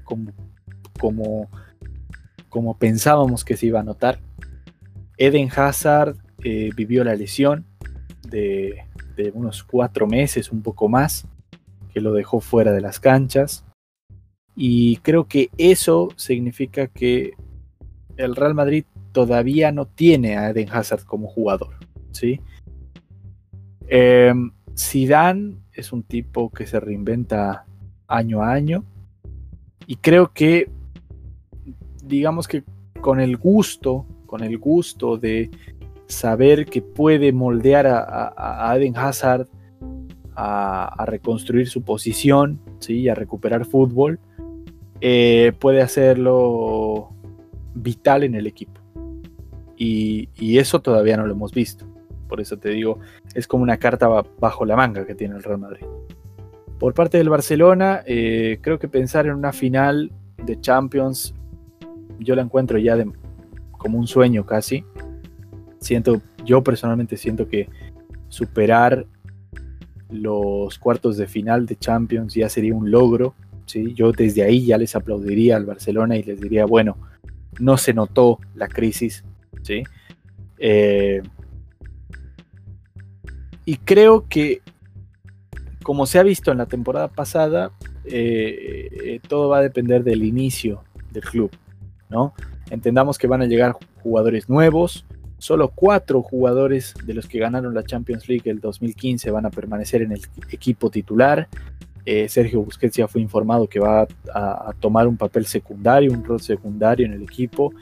como, 0.05 0.33
como, 0.99 1.51
como 2.49 2.79
pensábamos 2.79 3.45
que 3.45 3.57
se 3.57 3.67
iba 3.67 3.81
a 3.81 3.85
notar. 3.85 4.19
Eden 5.19 5.51
Hazard 5.55 6.17
eh, 6.43 6.71
vivió 6.75 7.05
la 7.05 7.15
lesión 7.15 7.67
de, 8.27 8.85
de, 9.17 9.31
unos 9.33 9.63
cuatro 9.65 10.07
meses, 10.07 10.51
un 10.51 10.63
poco 10.63 10.89
más, 10.89 11.27
que 11.99 12.03
lo 12.03 12.13
dejó 12.13 12.41
fuera 12.41 12.73
de 12.73 12.81
las 12.81 13.01
canchas. 13.01 13.65
Y 14.55 14.99
creo 14.99 15.27
que 15.27 15.51
eso 15.59 16.09
significa 16.17 16.87
que 16.87 17.33
el 18.17 18.37
Real 18.37 18.55
Madrid 18.55 18.85
todavía 19.13 19.73
no 19.73 19.87
tiene 19.87 20.37
a 20.37 20.51
Eden 20.51 20.69
Hazard 20.71 21.03
como 21.03 21.27
jugador. 21.27 21.75
¿sí? 22.13 22.41
Eh, 23.89 24.33
Zidane 24.77 25.57
es 25.73 25.93
un 25.93 26.05
tipo 26.05 26.51
que 26.51 26.67
se 26.67 26.79
reinventa 26.79 27.67
año 28.07 28.43
a 28.43 28.53
año 28.53 28.85
y 29.87 29.97
creo 29.97 30.33
que 30.33 30.71
digamos 32.05 32.47
que 32.47 32.63
con 33.01 33.21
el 33.21 33.37
gusto, 33.37 34.07
con 34.27 34.43
el 34.45 34.57
gusto 34.59 35.19
de 35.19 35.51
saber 36.07 36.67
que 36.67 36.81
puede 36.81 37.33
moldear 37.33 37.87
a, 37.87 38.75
Eden 38.77 38.97
Hazard 38.97 39.49
a, 40.41 41.05
reconstruir 41.07 41.69
su 41.69 41.83
posición, 41.83 42.61
¿sí? 42.79 43.09
a 43.09 43.15
recuperar 43.15 43.65
fútbol, 43.65 44.21
eh, 45.01 45.53
puede 45.59 45.83
hacerlo 45.83 47.11
vital 47.75 48.23
en 48.23 48.37
el 48.37 48.47
equipo. 48.47 48.81
Y, 49.77 50.29
eso 50.59 50.81
todavía 50.81 51.17
no 51.17 51.27
lo 51.27 51.33
hemos 51.33 51.53
visto. 51.53 51.87
Por 52.29 52.41
eso 52.41 52.57
te 52.57 52.71
digo, 52.71 52.99
es 53.35 53.47
como 53.47 53.63
una 53.63 53.79
carta 53.79 54.09
bajo 54.39 54.65
la 54.65 54.77
manga 54.77 55.07
que 55.07 55.15
tiene 55.15 55.37
el 55.37 55.43
Real 55.43 55.59
Madrid. 55.59 55.87
Por 56.79 56.95
parte 56.95 57.19
del 57.19 57.29
Barcelona, 57.29 58.03
eh, 58.07 58.59
creo 58.61 58.79
que 58.79 58.89
pensar 58.89 59.27
en 59.27 59.35
una 59.35 59.53
final 59.53 60.13
de 60.37 60.61
Champions, 60.61 61.35
yo 62.21 62.37
la 62.37 62.43
encuentro 62.43 62.79
ya 62.79 62.97
como 63.73 63.99
un 63.99 64.07
sueño 64.07 64.47
casi. 64.47 64.85
Siento, 65.81 66.21
yo 66.45 66.63
personalmente 66.63 67.17
siento 67.17 67.49
que 67.49 67.69
superar 68.29 69.07
los 70.11 70.79
cuartos 70.79 71.17
de 71.17 71.27
final 71.27 71.67
de 71.67 71.77
Champions 71.77 72.35
ya 72.35 72.49
sería 72.49 72.75
un 72.75 72.91
logro. 72.91 73.35
¿sí? 73.67 73.95
Yo 73.95 74.13
desde 74.13 74.43
ahí 74.43 74.65
ya 74.65 74.79
les 74.79 74.95
aplaudiría 74.97 75.57
al 75.57 75.67
Barcelona 75.67 76.17
y 76.17 76.23
les 76.23 76.41
diría, 76.41 76.65
bueno, 76.67 76.97
no 77.59 77.77
se 77.77 77.93
notó 77.95 78.39
la 78.55 78.69
crisis, 78.69 79.25
¿sí? 79.63 79.83
Eh, 80.59 81.23
y 83.65 83.77
creo 83.77 84.27
que, 84.29 84.63
como 85.83 86.07
se 86.07 86.19
ha 86.19 86.23
visto 86.23 86.51
en 86.51 86.59
la 86.59 86.67
temporada 86.67 87.09
pasada, 87.09 87.73
eh, 88.05 88.89
eh, 88.91 89.21
todo 89.27 89.51
va 89.51 89.59
a 89.59 89.63
depender 89.63 90.05
del 90.05 90.25
inicio 90.25 90.85
del 91.13 91.25
club, 91.25 91.51
¿no? 92.09 92.33
Entendamos 92.71 93.19
que 93.19 93.27
van 93.27 93.43
a 93.43 93.47
llegar 93.47 93.77
jugadores 94.03 94.49
nuevos, 94.49 95.05
solo 95.39 95.69
cuatro 95.75 96.23
jugadores 96.23 96.95
de 97.05 97.15
los 97.15 97.27
que 97.27 97.39
ganaron 97.39 97.75
la 97.75 97.85
Champions 97.85 98.29
League 98.29 98.51
el 98.51 98.61
2015 98.61 99.31
van 99.31 99.47
a 99.47 99.51
permanecer 99.51 100.03
en 100.03 100.13
el 100.13 100.21
equipo 100.51 100.91
titular. 100.91 101.49
Eh, 102.05 102.29
Sergio 102.29 102.63
Busquets 102.63 102.97
ya 102.97 103.07
fue 103.07 103.21
informado 103.21 103.67
que 103.67 103.81
va 103.81 104.07
a, 104.35 104.73
tomar 104.81 105.07
un 105.07 105.17
papel 105.17 105.47
secundario, 105.47 106.13
un 106.13 106.25
rol 106.25 106.41
secundario 106.41 107.07
en 107.07 107.13
el 107.13 107.23
equipo, 107.23 107.73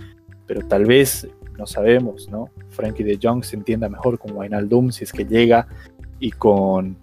pero 0.47 0.67
tal 0.67 0.85
vez, 0.85 1.29
no 1.57 1.67
sabemos, 1.67 2.29
¿no? 2.29 2.51
Frankie 2.71 3.05
de 3.05 3.19
Jong 3.23 3.45
se 3.45 3.57
entienda 3.57 3.89
mejor 3.89 4.19
con 4.19 4.37
Wijnaldum 4.37 4.91
si 4.91 5.05
es 5.05 5.13
que 5.13 5.25
llega 5.25 5.67
y 6.19 6.33
con, 6.33 6.97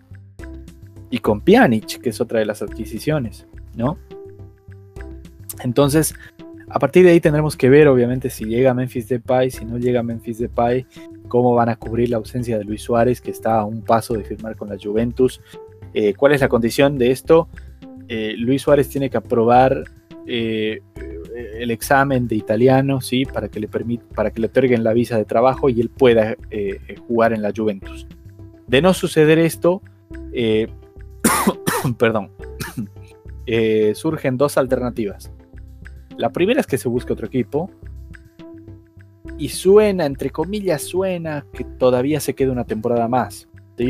y 1.10 1.20
con 1.20 1.42
Pjanic, 1.42 2.02
que 2.02 2.10
es 2.10 2.22
otra 2.22 2.40
de 2.40 2.46
las 2.46 2.62
adquisiciones, 2.62 3.48
¿no? 3.76 3.98
Entonces, 5.64 6.14
a 6.74 6.80
partir 6.80 7.06
de 7.06 7.12
ahí 7.12 7.20
tendremos 7.20 7.56
que 7.56 7.70
ver, 7.70 7.88
obviamente, 7.88 8.32
si 8.32 8.46
llega 8.46 8.74
Memphis 8.74 9.08
Depay, 9.08 9.52
si 9.52 9.64
no 9.64 9.78
llega 9.78 10.02
Memphis 10.02 10.40
Depay, 10.40 10.88
cómo 11.28 11.54
van 11.54 11.70
a 11.70 11.76
cubrir 11.76 12.10
la 12.10 12.18
ausencia 12.18 12.58
de 12.58 12.64
Luis 12.64 12.82
Suárez, 12.82 13.22
que 13.22 13.30
está 13.30 13.60
a 13.60 13.64
un 13.64 13.84
paso 13.84 14.16
de 14.16 14.24
firmar 14.24 14.56
con 14.56 14.70
la 14.70 14.78
Juventus. 14.82 15.40
Eh, 15.94 16.16
¿Cuál 16.16 16.32
es 16.32 16.42
la 16.42 16.50
condición 16.50 16.98
de 16.98 17.12
esto? 17.12 17.48
Eh, 18.08 18.34
Luis 18.40 18.64
Suárez 18.64 18.90
tiene 18.90 19.12
que 19.12 19.18
aprobar 19.18 19.84
eh, 20.26 20.82
el 21.60 21.70
examen 21.70 22.28
de 22.28 22.38
italiano, 22.38 23.02
¿sí? 23.02 23.26
Para 23.26 23.50
que 23.50 23.60
le 23.60 23.68
para 24.16 24.32
que 24.32 24.42
le 24.42 24.48
otorguen 24.48 24.84
la 24.84 24.94
visa 24.94 25.16
de 25.16 25.26
trabajo 25.26 25.70
y 25.70 25.80
él 25.80 25.90
pueda 25.90 26.36
jugar 27.08 27.34
en 27.34 27.44
la 27.44 27.54
Juventus. 27.56 28.08
De 28.66 28.82
no 28.82 28.96
suceder 28.96 29.38
esto, 29.38 29.84
perdón, 32.00 32.32
surgen 33.94 34.38
dos 34.38 34.58
alternativas. 34.58 35.32
La 36.18 36.32
primera 36.32 36.60
es 36.60 36.68
que 36.68 36.78
se 36.78 36.90
busque 36.90 37.14
otro 37.14 37.28
equipo. 37.28 37.70
Y 39.38 39.50
suena, 39.50 40.06
entre 40.06 40.30
comillas, 40.30 40.84
suena 40.84 41.46
que 41.54 41.64
todavía 41.64 42.20
se 42.20 42.36
quede 42.36 42.50
una 42.50 42.66
temporada 42.66 43.08
más 43.08 43.48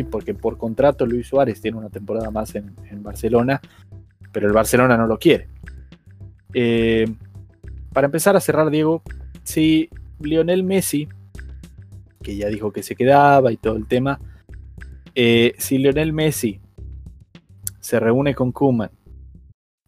porque 0.09 0.33
por 0.33 0.57
contrato 0.57 1.05
Luis 1.05 1.27
Suárez 1.27 1.61
tiene 1.61 1.77
una 1.77 1.89
temporada 1.89 2.31
más 2.31 2.55
en, 2.55 2.73
Barcelona, 3.03 3.59
pero 4.31 4.47
el 4.47 4.53
Barcelona 4.53 4.97
no 4.97 5.07
lo 5.07 5.19
quiere. 5.19 5.47
Eh, 6.53 7.05
para 7.91 8.05
empezar 8.05 8.35
a 8.35 8.39
cerrar, 8.39 8.69
Diego, 8.69 9.03
si 9.43 9.89
Lionel 10.19 10.63
Messi, 10.63 11.09
que 12.21 12.37
ya 12.37 12.47
dijo 12.47 12.71
que 12.71 12.81
se 12.81 12.95
quedaba 12.95 13.51
y 13.51 13.57
todo 13.57 13.75
el 13.75 13.87
tema, 13.87 14.19
eh, 15.15 15.53
si 15.57 15.77
Lionel 15.77 16.13
Messi 16.13 16.61
se 17.79 17.99
reúne 17.99 18.33
con 18.33 18.51
Kuman 18.51 18.89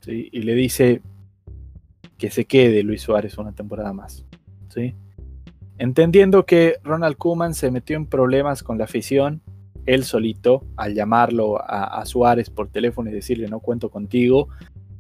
y 0.08 0.42
le 0.42 0.54
dice 0.54 1.02
que 2.18 2.30
se 2.32 2.46
quede 2.46 2.84
Luis 2.84 3.02
Suárez 3.02 3.38
una 3.38 3.54
temporada 3.54 3.94
más, 3.94 4.26
¿sí? 4.70 4.96
entendiendo 5.78 6.46
que 6.46 6.78
Ronald 6.84 7.18
Kuman 7.18 7.54
se 7.54 7.72
metió 7.72 7.98
en 7.98 8.06
problemas 8.06 8.64
con 8.64 8.78
la 8.78 8.86
afición 8.86 9.42
él 9.86 10.04
solito, 10.04 10.64
al 10.78 10.96
llamarlo 10.96 11.60
a, 11.62 12.04
Suárez 12.06 12.50
por 12.50 12.70
teléfono 12.70 13.10
y 13.10 13.14
decirle 13.14 13.48
no 13.48 13.60
cuento 13.60 13.90
contigo, 13.90 14.50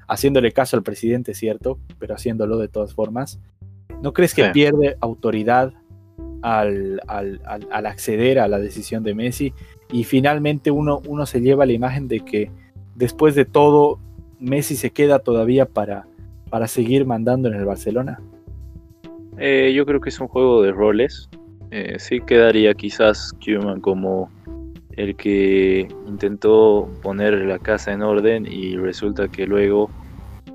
haciéndole 0.08 0.52
caso 0.52 0.78
al 0.78 0.84
presidente, 0.84 1.34
cierto, 1.34 1.80
pero 1.98 2.14
haciéndolo 2.14 2.58
de 2.58 2.68
todas 2.68 2.94
formas. 2.94 3.40
¿No 4.02 4.14
crees 4.14 4.36
que 4.36 4.46
pierde 4.50 4.98
autoridad 5.02 5.74
al, 6.44 7.02
acceder 7.08 8.40
a 8.40 8.48
la 8.48 8.60
decisión 8.60 9.04
de 9.04 9.16
Messi? 9.16 9.54
Y 9.92 10.04
finalmente 10.04 10.70
uno, 10.70 11.02
uno 11.08 11.26
se 11.26 11.42
lleva 11.42 11.66
la 11.66 11.74
imagen 11.74 12.08
de 12.08 12.20
que 12.20 12.52
después 12.94 13.34
de 13.34 13.46
todo, 13.46 14.00
Messi 14.40 14.76
se 14.76 14.92
queda 14.92 15.20
todavía 15.20 15.66
para, 15.66 16.08
para 16.56 16.70
seguir 16.70 17.06
mandando 17.06 17.50
en 17.50 17.56
el 17.56 17.66
Barcelona. 17.66 18.18
Eh, 19.38 19.74
yo 19.76 19.86
creo 19.86 20.00
que 20.00 20.08
es 20.08 20.22
un 20.22 20.30
juego 20.30 20.62
de 20.62 20.72
roles. 20.72 21.28
Eh, 21.70 21.98
sí 22.00 22.22
quedaría 22.22 22.74
quizás 22.74 23.34
Kuman 23.44 23.82
como 23.82 24.30
el 24.92 25.18
que 25.18 25.86
intentó 26.08 26.90
poner 27.02 27.34
la 27.46 27.60
casa 27.60 27.92
en 27.92 28.04
orden 28.04 28.48
y 28.50 28.78
resulta 28.78 29.28
que 29.28 29.46
luego 29.46 29.90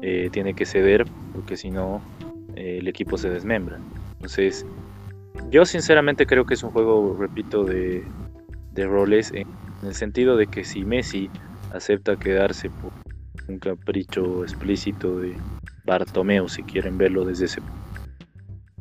eh, 0.01 0.31
tiene 0.33 0.55
que 0.55 0.65
ceder 0.65 1.05
porque 1.35 1.59
si 1.59 1.71
no 1.71 2.01
el 2.57 2.89
equipo 2.89 3.19
se 3.19 3.29
desmembra. 3.29 3.79
Entonces, 4.15 4.65
yo 5.51 5.67
sinceramente 5.67 6.25
creo 6.25 6.47
que 6.47 6.55
es 6.55 6.63
un 6.63 6.71
juego, 6.71 7.15
repito, 7.21 7.63
de 7.63 8.07
roles 8.75 9.33
en, 9.35 9.49
el 9.83 9.93
sentido 9.93 10.39
de 10.39 10.47
que 10.47 10.65
si 10.65 10.83
Messi 10.83 11.29
acepta 11.75 12.17
quedarse 12.17 12.71
por 12.71 12.91
un 13.49 13.59
capricho 13.59 14.45
explícito 14.45 15.19
de 15.19 15.37
Bartomeu, 15.85 16.49
si 16.49 16.63
quieren 16.63 16.99
verlo 16.99 17.25
desde 17.25 17.47
ese 17.47 17.61
punto, 17.61 17.81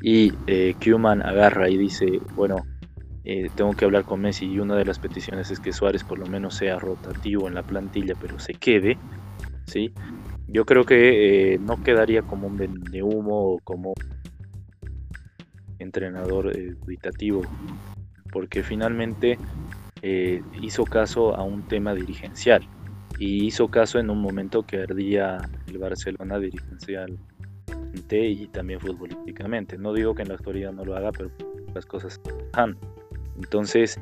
y 0.01 0.33
eh, 0.47 0.75
agarra 1.23 1.69
y 1.69 1.77
dice, 1.77 2.19
bueno, 2.35 2.57
eh, 3.25 3.49
tengo 3.55 3.73
que 3.73 3.85
hablar 3.85 4.05
con 4.05 4.21
Messi 4.21 4.45
y 4.45 4.59
una 4.59 4.75
de 4.75 4.85
las 4.85 4.99
peticiones 4.99 5.51
es 5.51 5.59
que 5.59 5.73
Suárez 5.73 6.03
por 6.03 6.17
lo 6.17 6.25
menos 6.25 6.55
sea 6.55 6.79
rotativo 6.79 7.47
en 7.47 7.55
la 7.55 7.63
plantilla, 7.63 8.15
pero 8.19 8.39
se 8.39 8.53
quede, 8.53 8.97
¿sí? 9.65 9.93
Yo 10.47 10.65
creo 10.65 10.85
que 10.85 11.53
eh, 11.53 11.59
no 11.59 11.83
quedaría 11.83 12.21
como 12.21 12.47
un 12.47 12.57
de 12.57 13.03
humo 13.03 13.53
o 13.53 13.59
como 13.59 13.93
entrenador 15.77 16.51
dubitativo, 16.79 17.41
porque 18.31 18.63
finalmente 18.63 19.37
eh, 20.01 20.41
hizo 20.61 20.85
caso 20.85 21.35
a 21.35 21.43
un 21.43 21.63
tema 21.63 21.93
dirigencial 21.93 22.65
y 23.19 23.45
hizo 23.45 23.67
caso 23.67 23.99
en 23.99 24.09
un 24.09 24.21
momento 24.21 24.63
que 24.63 24.81
ardía 24.81 25.37
el 25.67 25.77
Barcelona 25.77 26.39
dirigencial 26.39 27.19
y 28.11 28.47
también 28.47 28.79
futbolísticamente. 28.79 29.77
No 29.77 29.93
digo 29.93 30.15
que 30.15 30.23
en 30.23 30.29
la 30.29 30.35
actualidad 30.35 30.71
no 30.71 30.85
lo 30.85 30.95
haga, 30.95 31.11
pero 31.11 31.29
las 31.73 31.85
cosas 31.85 32.19
han. 32.53 32.77
Entonces, 33.35 33.99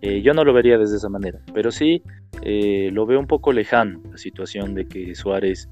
eh, 0.00 0.22
yo 0.22 0.32
no 0.32 0.44
lo 0.44 0.52
vería 0.52 0.78
desde 0.78 0.96
esa 0.96 1.08
manera, 1.08 1.40
pero 1.52 1.70
sí 1.70 2.02
eh, 2.42 2.90
lo 2.92 3.06
veo 3.06 3.18
un 3.18 3.26
poco 3.26 3.52
lejano 3.52 4.00
la 4.10 4.16
situación 4.16 4.74
de 4.74 4.86
que 4.86 5.14
Suárez 5.14 5.68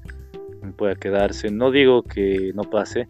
pueda 0.77 0.95
quedarse. 0.95 1.49
No 1.49 1.71
digo 1.71 2.03
que 2.03 2.51
no 2.53 2.63
pase, 2.63 3.07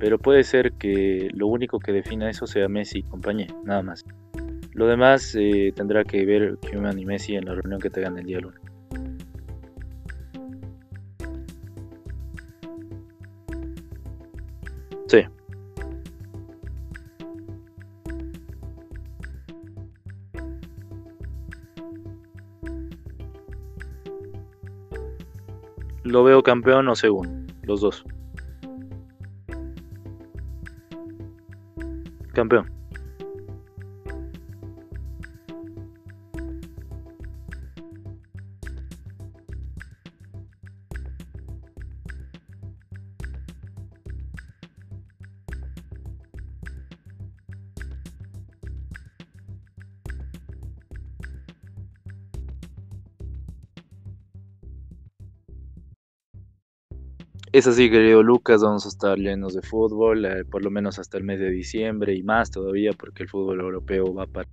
pero 0.00 0.18
puede 0.18 0.42
ser 0.42 0.72
que 0.72 1.28
lo 1.32 1.46
único 1.46 1.78
que 1.78 1.92
defina 1.92 2.28
eso 2.28 2.46
sea 2.46 2.68
Messi 2.68 3.00
y 3.00 3.02
compañía, 3.02 3.48
nada 3.64 3.82
más. 3.82 4.04
Lo 4.72 4.86
demás 4.86 5.34
eh, 5.38 5.72
tendrá 5.74 6.04
que 6.04 6.24
ver 6.24 6.58
Koeman 6.60 6.98
y 6.98 7.04
Messi 7.04 7.36
en 7.36 7.46
la 7.46 7.54
reunión 7.54 7.80
que 7.80 7.90
tengan 7.90 8.18
el 8.18 8.26
día 8.26 8.40
lunes. 8.40 8.60
Lo 26.08 26.24
veo 26.24 26.42
campeón 26.42 26.88
o 26.88 26.96
segundo, 26.96 27.52
los 27.64 27.82
dos. 27.82 28.02
Campeón. 32.32 32.77
Es 57.58 57.66
así, 57.66 57.90
querido 57.90 58.22
Lucas, 58.22 58.62
vamos 58.62 58.86
a 58.86 58.88
estar 58.88 59.18
llenos 59.18 59.52
de 59.52 59.62
fútbol, 59.62 60.24
eh, 60.24 60.44
por 60.44 60.62
lo 60.62 60.70
menos 60.70 61.00
hasta 61.00 61.18
el 61.18 61.24
mes 61.24 61.40
de 61.40 61.50
diciembre 61.50 62.14
y 62.14 62.22
más 62.22 62.52
todavía, 62.52 62.92
porque 62.92 63.24
el 63.24 63.28
fútbol 63.28 63.58
europeo 63.58 64.14
va 64.14 64.26
para 64.28 64.48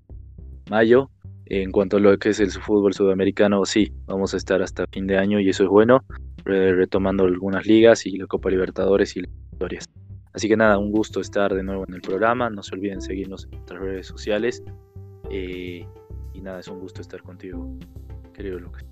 mayo. 0.72 1.12
En 1.45 1.72
cuanto 1.72 1.97
a 1.97 1.99
lo 1.99 2.18
que 2.18 2.30
es 2.30 2.39
el 2.39 2.49
fútbol 2.49 2.95
sudamericano, 2.95 3.64
sí, 3.64 3.93
vamos 4.08 4.34
a 4.34 4.38
estar 4.38 4.64
hasta 4.64 4.88
fin 4.88 5.06
de 5.06 5.20
año 5.20 5.39
y 5.39 5.49
eso 5.49 5.66
es 5.66 5.70
bueno, 5.70 6.03
retomando 6.45 7.26
algunas 7.26 7.68
ligas 7.68 8.08
y 8.08 8.18
la 8.18 8.26
Copa 8.26 8.49
Libertadores 8.49 9.16
y 9.16 9.22
las 9.22 9.30
historias. 9.51 9.86
Así 10.34 10.47
que 10.47 10.58
nada, 10.58 10.80
un 10.80 10.91
gusto 10.91 11.22
estar 11.22 11.53
de 11.53 11.62
nuevo 11.62 11.86
en 11.88 11.93
el 11.93 12.01
programa, 12.01 12.49
no 12.49 12.64
se 12.64 12.74
olviden 12.74 13.01
seguirnos 13.01 13.43
en 13.45 13.51
nuestras 13.51 13.82
redes 13.82 14.08
sociales 14.08 14.64
eh, 15.30 15.86
y 16.34 16.41
nada, 16.41 16.60
es 16.60 16.68
un 16.68 16.80
gusto 16.80 17.01
estar 17.01 17.22
contigo, 17.22 17.72
querido 18.34 18.58
Lucas. 18.58 18.84